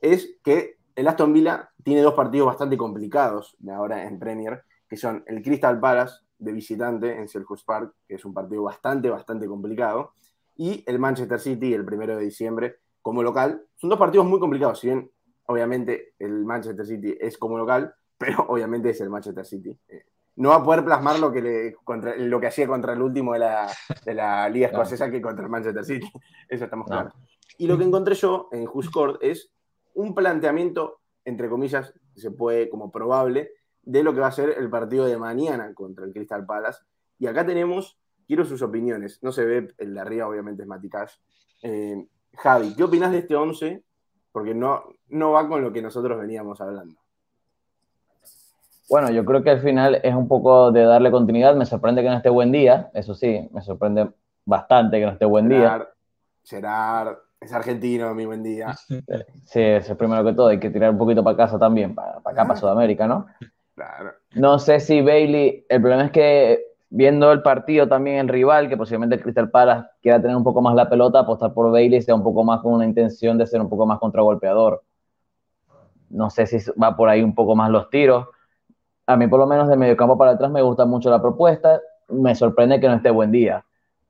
es 0.00 0.36
que 0.42 0.78
el 0.96 1.06
Aston 1.06 1.32
Villa 1.32 1.70
tiene 1.82 2.02
dos 2.02 2.14
partidos 2.14 2.48
bastante 2.48 2.76
complicados 2.76 3.54
de 3.60 3.72
ahora 3.72 4.04
en 4.04 4.18
Premier, 4.18 4.64
que 4.88 4.96
son 4.96 5.22
el 5.28 5.42
Crystal 5.42 5.78
Palace 5.78 6.23
de 6.44 6.52
visitante 6.52 7.16
en 7.16 7.28
Selhurst 7.28 7.66
Park, 7.66 7.94
que 8.06 8.14
es 8.14 8.24
un 8.24 8.34
partido 8.34 8.62
bastante, 8.62 9.10
bastante 9.10 9.46
complicado, 9.46 10.12
y 10.56 10.84
el 10.86 10.98
Manchester 10.98 11.40
City 11.40 11.74
el 11.74 11.84
primero 11.84 12.16
de 12.16 12.24
diciembre 12.24 12.76
como 13.02 13.22
local. 13.22 13.64
Son 13.76 13.90
dos 13.90 13.98
partidos 13.98 14.26
muy 14.26 14.38
complicados, 14.38 14.80
si 14.80 14.88
bien 14.88 15.10
obviamente 15.46 16.14
el 16.18 16.44
Manchester 16.44 16.86
City 16.86 17.16
es 17.20 17.36
como 17.38 17.58
local, 17.58 17.94
pero 18.18 18.44
obviamente 18.48 18.90
es 18.90 19.00
el 19.00 19.10
Manchester 19.10 19.44
City. 19.44 19.78
Eh, 19.88 20.04
no 20.36 20.48
va 20.48 20.56
a 20.56 20.64
poder 20.64 20.84
plasmar 20.84 21.18
lo 21.20 21.32
que, 21.32 21.40
le, 21.40 21.74
contra, 21.84 22.16
lo 22.16 22.40
que 22.40 22.48
hacía 22.48 22.66
contra 22.66 22.92
el 22.92 23.02
último 23.02 23.34
de 23.34 23.38
la, 23.38 23.70
de 24.04 24.14
la 24.14 24.48
Liga 24.48 24.66
Escocesa 24.66 25.10
que 25.10 25.22
contra 25.22 25.44
el 25.44 25.50
Manchester 25.50 25.84
City. 25.84 26.10
Eso 26.48 26.64
estamos 26.64 26.86
claros. 26.86 27.14
Y 27.56 27.66
lo 27.66 27.78
que 27.78 27.84
encontré 27.84 28.14
yo 28.14 28.48
en 28.50 28.68
Huscourt 28.72 29.22
es 29.22 29.52
un 29.94 30.14
planteamiento, 30.14 31.00
entre 31.24 31.48
comillas, 31.48 31.94
se 32.16 32.32
puede 32.32 32.68
como 32.68 32.90
probable, 32.90 33.52
de 33.84 34.02
lo 34.02 34.14
que 34.14 34.20
va 34.20 34.28
a 34.28 34.32
ser 34.32 34.54
el 34.58 34.70
partido 34.70 35.06
de 35.06 35.16
mañana 35.16 35.72
contra 35.74 36.04
el 36.04 36.12
Crystal 36.12 36.44
Palace. 36.44 36.80
Y 37.18 37.26
acá 37.26 37.44
tenemos, 37.46 37.98
quiero 38.26 38.44
sus 38.44 38.62
opiniones, 38.62 39.22
no 39.22 39.32
se 39.32 39.44
ve 39.44 39.74
el 39.78 39.94
de 39.94 40.00
arriba, 40.00 40.28
obviamente 40.28 40.62
es 40.62 40.68
Maticash. 40.68 41.12
Eh, 41.62 42.06
Javi, 42.36 42.74
¿qué 42.74 42.84
opinas 42.84 43.12
de 43.12 43.18
este 43.18 43.36
11? 43.36 43.82
Porque 44.32 44.54
no, 44.54 44.82
no 45.08 45.32
va 45.32 45.48
con 45.48 45.62
lo 45.62 45.72
que 45.72 45.82
nosotros 45.82 46.18
veníamos 46.18 46.60
hablando. 46.60 46.96
Bueno, 48.88 49.10
yo 49.10 49.24
creo 49.24 49.42
que 49.42 49.50
al 49.50 49.60
final 49.60 50.00
es 50.02 50.14
un 50.14 50.28
poco 50.28 50.70
de 50.70 50.82
darle 50.84 51.10
continuidad. 51.10 51.54
Me 51.56 51.64
sorprende 51.64 52.02
que 52.02 52.08
no 52.08 52.16
esté 52.16 52.28
buen 52.28 52.52
día, 52.52 52.90
eso 52.92 53.14
sí, 53.14 53.48
me 53.52 53.62
sorprende 53.62 54.10
bastante 54.44 54.98
que 54.98 55.06
no 55.06 55.12
esté 55.12 55.24
buen 55.24 55.48
día. 55.48 55.88
Gerard, 56.42 57.16
es 57.40 57.52
argentino, 57.52 58.14
mi 58.14 58.26
buen 58.26 58.42
día. 58.42 58.74
Sí, 59.44 59.60
es 59.60 59.88
el 59.88 59.96
primero 59.96 60.24
que 60.24 60.32
todo. 60.32 60.48
Hay 60.48 60.58
que 60.58 60.70
tirar 60.70 60.90
un 60.90 60.98
poquito 60.98 61.22
para 61.22 61.36
casa 61.36 61.58
también, 61.58 61.94
para, 61.94 62.18
acá, 62.18 62.46
para 62.46 62.56
Sudamérica, 62.56 63.06
¿no? 63.06 63.26
Claro. 63.74 64.12
No 64.34 64.58
sé 64.58 64.80
si 64.80 65.00
Bailey. 65.00 65.66
El 65.68 65.80
problema 65.80 66.04
es 66.04 66.12
que 66.12 66.74
viendo 66.90 67.32
el 67.32 67.42
partido 67.42 67.88
también 67.88 68.18
el 68.18 68.28
rival, 68.28 68.68
que 68.68 68.76
posiblemente 68.76 69.20
Crystal 69.20 69.50
Palace 69.50 69.88
quiera 70.00 70.22
tener 70.22 70.36
un 70.36 70.44
poco 70.44 70.62
más 70.62 70.76
la 70.76 70.88
pelota, 70.88 71.20
apostar 71.20 71.52
por 71.52 71.72
Bailey 71.72 72.00
sea 72.02 72.14
un 72.14 72.22
poco 72.22 72.44
más 72.44 72.60
con 72.60 72.72
una 72.72 72.84
intención 72.84 73.36
de 73.36 73.46
ser 73.46 73.60
un 73.60 73.68
poco 73.68 73.84
más 73.84 73.98
contragolpeador. 73.98 74.82
No 76.10 76.30
sé 76.30 76.46
si 76.46 76.58
va 76.80 76.96
por 76.96 77.08
ahí 77.08 77.22
un 77.22 77.34
poco 77.34 77.56
más 77.56 77.70
los 77.70 77.90
tiros. 77.90 78.28
A 79.06 79.16
mí, 79.16 79.26
por 79.26 79.40
lo 79.40 79.46
menos, 79.46 79.68
de 79.68 79.76
medio 79.76 79.96
campo 79.96 80.16
para 80.16 80.32
atrás 80.32 80.50
me 80.50 80.62
gusta 80.62 80.86
mucho 80.86 81.10
la 81.10 81.20
propuesta. 81.20 81.80
Me 82.08 82.34
sorprende 82.34 82.78
que 82.78 82.88
no 82.88 82.94
esté 82.94 83.10
buen 83.10 83.32
día. 83.32 83.64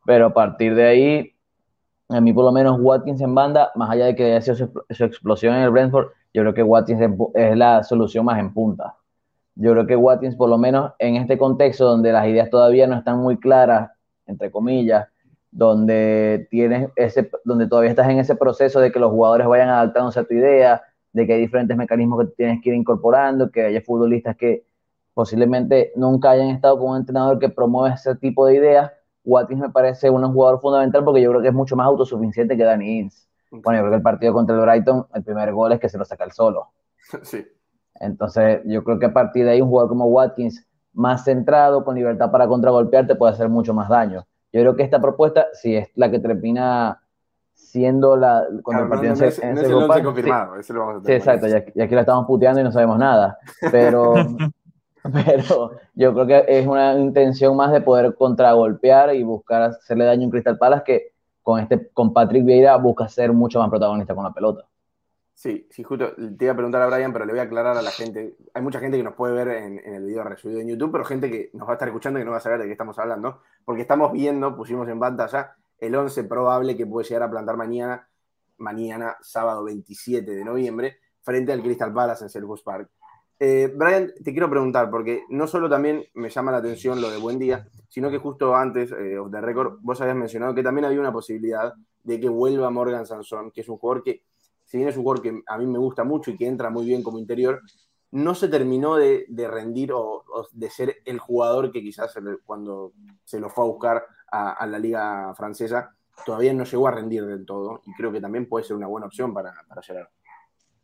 Pero 0.05 0.27
a 0.27 0.35
partir 0.35 0.75
de 0.75 0.87
ahí, 0.87 1.35
a 2.11 2.21
mí 2.21 2.35
por 2.35 2.45
lo 2.45 2.53
menos 2.53 2.79
Watkins 2.79 3.23
en 3.23 3.35
banda, 3.35 3.73
más 3.75 3.91
allá 3.91 4.07
de 4.07 4.15
que 4.15 4.25
haya 4.25 4.41
sido 4.43 4.57
su, 4.91 5.05
explosión 5.05 5.55
en 5.55 5.63
el 5.63 5.71
Brentford, 5.71 6.09
yo 6.35 6.43
creo 6.43 6.53
que 6.53 6.63
Watkins 6.63 7.01
es 7.35 7.57
la 7.57 7.83
solución 7.83 8.27
más 8.27 8.39
en 8.39 8.53
punta. 8.53 8.95
Yo 9.57 9.73
creo 9.73 9.87
que 9.87 9.97
Watkins, 9.97 10.37
por 10.37 10.51
lo 10.51 10.59
menos 10.59 10.93
en 10.99 11.17
este 11.17 11.39
contexto 11.39 11.85
donde 11.85 12.13
las 12.13 12.27
ideas 12.27 12.51
todavía 12.51 12.87
no 12.87 12.97
están 12.97 13.19
muy 13.19 13.39
claras, 13.39 13.91
entre 14.27 14.51
comillas, 14.51 15.09
donde, 15.51 16.49
tienes 16.51 16.91
ese, 16.97 17.31
donde 17.45 17.69
todavía 17.69 17.91
estás 17.91 18.09
en 18.09 18.19
ese 18.19 18.35
proceso 18.35 18.81
de 18.81 18.91
que 18.91 18.99
los 18.99 19.11
jugadores 19.11 19.47
vayan 19.47 19.69
adaptándose 19.69 20.19
a 20.19 20.25
tu 20.25 20.35
idea, 20.35 20.83
de 21.13 21.27
que 21.27 21.35
hay 21.35 21.41
diferentes 21.41 21.77
mecanismos 21.77 22.25
que 22.25 22.33
tienes 22.37 22.61
que 22.61 22.71
ir 22.71 22.75
incorporando, 22.75 23.51
que 23.51 23.65
haya 23.65 23.81
futbolistas 23.81 24.37
que 24.37 24.67
posiblemente 25.15 25.93
nunca 25.95 26.31
hayan 26.31 26.49
estado 26.49 26.77
con 26.79 26.91
un 26.91 26.97
entrenador 26.97 27.39
que 27.39 27.49
promueve 27.49 27.95
ese 27.95 28.17
tipo 28.17 28.47
de 28.47 28.57
ideas. 28.57 28.93
Watkins 29.25 29.61
me 29.61 29.71
parece 29.71 30.11
un 30.11 30.25
jugador 30.33 30.61
fundamental 30.61 31.05
porque 31.05 31.23
yo 31.23 31.31
creo 31.31 31.41
que 31.41 31.49
es 31.49 31.55
mucho 31.55 31.77
más 31.77 31.87
autosuficiente 31.87 32.57
que 32.57 32.65
Danny 32.65 32.99
Ings. 32.99 33.29
Bueno, 33.51 33.79
yo 33.79 33.83
creo 33.83 33.91
que 33.91 33.97
el 33.97 34.03
partido 34.03 34.33
contra 34.33 34.57
el 34.57 34.63
Brighton, 34.63 35.07
el 35.15 35.23
primer 35.23 35.53
gol 35.53 35.73
es 35.73 35.79
que 35.79 35.89
se 35.89 35.97
lo 35.97 36.05
saca 36.05 36.25
el 36.25 36.33
solo. 36.33 36.73
Sí. 37.23 37.47
Entonces, 38.01 38.61
yo 38.65 38.83
creo 38.85 38.99
que 38.99 39.07
a 39.07 39.13
partir 39.13 39.45
de 39.45 39.53
ahí 39.53 39.61
un 39.61 39.69
jugador 39.69 39.89
como 39.89 40.07
Watkins, 40.07 40.67
más 40.93 41.25
centrado, 41.25 41.85
con 41.85 41.97
libertad 41.97 42.31
para 42.31 42.47
contragolpear, 42.47 43.07
te 43.07 43.15
puede 43.15 43.33
hacer 43.33 43.49
mucho 43.49 43.75
más 43.75 43.89
daño. 43.89 44.27
Yo 44.53 44.61
creo 44.61 44.77
que 44.77 44.85
esta 44.85 45.01
propuesta, 45.01 45.47
si 45.53 45.77
es 45.77 45.89
la 45.97 46.11
que 46.11 46.21
termina 46.21 47.01
siendo 47.53 48.17
la 48.17 48.45
cuando 48.63 48.85
el 48.85 48.89
partido 48.89 49.15
no, 49.15 49.25
es, 49.25 49.39
el 49.41 50.05
confirmado, 50.05 50.63
sí, 50.63 50.73
lo 50.73 50.81
vamos 50.81 50.97
a 50.97 51.03
tener. 51.03 51.23
Sí, 51.23 51.29
exacto, 51.29 51.71
y 51.75 51.81
aquí 51.81 51.95
la 51.95 52.03
estamos 52.03 52.27
puteando 52.27 52.61
y 52.61 52.65
no 52.65 52.71
sabemos 52.71 52.99
nada. 52.99 53.39
Pero, 53.73 54.15
pero 55.13 55.73
yo 55.95 56.15
creo 56.15 56.27
que 56.27 56.45
es 56.47 56.67
una 56.67 56.95
intención 56.95 57.57
más 57.57 57.73
de 57.73 57.81
poder 57.81 58.15
contragolpear 58.15 59.15
y 59.15 59.25
buscar 59.25 59.63
hacerle 59.63 60.05
daño 60.05 60.23
a 60.23 60.25
un 60.27 60.31
Crystal 60.31 60.59
Palace 60.59 60.85
que 60.85 61.13
con, 61.43 61.61
este, 61.61 61.91
con 61.93 62.13
Patrick 62.13 62.45
Vieira 62.45 62.77
busca 62.77 63.09
ser 63.09 63.33
mucho 63.33 63.59
más 63.59 63.71
protagonista 63.71 64.15
con 64.15 64.25
la 64.25 64.33
pelota. 64.33 64.65
Sí, 65.35 65.67
sí, 65.71 65.83
justo 65.83 66.15
te 66.15 66.45
iba 66.45 66.53
a 66.53 66.57
preguntar 66.57 66.81
a 66.81 66.87
Brian, 66.87 67.13
pero 67.13 67.25
le 67.25 67.33
voy 67.33 67.41
a 67.41 67.43
aclarar 67.43 67.77
a 67.77 67.83
la 67.83 67.91
gente. 67.91 68.37
Hay 68.55 68.63
mucha 68.63 68.79
gente 68.79 68.97
que 68.97 69.03
nos 69.03 69.15
puede 69.15 69.35
ver 69.35 69.49
en, 69.49 69.95
el 69.95 70.05
video 70.05 70.23
resubido 70.23 70.61
en 70.61 70.69
YouTube, 70.69 70.93
pero 70.93 71.05
gente 71.05 71.29
que 71.29 71.51
nos 71.55 71.67
va 71.67 71.73
a 71.73 71.75
estar 71.75 71.89
escuchando 71.89 72.21
y 72.21 72.25
no 72.25 72.31
va 72.31 72.37
a 72.37 72.41
saber 72.41 72.61
de 72.61 72.67
qué 72.67 72.73
estamos 72.73 72.99
hablando, 73.01 73.43
porque 73.65 73.83
estamos 73.83 74.13
viendo, 74.13 74.57
pusimos 74.57 74.89
en 74.89 75.01
pantalla, 75.01 75.57
el 75.79 75.95
11 75.95 76.25
probable 76.25 76.77
que 76.77 76.87
puede 76.87 77.07
llegar 77.09 77.25
a 77.25 77.31
plantar 77.31 77.57
mañana, 77.57 78.09
mañana, 78.59 79.17
sábado 79.23 79.65
27 79.65 80.31
de 80.31 80.45
noviembre, 80.45 80.99
frente 81.23 81.53
al 81.53 81.63
Crystal 81.63 81.93
Palace 81.93 82.25
en 82.25 82.31
Selhurst 82.31 82.65
Park. 82.65 82.89
Eh, 83.41 83.73
Brian, 83.75 84.13
te 84.23 84.31
quiero 84.31 84.49
preguntar, 84.49 84.89
porque 84.89 85.25
no 85.31 85.49
solo 85.49 85.69
también 85.69 86.05
me 86.15 86.31
llama 86.31 86.53
la 86.53 86.59
atención 86.59 87.01
lo 87.01 87.11
de 87.11 87.19
Buen 87.19 87.41
Día, 87.41 87.67
sino 87.89 88.09
que 88.09 88.19
justo 88.19 88.55
antes 88.55 88.93
eh, 88.93 89.19
of 89.19 89.33
the 89.33 89.41
record 89.41 89.79
vos 89.83 90.01
habías 90.01 90.17
mencionado 90.17 90.55
que 90.55 90.63
también 90.63 90.85
había 90.85 91.01
una 91.01 91.13
posibilidad 91.13 91.75
de 92.05 92.21
que 92.21 92.29
vuelva 92.29 92.71
Morgan 92.71 93.05
Sansón, 93.05 93.51
que 93.51 93.63
es 93.63 93.69
un 93.69 93.79
jugador 93.79 94.05
que, 94.05 94.23
si 94.65 94.79
bien 94.79 94.89
es 94.89 94.97
un 94.97 95.03
jugador 95.03 95.23
que 95.23 95.43
a 95.47 95.59
mí 95.59 95.67
me 95.67 95.79
gusta 95.79 96.05
mucho 96.05 96.31
y 96.31 96.37
que 96.37 96.47
entra 96.47 96.71
muy 96.71 96.87
bien 96.87 97.03
como 97.03 97.19
interior, 97.19 97.61
no 98.15 98.35
se 98.35 98.49
terminó 98.49 98.97
de, 98.97 99.27
rendir 99.51 99.93
o, 99.93 100.25
de 100.53 100.71
ser 100.71 100.97
el 101.05 101.19
jugador 101.19 101.73
que 101.73 101.83
quizás 101.83 102.15
cuando 102.45 102.93
se 103.25 103.41
lo 103.41 103.51
fue 103.51 103.65
a 103.65 103.69
buscar 103.69 104.07
a, 104.31 104.67
la 104.67 104.79
liga 104.79 105.35
francesa 105.37 105.91
todavía 106.25 106.53
no 106.53 106.65
llegó 106.65 106.87
a 106.87 106.93
rendir 106.93 107.27
del 107.27 107.45
todo 107.45 107.83
y 107.85 107.93
creo 107.95 108.13
que 108.13 108.21
también 108.21 108.49
puede 108.49 108.65
ser 108.65 108.77
una 108.77 108.87
buena 108.87 109.09
opción 109.09 109.35
para, 109.35 109.53
para. 109.69 109.83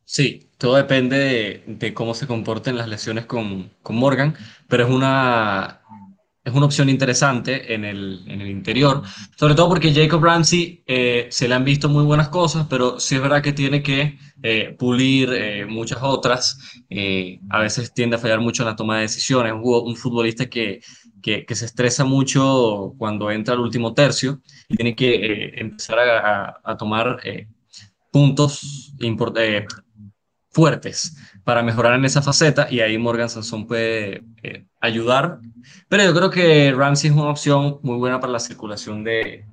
Sí, 0.05 0.51
todo 0.59 0.74
depende 0.74 1.62
de, 1.66 1.95
cómo 1.95 2.14
se 2.14 2.26
comporten 2.26 2.76
las 2.76 2.89
lesiones 2.89 3.26
con, 3.26 3.70
con, 3.81 3.95
Morgan, 3.95 4.35
pero 4.66 4.85
es 4.85 4.91
una, 4.91 5.83
es 6.43 6.55
una 6.55 6.66
opción 6.66 6.88
interesante 6.88 7.74
en 7.74 7.84
el, 7.84 8.24
en 8.26 8.41
el 8.41 8.49
interior, 8.49 9.03
sobre 9.36 9.55
todo 9.55 9.68
porque 9.68 9.93
Jacob 9.93 10.24
Ramsey 10.24 10.82
eh, 10.86 11.26
se 11.30 11.47
le 11.47 11.55
han 11.55 11.64
visto 11.64 11.88
muy 11.88 12.03
buenas 12.05 12.30
cosas, 12.30 12.66
pero 12.68 12.99
sí 12.99 13.16
es 13.16 13.20
verdad 13.20 13.43
que 13.43 13.53
tiene 13.53 13.82
que 13.82 14.18
eh, 14.43 14.74
pulir 14.78 15.30
eh, 15.32 15.66
muchas 15.66 15.99
otras. 16.01 16.59
a 17.51 17.59
veces 17.59 17.93
tiende 17.93 18.16
a 18.16 18.18
fallar 18.18 18.41
mucho 18.41 18.62
en 18.62 18.68
la 18.68 18.76
toma 18.76 18.97
de 18.97 19.03
decisiones. 19.03 19.53
Un, 19.53 19.97
futbolista 19.97 20.49
que, 20.49 20.80
que, 21.22 21.55
se 21.55 21.66
estresa 21.66 22.05
mucho 22.05 22.95
cuando 22.97 23.30
entra 23.30 23.55
al 23.55 23.61
último 23.61 23.93
tercio 23.93 24.41
y 24.68 24.76
tiene 24.76 24.97
que 24.97 25.53
empezar 25.57 25.99
a, 25.99 26.76
tomar 26.78 27.20
puntos 28.11 28.95
fuertes 30.51 31.16
para 31.45 31.62
mejorar 31.62 31.95
en 31.95 32.05
esa 32.05 32.22
faceta 32.22 32.68
y 32.70 32.80
ahí 32.80 32.99
Morgan 32.99 33.28
Sanson 33.28 33.66
puede 33.66 34.22
eh, 34.43 34.66
ayudar. 34.80 35.41
Pero 35.88 36.05
yo 36.05 36.14
creo 36.14 36.30
que 36.30 36.72
Ramsey 36.72 37.11
es 37.11 37.16
una 37.16 37.30
opción 37.30 37.78
muy 37.82 37.97
buena 37.97 38.20
para 38.20 38.32
la 38.32 38.41
circulación 38.41 39.05
de, 39.05 39.45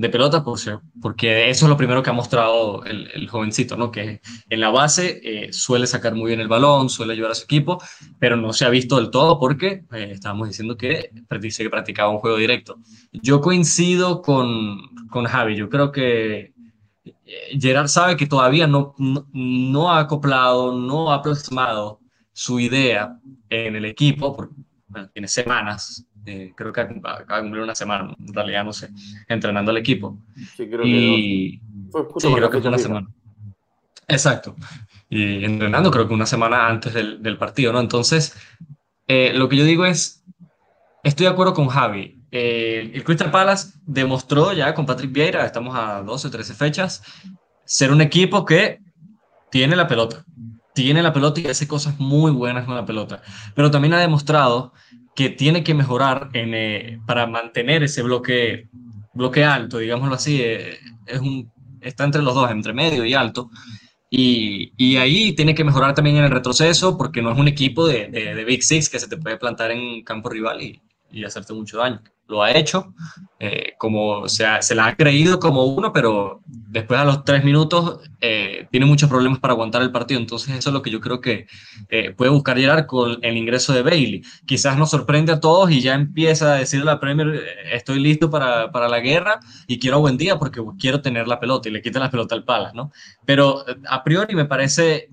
de 0.00 0.08
pelota 0.08 0.42
porque 0.42 1.50
eso 1.50 1.66
es 1.66 1.68
lo 1.68 1.76
primero 1.76 2.02
que 2.02 2.08
ha 2.08 2.14
mostrado 2.14 2.82
el, 2.86 3.28
jovencito, 3.28 3.76
¿no? 3.76 3.90
Que 3.90 4.22
en 4.48 4.60
la 4.60 4.70
base 4.70 5.20
eh, 5.22 5.52
suele 5.52 5.86
sacar 5.86 6.14
muy 6.14 6.28
bien 6.28 6.40
el 6.40 6.48
balón, 6.48 6.88
suele 6.88 7.12
ayudar 7.12 7.32
a 7.32 7.34
su 7.34 7.44
equipo, 7.44 7.78
pero 8.18 8.34
no 8.34 8.54
se 8.54 8.64
ha 8.64 8.70
visto 8.70 8.96
del 8.96 9.10
todo 9.10 9.38
porque 9.38 9.84
eh, 9.92 10.08
estábamos 10.12 10.48
diciendo 10.48 10.78
que 10.78 11.10
dice 11.38 11.62
que 11.62 11.68
practicaba 11.68 12.08
un 12.08 12.18
juego 12.18 12.38
directo. 12.38 12.78
Yo 13.12 13.42
coincido 13.42 14.22
con, 14.22 14.80
con 15.10 15.26
Javi, 15.26 15.54
yo 15.54 15.68
creo 15.68 15.92
que 15.92 16.54
Gerard 17.58 17.88
sabe 17.88 18.16
que 18.16 18.26
todavía 18.26 18.66
no, 18.66 18.94
no, 18.98 19.90
ha 19.90 20.00
acoplado, 20.00 20.74
no 20.74 21.12
ha 21.12 21.22
plasmado 21.22 22.00
su 22.32 22.60
idea 22.60 23.18
en 23.48 23.76
el 23.76 23.84
equipo, 23.84 24.36
porque 24.36 24.54
tiene 25.12 25.28
semanas, 25.28 26.06
eh, 26.26 26.52
creo 26.56 26.72
que 26.72 26.80
acaba 26.80 27.18
de 27.18 27.42
cumplir 27.42 27.62
una 27.62 27.74
semana, 27.74 28.14
en 28.18 28.34
realidad 28.34 28.64
no 28.64 28.72
sé, 28.72 28.90
entrenando 29.28 29.70
al 29.70 29.76
equipo. 29.76 30.18
Sí, 30.56 30.68
creo 30.68 30.84
y, 30.84 31.60
que, 31.60 32.20
sí, 32.20 32.34
creo 32.34 32.50
que 32.50 32.60
fue 32.60 32.68
una 32.68 32.78
semana. 32.78 33.08
Exacto. 34.08 34.56
Y 35.08 35.44
entrenando 35.44 35.90
creo 35.90 36.06
que 36.08 36.14
una 36.14 36.26
semana 36.26 36.68
antes 36.68 36.94
del, 36.94 37.22
del 37.22 37.36
partido, 37.36 37.72
¿no? 37.72 37.80
Entonces, 37.80 38.36
eh, 39.06 39.32
lo 39.34 39.48
que 39.48 39.56
yo 39.56 39.64
digo 39.64 39.84
es, 39.84 40.24
estoy 41.02 41.26
de 41.26 41.32
acuerdo 41.32 41.54
con 41.54 41.68
Javi, 41.68 42.19
eh, 42.32 42.90
el 42.94 43.04
Crystal 43.04 43.30
Palace 43.30 43.72
demostró 43.84 44.52
ya 44.52 44.72
con 44.74 44.86
Patrick 44.86 45.12
Vieira, 45.12 45.44
estamos 45.44 45.76
a 45.76 46.02
12 46.02 46.28
o 46.28 46.30
13 46.30 46.54
fechas, 46.54 47.02
ser 47.64 47.90
un 47.90 48.00
equipo 48.00 48.44
que 48.44 48.80
tiene 49.50 49.74
la 49.74 49.88
pelota, 49.88 50.24
tiene 50.74 51.02
la 51.02 51.12
pelota 51.12 51.40
y 51.40 51.46
hace 51.46 51.66
cosas 51.66 51.98
muy 51.98 52.30
buenas 52.30 52.66
con 52.66 52.76
la 52.76 52.86
pelota, 52.86 53.22
pero 53.54 53.70
también 53.70 53.94
ha 53.94 53.98
demostrado 54.00 54.72
que 55.16 55.28
tiene 55.30 55.64
que 55.64 55.74
mejorar 55.74 56.30
eh, 56.32 57.00
para 57.04 57.26
mantener 57.26 57.82
ese 57.82 58.02
bloque, 58.02 58.68
bloque 59.12 59.44
alto, 59.44 59.78
digámoslo 59.78 60.14
así, 60.14 60.40
eh, 60.40 60.78
es 61.06 61.20
un, 61.20 61.50
está 61.80 62.04
entre 62.04 62.22
los 62.22 62.34
dos, 62.34 62.50
entre 62.50 62.72
medio 62.72 63.04
y 63.04 63.14
alto. 63.14 63.50
Y, 64.12 64.72
y, 64.76 64.96
ahí 64.96 65.34
tiene 65.36 65.54
que 65.54 65.62
mejorar 65.62 65.94
también 65.94 66.16
en 66.16 66.24
el 66.24 66.32
retroceso 66.32 66.98
porque 66.98 67.22
no 67.22 67.30
es 67.30 67.38
un 67.38 67.46
equipo 67.46 67.86
de, 67.86 68.08
de, 68.08 68.34
de 68.34 68.44
Big 68.44 68.64
Six 68.64 68.88
que 68.88 68.98
se 68.98 69.06
te 69.06 69.16
puede 69.16 69.36
plantar 69.36 69.70
en 69.70 70.02
campo 70.02 70.28
rival 70.28 70.60
y, 70.60 70.82
y 71.12 71.24
hacerte 71.24 71.52
mucho 71.52 71.78
daño 71.78 72.02
lo 72.30 72.42
ha 72.42 72.52
hecho, 72.52 72.94
eh, 73.40 73.74
como 73.76 74.28
se, 74.28 74.46
se 74.60 74.74
la 74.74 74.86
ha 74.86 74.96
creído 74.96 75.40
como 75.40 75.64
uno, 75.64 75.92
pero 75.92 76.40
después 76.46 77.00
a 77.00 77.04
los 77.04 77.24
tres 77.24 77.42
minutos 77.44 77.98
eh, 78.20 78.68
tiene 78.70 78.86
muchos 78.86 79.08
problemas 79.10 79.40
para 79.40 79.52
aguantar 79.52 79.82
el 79.82 79.90
partido. 79.90 80.20
Entonces 80.20 80.56
eso 80.56 80.70
es 80.70 80.74
lo 80.74 80.80
que 80.80 80.90
yo 80.90 81.00
creo 81.00 81.20
que 81.20 81.46
eh, 81.88 82.12
puede 82.12 82.30
buscar 82.30 82.56
llegar 82.56 82.86
con 82.86 83.18
el 83.22 83.36
ingreso 83.36 83.72
de 83.72 83.82
Bailey. 83.82 84.22
Quizás 84.46 84.78
nos 84.78 84.90
sorprende 84.90 85.32
a 85.32 85.40
todos 85.40 85.70
y 85.70 85.80
ya 85.80 85.94
empieza 85.94 86.54
a 86.54 86.56
decir 86.56 86.84
la 86.84 87.00
Premier, 87.00 87.42
estoy 87.72 87.98
listo 87.98 88.30
para, 88.30 88.70
para, 88.70 88.88
la 88.88 89.00
guerra 89.00 89.40
y 89.66 89.78
quiero 89.78 90.00
buen 90.00 90.16
día 90.16 90.38
porque 90.38 90.62
quiero 90.78 91.02
tener 91.02 91.26
la 91.26 91.40
pelota 91.40 91.68
y 91.68 91.72
le 91.72 91.82
quita 91.82 91.98
la 91.98 92.10
pelota 92.10 92.34
al 92.34 92.44
Palace, 92.44 92.76
¿no? 92.76 92.92
Pero 93.26 93.64
a 93.88 94.04
priori 94.04 94.34
me 94.34 94.44
parece 94.44 95.08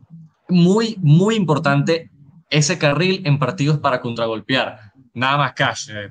muy, 0.48 0.98
muy 1.02 1.36
importante 1.36 2.12
ese 2.50 2.78
carril 2.78 3.22
en 3.26 3.40
partidos 3.40 3.80
para 3.80 4.00
contragolpear 4.00 4.87
nada 5.18 5.38
más 5.38 5.54
Cash, 5.54 5.90
eh, 5.90 6.10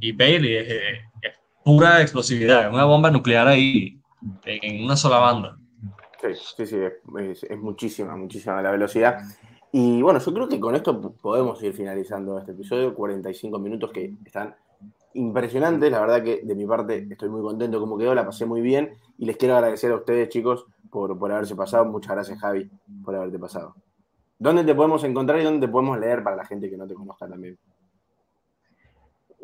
y 0.00 0.12
Bailey 0.12 0.56
es, 0.56 1.38
pura 1.64 2.00
explosividad, 2.00 2.72
una 2.72 2.84
bomba 2.84 3.10
nuclear 3.10 3.48
ahí 3.48 3.98
en 4.44 4.84
una 4.84 4.96
sola 4.96 5.18
banda. 5.18 5.58
Sí, 6.20 6.28
sí, 6.56 6.66
sí, 6.66 6.78
es, 6.78 7.58
muchísima, 7.58 8.16
muchísima 8.16 8.62
la 8.62 8.70
velocidad. 8.70 9.18
Y 9.72 10.00
bueno, 10.02 10.20
yo 10.20 10.32
creo 10.32 10.48
que 10.48 10.60
con 10.60 10.76
esto 10.76 11.12
podemos 11.20 11.60
ir 11.62 11.72
finalizando 11.72 12.38
este 12.38 12.52
episodio, 12.52 12.94
45 12.94 13.58
minutos 13.58 13.90
que 13.90 14.14
están 14.24 14.54
impresionantes, 15.14 15.90
la 15.90 16.00
verdad 16.00 16.22
que 16.22 16.42
de 16.42 16.54
mi 16.54 16.64
parte 16.66 17.08
estoy 17.10 17.28
muy 17.28 17.42
contento 17.42 17.80
como 17.80 17.98
quedó, 17.98 18.14
la 18.14 18.24
pasé 18.24 18.46
muy 18.46 18.60
bien 18.60 18.94
y 19.18 19.26
les 19.26 19.36
quiero 19.36 19.56
agradecer 19.56 19.90
a 19.92 19.96
ustedes 19.96 20.28
chicos 20.28 20.66
por, 20.90 21.18
por 21.18 21.32
haberse 21.32 21.56
pasado, 21.56 21.84
muchas 21.84 22.12
gracias 22.12 22.38
Javi 22.38 22.70
por 23.04 23.14
haberte 23.14 23.38
pasado. 23.38 23.74
¿Dónde 24.38 24.64
te 24.64 24.74
podemos 24.74 25.02
encontrar 25.04 25.40
y 25.40 25.44
dónde 25.44 25.66
te 25.66 25.72
podemos 25.72 25.98
leer 25.98 26.22
para 26.22 26.36
la 26.36 26.44
gente 26.44 26.68
que 26.68 26.76
no 26.76 26.86
te 26.86 26.94
conozca 26.94 27.28
también? 27.28 27.58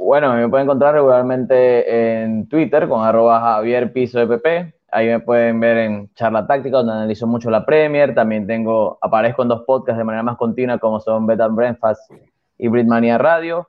Bueno, 0.03 0.33
me 0.33 0.49
pueden 0.49 0.65
encontrar 0.65 0.95
regularmente 0.95 2.23
en 2.23 2.49
Twitter 2.49 2.89
con 2.89 3.05
arroba 3.05 3.63
Piso 3.93 4.19
e 4.19 4.75
Ahí 4.91 5.07
me 5.07 5.21
pueden 5.21 5.61
ver 5.61 5.77
en 5.77 6.13
Charla 6.15 6.47
Táctica, 6.47 6.79
donde 6.79 6.95
analizo 6.95 7.27
mucho 7.27 7.51
la 7.51 7.67
Premier. 7.67 8.15
También 8.15 8.47
tengo, 8.47 8.99
aparezco 9.03 9.43
en 9.43 9.49
dos 9.49 9.63
podcasts 9.67 9.99
de 9.99 10.05
manera 10.05 10.23
más 10.23 10.39
continua, 10.39 10.79
como 10.79 11.01
son 11.01 11.27
Betan 11.27 11.55
Breakfast 11.55 12.11
y 12.57 12.69
Britmania 12.69 13.19
Radio. 13.19 13.69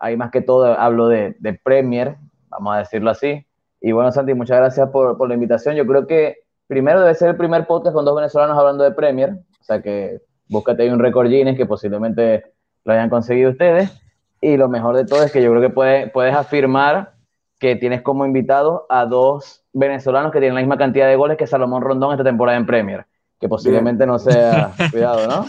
Ahí 0.00 0.16
más 0.16 0.32
que 0.32 0.42
todo 0.42 0.76
hablo 0.76 1.06
de, 1.06 1.36
Premier, 1.62 2.16
vamos 2.48 2.74
a 2.74 2.78
decirlo 2.78 3.10
así. 3.10 3.46
Y 3.80 3.92
bueno, 3.92 4.10
Santi, 4.10 4.34
muchas 4.34 4.58
gracias 4.58 4.90
por, 4.90 5.16
por 5.16 5.28
la 5.28 5.34
invitación. 5.34 5.76
Yo 5.76 5.86
creo 5.86 6.08
que 6.08 6.38
primero 6.66 7.00
debe 7.00 7.14
ser 7.14 7.28
el 7.28 7.36
primer 7.36 7.64
podcast 7.68 7.94
con 7.94 8.04
dos 8.04 8.16
venezolanos 8.16 8.58
hablando 8.58 8.82
de 8.82 8.90
Premier. 8.90 9.30
O 9.30 9.64
sea 9.64 9.80
que 9.80 10.20
búscate 10.48 10.82
ahí 10.82 10.90
un 10.90 10.98
récord 10.98 11.28
Guinness 11.28 11.56
que 11.56 11.64
posiblemente 11.64 12.42
lo 12.84 12.92
hayan 12.92 13.08
conseguido 13.08 13.52
ustedes. 13.52 14.03
Y 14.44 14.58
lo 14.58 14.68
mejor 14.68 14.94
de 14.94 15.06
todo 15.06 15.22
es 15.22 15.32
que 15.32 15.42
yo 15.42 15.50
creo 15.52 15.62
que 15.62 16.10
puedes 16.12 16.34
afirmar 16.34 17.14
que 17.58 17.76
tienes 17.76 18.02
como 18.02 18.26
invitado 18.26 18.84
a 18.90 19.06
dos 19.06 19.64
venezolanos 19.72 20.32
que 20.32 20.38
tienen 20.38 20.54
la 20.54 20.60
misma 20.60 20.76
cantidad 20.76 21.08
de 21.08 21.16
goles 21.16 21.38
que 21.38 21.46
Salomón 21.46 21.80
Rondón 21.80 22.12
esta 22.12 22.24
temporada 22.24 22.58
en 22.58 22.66
Premier. 22.66 23.06
que 23.40 23.48
posiblemente 23.48 24.06
no 24.06 24.18
sea, 24.18 24.74
cuidado, 24.90 25.26
¿no? 25.26 25.46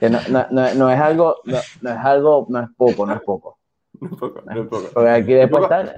Que 0.00 0.10
no, 0.10 0.18
no, 0.28 0.74
no, 0.74 0.90
es 0.90 1.00
algo, 1.00 1.36
no, 1.44 1.56
es 1.56 1.98
algo, 1.98 2.46
no 2.48 2.62
es 2.62 2.68
poco, 2.76 3.06
no 3.06 3.14
es 3.14 3.20
poco. 3.20 3.58
No 4.00 4.08
es 4.08 4.16
poco, 4.18 4.40
no 4.44 4.60
es 4.60 4.68
poco. 4.68 4.88
Porque 4.92 5.10
aquí 5.10 5.34
después 5.34 5.62
está... 5.62 5.94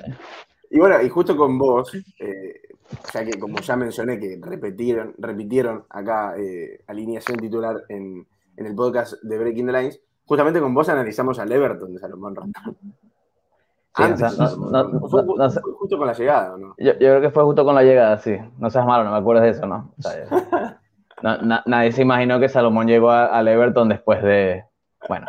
Y 0.69 0.79
bueno, 0.79 1.01
y 1.01 1.09
justo 1.09 1.35
con 1.39 1.57
vos, 1.57 1.95
eh, 2.21 2.61
ya 3.15 3.25
que 3.25 3.39
como 3.41 3.59
ya 3.61 3.75
mencioné 3.77 4.21
que 4.21 4.39
repitieron, 4.43 5.15
repitieron 5.17 5.85
acá 5.89 6.35
eh, 6.37 6.83
alineación 6.89 7.39
titular 7.39 7.85
en, 7.89 8.27
en, 8.59 8.67
el 8.67 8.75
podcast 8.75 9.15
de 9.23 9.39
Breaking 9.39 9.67
the 9.67 9.73
Lines, 9.73 10.01
justamente 10.27 10.61
con 10.61 10.75
vos 10.75 10.89
analizamos 10.89 11.39
al 11.39 11.51
Everton 11.53 11.93
de 11.93 11.99
Salomón 11.99 12.35
Rondón. 12.35 12.77
Antes, 13.97 14.39
no, 14.39 15.09
fue, 15.09 15.23
justo 15.23 15.97
con 15.97 16.07
la 16.09 16.15
llegada, 16.15 16.57
¿no? 16.59 16.75
Yo, 16.79 16.93
yo, 16.95 16.99
creo 16.99 17.21
que 17.21 17.31
fue 17.31 17.45
justo 17.45 17.65
con 17.65 17.77
la 17.77 17.85
llegada, 17.85 18.19
sí. 18.19 18.37
No 18.59 18.69
seas 18.69 18.85
malo, 18.87 19.05
no 19.05 19.13
me 19.13 19.19
acuerdas 19.19 19.45
de 19.45 19.51
eso, 19.51 19.67
¿no? 19.67 19.93
O 19.97 20.03
sea, 20.03 20.81
nadie 21.67 21.93
se 21.93 22.03
imaginó 22.03 22.41
que 22.41 22.49
Salomón 22.49 22.89
llegó 22.89 23.11
al 23.11 23.47
Everton 23.47 23.89
después 23.89 24.23
de. 24.23 24.65
Bueno. 25.09 25.27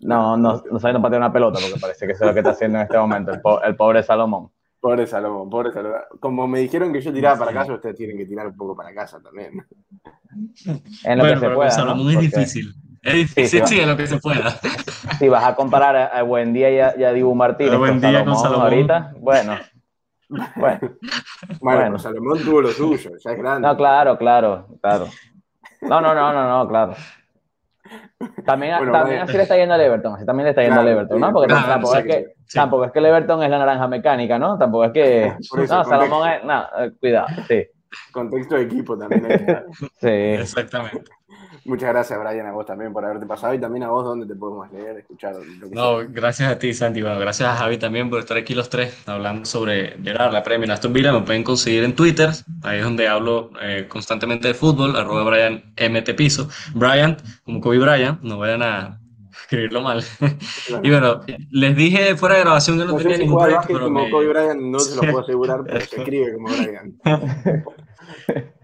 No, 0.00 0.36
no, 0.36 0.62
no 0.70 0.78
sabiendo 0.80 1.00
patear 1.00 1.20
una 1.20 1.32
pelota, 1.32 1.60
porque 1.62 1.80
parece 1.80 2.06
que 2.06 2.12
eso 2.12 2.24
es 2.24 2.30
lo 2.30 2.34
que 2.34 2.40
está 2.40 2.50
haciendo 2.50 2.78
en 2.78 2.84
este 2.84 2.98
momento, 2.98 3.32
el, 3.32 3.40
el 3.64 3.76
pobre 3.76 4.02
Salomón. 4.02 4.50
Pobre 4.80 5.06
Salomón, 5.06 5.48
pobre 5.48 5.72
Salomón. 5.72 6.00
Como 6.18 6.48
me 6.48 6.58
dijeron 6.58 6.92
que 6.92 7.00
yo 7.00 7.12
tiraba 7.12 7.38
para 7.38 7.52
casa, 7.52 7.72
ustedes 7.72 7.94
tienen 7.94 8.18
que 8.18 8.26
tirar 8.26 8.48
un 8.48 8.56
poco 8.56 8.74
para 8.74 8.92
casa 8.92 9.22
también. 9.22 9.64
En 11.04 11.18
lo 11.18 11.24
que 11.24 11.36
se 11.36 11.50
pueda. 11.50 11.70
Salomón 11.70 12.10
es 12.10 12.20
difícil. 12.20 12.74
Es 13.02 13.14
difícil, 13.14 13.66
sí, 13.66 13.80
en 13.80 13.88
lo 13.88 13.96
que 13.96 14.06
se 14.06 14.18
pueda. 14.18 14.50
Si 15.18 15.28
vas 15.28 15.44
a 15.44 15.54
comparar 15.56 15.96
a, 15.96 16.06
a 16.06 16.22
Buendía 16.22 16.70
y 16.70 16.78
a, 16.78 16.94
y 16.96 17.04
a 17.04 17.12
Dibu 17.12 17.34
Martínez 17.34 17.76
con 17.76 18.00
Salomón, 18.00 18.24
con 18.24 18.36
Salomón, 18.36 18.62
ahorita, 18.62 19.12
bueno. 19.18 19.58
Bueno, 20.56 20.80
bueno, 21.60 21.98
Salomón 21.98 22.38
tuvo 22.42 22.62
lo 22.62 22.70
suyo, 22.70 23.10
ya 23.22 23.32
es 23.32 23.38
grande. 23.38 23.68
No, 23.68 23.76
claro, 23.76 24.16
claro, 24.16 24.66
claro. 24.80 25.08
No, 25.82 26.00
no, 26.00 26.14
no, 26.14 26.32
no, 26.32 26.48
no, 26.48 26.68
claro. 26.68 26.94
También, 28.46 28.90
también 28.90 29.20
así 29.20 29.36
le 29.36 29.42
está 29.42 29.56
yendo 29.56 29.74
al 29.74 29.80
Everton, 29.80 30.14
así 30.14 30.24
también 30.24 30.44
le 30.44 30.50
está 30.50 30.62
yendo 30.62 30.80
al 30.80 30.88
Everton, 30.88 31.20
¿no? 31.20 31.32
Porque 31.32 31.52
tampoco, 31.52 31.96
es 31.96 32.04
que, 32.04 32.34
tampoco 32.54 32.84
es 32.84 32.92
que 32.92 32.98
el 33.00 33.06
Everton 33.06 33.42
es 33.42 33.50
la 33.50 33.58
naranja 33.58 33.88
mecánica, 33.88 34.38
¿no? 34.38 34.56
Tampoco 34.56 34.84
es 34.84 34.92
que. 34.92 35.32
no, 35.68 35.84
Salomón 35.84 36.28
es. 36.30 36.44
No, 36.44 36.62
eh, 36.78 36.92
cuidado, 36.98 37.26
sí. 37.48 37.66
Contexto 38.12 38.54
de 38.54 38.62
equipo 38.62 38.96
también. 38.96 39.22
sí. 40.00 40.08
Exactamente. 40.08 41.10
Muchas 41.64 41.90
gracias, 41.90 42.18
Brian, 42.18 42.46
a 42.46 42.52
vos 42.52 42.66
también 42.66 42.92
por 42.92 43.04
haberte 43.04 43.24
pasado 43.24 43.54
y 43.54 43.60
también 43.60 43.84
a 43.84 43.90
vos 43.90 44.04
donde 44.04 44.26
te 44.26 44.34
podemos 44.34 44.70
leer, 44.72 44.98
escuchar. 44.98 45.36
no, 45.70 45.98
gracias 46.08 46.50
a 46.50 46.58
ti, 46.58 46.74
Santi. 46.74 47.02
Bueno, 47.02 47.20
gracias 47.20 47.48
a 47.48 47.56
Javi 47.56 47.78
también 47.78 48.10
por 48.10 48.18
estar 48.18 48.36
aquí 48.36 48.54
los 48.54 48.68
tres 48.68 48.96
hablando 49.06 49.44
sobre 49.44 49.96
Gerard, 50.02 50.32
la 50.32 50.42
premia 50.42 50.72
Aston 50.74 50.92
Villa. 50.92 51.12
Me 51.12 51.20
pueden 51.20 51.44
conseguir 51.44 51.84
en 51.84 51.94
Twitter, 51.94 52.30
ahí 52.64 52.78
es 52.78 52.84
donde 52.84 53.06
hablo 53.06 53.50
eh, 53.60 53.86
constantemente 53.88 54.48
de 54.48 54.54
fútbol, 54.54 54.96
arroba 54.96 55.22
Brian 55.22 55.62
MT 55.76 56.14
Piso. 56.16 56.48
Brian, 56.74 57.16
como 57.44 57.60
Kobe 57.60 57.78
Bryant, 57.78 58.20
no 58.22 58.38
vayan 58.38 58.62
a 58.62 58.98
escribirlo 59.30 59.82
mal. 59.82 60.02
y 60.82 60.90
bueno, 60.90 61.20
les 61.50 61.76
dije 61.76 62.16
fuera 62.16 62.36
de 62.36 62.40
grabación 62.42 62.78
que 62.78 62.84
no, 62.86 62.96
tenía 62.96 63.18
ningún 63.18 63.40
proyecto, 63.40 63.68
pero 63.68 63.84
como 63.84 64.10
Kobe 64.10 64.28
Bryant 64.28 64.60
no 64.60 64.80
se 64.80 64.96
lo 64.96 65.02
puedo 65.02 65.20
asegurar, 65.20 65.60
pero 65.64 65.80
se 65.80 65.96
escribe 66.00 66.34
como 66.34 66.48
Brian. 66.48 66.94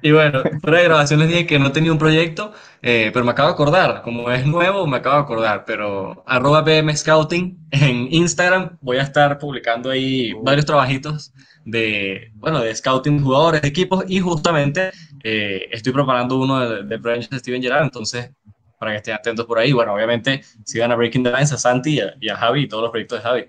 Y 0.00 0.12
bueno, 0.12 0.42
fuera 0.62 0.78
de 0.78 0.84
grabación 0.84 1.18
les 1.20 1.28
dije 1.28 1.46
que 1.46 1.58
no 1.58 1.72
tenía 1.72 1.90
un 1.90 1.98
proyecto, 1.98 2.52
eh, 2.82 3.10
pero 3.12 3.24
me 3.24 3.32
acabo 3.32 3.48
de 3.48 3.54
acordar, 3.54 4.02
como 4.02 4.30
es 4.30 4.46
nuevo, 4.46 4.86
me 4.86 4.98
acabo 4.98 5.16
de 5.16 5.22
acordar, 5.22 5.64
pero 5.66 6.22
arroba 6.26 6.62
BM 6.62 6.96
Scouting 6.96 7.68
en 7.72 8.06
Instagram 8.12 8.78
voy 8.80 8.98
a 8.98 9.02
estar 9.02 9.38
publicando 9.38 9.90
ahí 9.90 10.32
varios 10.40 10.66
trabajitos 10.66 11.32
de, 11.64 12.30
bueno, 12.34 12.60
de 12.60 12.74
scouting 12.74 13.22
jugadores, 13.22 13.60
de 13.62 13.68
equipos, 13.68 14.04
y 14.06 14.20
justamente 14.20 14.90
eh, 15.24 15.66
estoy 15.72 15.92
preparando 15.92 16.38
uno 16.38 16.60
de, 16.60 16.84
de 16.84 16.98
Project 16.98 17.34
Steven 17.34 17.60
Gerrard, 17.60 17.82
entonces 17.82 18.30
para 18.78 18.92
que 18.92 18.98
estén 18.98 19.14
atentos 19.14 19.46
por 19.46 19.58
ahí. 19.58 19.72
Bueno, 19.72 19.94
obviamente 19.94 20.42
sigan 20.64 20.92
a 20.92 20.96
Breaking 20.96 21.24
the 21.24 21.30
Lines, 21.30 21.52
a 21.52 21.58
Santi 21.58 21.94
y 21.96 22.00
a, 22.00 22.14
y 22.20 22.28
a 22.28 22.36
Javi 22.36 22.62
y 22.62 22.68
todos 22.68 22.82
los 22.84 22.90
proyectos 22.90 23.18
de 23.18 23.22
Javi. 23.22 23.44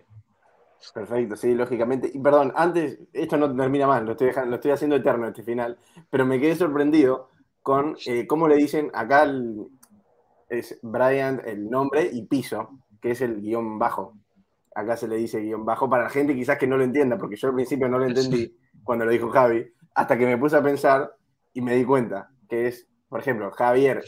Perfecto, 0.94 1.36
sí, 1.36 1.54
lógicamente. 1.54 2.10
Y 2.14 2.20
perdón, 2.20 2.54
antes, 2.56 3.00
esto 3.14 3.38
no 3.38 3.54
termina 3.56 3.86
mal, 3.86 4.06
lo 4.06 4.12
estoy, 4.14 4.28
dejando, 4.28 4.50
lo 4.52 4.56
estoy 4.56 4.72
haciendo 4.72 4.96
eterno 4.96 5.28
este 5.28 5.44
final, 5.44 5.78
pero 6.10 6.26
me 6.26 6.40
quedé 6.40 6.56
sorprendido 6.56 7.30
con 7.62 7.98
eh, 8.06 8.26
cómo 8.26 8.48
le 8.48 8.56
dicen 8.56 8.90
acá 8.94 9.24
el, 9.24 9.68
es 10.48 10.80
Brian 10.82 11.42
el 11.46 11.70
nombre 11.70 12.10
y 12.12 12.24
piso, 12.24 12.80
que 13.02 13.12
es 13.12 13.22
el 13.22 13.42
guion 13.42 13.78
bajo. 13.78 14.16
Acá 14.74 14.96
se 14.96 15.08
le 15.08 15.18
dice 15.18 15.42
guion 15.42 15.66
bajo 15.66 15.90
para 15.90 16.04
la 16.04 16.10
gente 16.10 16.34
quizás 16.36 16.58
que 16.58 16.68
no 16.68 16.78
lo 16.78 16.84
entienda, 16.84 17.18
porque 17.18 17.36
yo 17.36 17.50
al 17.50 17.56
principio 17.56 17.90
no 17.90 18.00
lo 18.00 18.06
entendí 18.06 18.56
cuando 18.84 19.06
lo 19.06 19.12
dijo 19.12 19.30
Javi, 19.30 19.72
hasta 19.94 20.18
que 20.18 20.26
me 20.26 20.38
puse 20.38 20.56
a 20.56 20.64
pensar 20.64 21.14
y 21.54 21.62
me 21.62 21.76
di 21.76 21.84
cuenta 21.84 22.32
que 22.48 22.68
es, 22.68 22.88
por 23.10 23.20
ejemplo, 23.20 23.52
Javier 23.52 24.04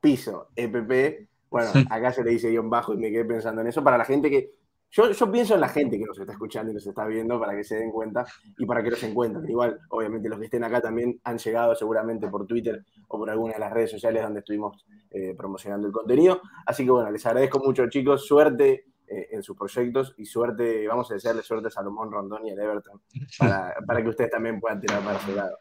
piso 0.00 0.50
EPP, 0.54 1.28
bueno, 1.50 1.70
acá 1.90 2.12
se 2.12 2.22
le 2.22 2.32
dice 2.32 2.50
guion 2.50 2.68
bajo 2.68 2.92
y 2.92 2.98
me 2.98 3.10
quedé 3.10 3.24
pensando 3.24 3.62
en 3.62 3.68
eso 3.68 3.82
para 3.82 3.98
la 3.98 4.04
gente 4.04 4.30
que 4.30 4.52
yo, 4.90 5.10
yo, 5.10 5.30
pienso 5.30 5.54
en 5.54 5.60
la 5.60 5.68
gente 5.68 5.98
que 5.98 6.04
nos 6.04 6.18
está 6.18 6.32
escuchando 6.32 6.70
y 6.70 6.74
nos 6.74 6.86
está 6.86 7.06
viendo 7.06 7.38
para 7.38 7.54
que 7.54 7.64
se 7.64 7.76
den 7.76 7.90
cuenta 7.90 8.24
y 8.58 8.64
para 8.66 8.82
que 8.82 8.90
los 8.90 9.02
encuentren. 9.02 9.48
Igual, 9.48 9.78
obviamente, 9.90 10.28
los 10.28 10.38
que 10.38 10.46
estén 10.46 10.64
acá 10.64 10.80
también 10.80 11.20
han 11.24 11.38
llegado 11.38 11.74
seguramente 11.74 12.28
por 12.28 12.46
Twitter 12.46 12.84
o 13.08 13.18
por 13.18 13.28
alguna 13.28 13.54
de 13.54 13.60
las 13.60 13.72
redes 13.72 13.90
sociales 13.90 14.22
donde 14.22 14.40
estuvimos 14.40 14.84
eh, 15.10 15.34
promocionando 15.36 15.86
el 15.86 15.92
contenido. 15.92 16.40
Así 16.64 16.84
que 16.84 16.90
bueno, 16.90 17.10
les 17.10 17.24
agradezco 17.26 17.58
mucho, 17.58 17.88
chicos. 17.88 18.26
Suerte 18.26 18.86
eh, 19.08 19.28
en 19.30 19.42
sus 19.42 19.56
proyectos 19.56 20.14
y 20.16 20.24
suerte, 20.24 20.88
vamos 20.88 21.08
a 21.10 21.14
desearle 21.14 21.42
suerte 21.42 21.68
a 21.68 21.70
Salomón 21.70 22.10
Rondón 22.10 22.44
y 22.44 22.50
al 22.50 22.58
Everton 22.58 23.00
para, 23.38 23.72
para 23.86 24.02
que 24.02 24.08
ustedes 24.08 24.30
también 24.30 24.58
puedan 24.58 24.80
tirar 24.80 25.00
para 25.00 25.20
su 25.20 25.32
lado. 25.32 25.58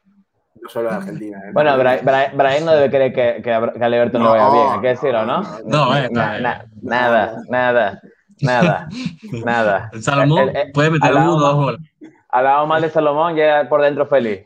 No 0.56 0.70
solo 0.70 0.90
a 0.90 0.96
Argentina. 0.96 1.38
¿eh? 1.46 1.52
Bueno, 1.54 1.78
Brian, 1.78 2.66
no 2.66 2.72
debe 2.72 2.90
creer 2.90 3.14
que, 3.14 3.42
que, 3.44 3.52
al 3.52 3.94
Everton 3.94 4.24
no, 4.24 4.32
vaya 4.32 4.50
bien, 4.50 4.68
hay 4.72 4.82
que 4.82 4.88
decirlo, 4.88 5.26
¿no? 5.26 5.42
No, 5.66 5.94
no, 6.10 6.10
nada, 6.82 7.44
nada. 7.50 8.02
Nada, 8.42 8.90
nada. 9.46 9.90
El 9.94 10.04
Salomón 10.04 10.52
puede 10.74 10.92
meter 10.92 11.12
uno 11.14 11.36
o 11.36 11.40
dos 11.40 11.56
goles. 11.56 11.82
Hablaba 12.30 12.66
mal 12.66 12.82
de 12.82 12.90
Salomón, 12.90 13.36
ya 13.36 13.68
por 13.70 13.82
dentro 13.82 14.06
feliz. 14.06 14.42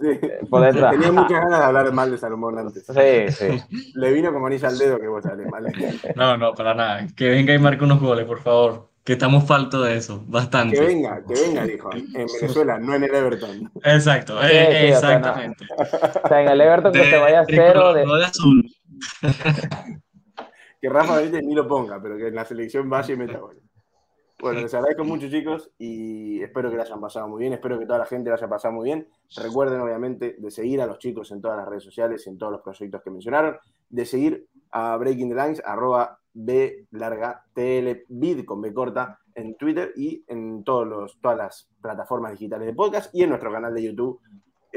Sí. 0.00 0.20
Por 0.50 0.62
dentro. 0.62 0.90
Tenía 0.90 1.12
muchas 1.12 1.40
ganas 1.40 1.58
de 1.58 1.64
hablar 1.64 1.92
mal 1.92 2.10
de 2.10 2.18
Salomón 2.18 2.58
antes. 2.58 2.84
Sí, 2.86 3.32
sí. 3.32 3.92
Le 3.94 4.12
vino 4.12 4.32
como 4.32 4.46
anilla 4.46 4.68
al 4.68 4.78
dedo 4.78 4.98
que 4.98 5.08
vos 5.08 5.22
sales 5.22 5.46
mal. 5.48 5.66
No, 6.14 6.36
no, 6.36 6.54
para 6.54 6.74
nada. 6.74 7.06
Que 7.16 7.30
venga 7.30 7.54
y 7.54 7.58
marque 7.58 7.84
unos 7.84 8.00
goles, 8.00 8.26
por 8.26 8.40
favor. 8.40 8.90
Que 9.04 9.12
estamos 9.12 9.44
falto 9.44 9.82
de 9.82 9.96
eso, 9.96 10.24
bastante. 10.26 10.76
Que 10.76 10.84
venga, 10.84 11.22
que 11.26 11.34
venga, 11.34 11.64
dijo. 11.64 11.90
En 11.92 12.26
Venezuela, 12.40 12.78
no 12.78 12.94
en 12.94 13.04
el 13.04 13.14
Everton. 13.14 13.70
Exacto, 13.84 14.40
sí, 14.40 14.48
eh, 14.50 14.88
exactamente. 14.88 15.64
O 15.78 15.84
sea, 15.84 16.00
no. 16.02 16.20
o 16.24 16.28
sea, 16.28 16.42
en 16.42 16.48
el 16.48 16.60
Everton 16.60 16.92
de, 16.92 17.02
que 17.02 17.10
se 17.10 17.18
vaya 17.18 17.40
a 17.40 17.44
cero. 17.46 17.94
De, 17.94 18.04
de 18.04 18.24
azul. 18.24 18.68
que 20.80 20.88
Rafa 20.88 21.16
Benítez 21.16 21.42
ni 21.44 21.54
lo 21.54 21.66
ponga, 21.66 22.00
pero 22.00 22.16
que 22.16 22.28
en 22.28 22.34
la 22.34 22.44
selección 22.44 22.88
vaya 22.88 23.14
y 23.14 23.16
meta 23.16 23.38
goles. 23.38 23.62
Bueno, 24.38 24.60
les 24.60 24.74
agradezco 24.74 25.02
mucho, 25.02 25.30
chicos, 25.30 25.70
y 25.78 26.42
espero 26.42 26.70
que 26.70 26.76
lo 26.76 26.82
hayan 26.82 27.00
pasado 27.00 27.26
muy 27.26 27.40
bien. 27.40 27.54
Espero 27.54 27.78
que 27.78 27.86
toda 27.86 28.00
la 28.00 28.04
gente 28.04 28.28
lo 28.28 28.36
haya 28.36 28.48
pasado 28.48 28.74
muy 28.74 28.84
bien. 28.84 29.08
Recuerden, 29.34 29.80
obviamente, 29.80 30.36
de 30.38 30.50
seguir 30.50 30.82
a 30.82 30.86
los 30.86 30.98
chicos 30.98 31.30
en 31.32 31.40
todas 31.40 31.56
las 31.56 31.66
redes 31.66 31.84
sociales 31.84 32.26
y 32.26 32.30
en 32.30 32.36
todos 32.36 32.52
los 32.52 32.60
proyectos 32.60 33.02
que 33.02 33.10
mencionaron. 33.10 33.56
De 33.88 34.04
seguir 34.04 34.46
a 34.72 34.94
Breaking 34.98 35.30
the 35.30 35.34
Lines, 35.34 35.62
arroba 35.64 36.18
B 36.34 36.86
larga 36.90 37.44
TL 37.54 38.04
vid 38.08 38.44
con 38.44 38.60
B 38.60 38.74
corta 38.74 39.18
en 39.34 39.56
Twitter 39.56 39.94
y 39.96 40.22
en 40.28 40.64
todos 40.64 40.86
los, 40.86 41.18
todas 41.20 41.38
las 41.38 41.68
plataformas 41.80 42.32
digitales 42.32 42.66
de 42.66 42.74
podcast 42.74 43.14
y 43.14 43.22
en 43.22 43.30
nuestro 43.30 43.50
canal 43.50 43.72
de 43.72 43.84
YouTube 43.84 44.20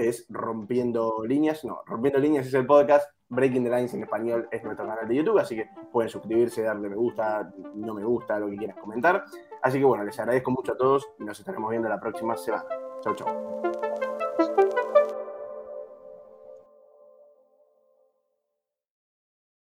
es 0.08 0.26
Rompiendo 0.30 1.24
Líneas. 1.26 1.66
No, 1.66 1.82
Rompiendo 1.86 2.20
Líneas 2.20 2.48
es 2.48 2.54
el 2.54 2.66
podcast 2.66 3.10
Breaking 3.30 3.64
the 3.64 3.70
Lines 3.70 3.94
en 3.94 4.04
español 4.04 4.48
es 4.52 4.64
nuestro 4.64 4.88
canal 4.88 5.08
de 5.08 5.16
YouTube, 5.16 5.38
así 5.38 5.56
que 5.56 5.70
pueden 5.92 6.10
suscribirse, 6.10 6.64
darle 6.64 6.90
me 6.90 6.96
gusta, 6.96 7.52
no 7.76 7.94
me 7.94 8.04
gusta, 8.04 8.40
lo 8.40 8.50
que 8.50 8.58
quieras 8.58 8.78
comentar. 8.78 9.24
Así 9.62 9.78
que 9.78 9.86
bueno, 9.86 10.04
les 10.04 10.20
agradezco 10.20 10.52
mucho 10.52 10.74
a 10.74 10.78
todos 10.78 11.08
y 11.20 11.24
nos 11.24 11.40
estaremos 11.40 11.70
viendo 11.70 11.88
la 11.88 12.00
próxima 12.00 12.36
semana. 12.36 12.66
Chau, 13.02 13.16
chau. 13.16 14.09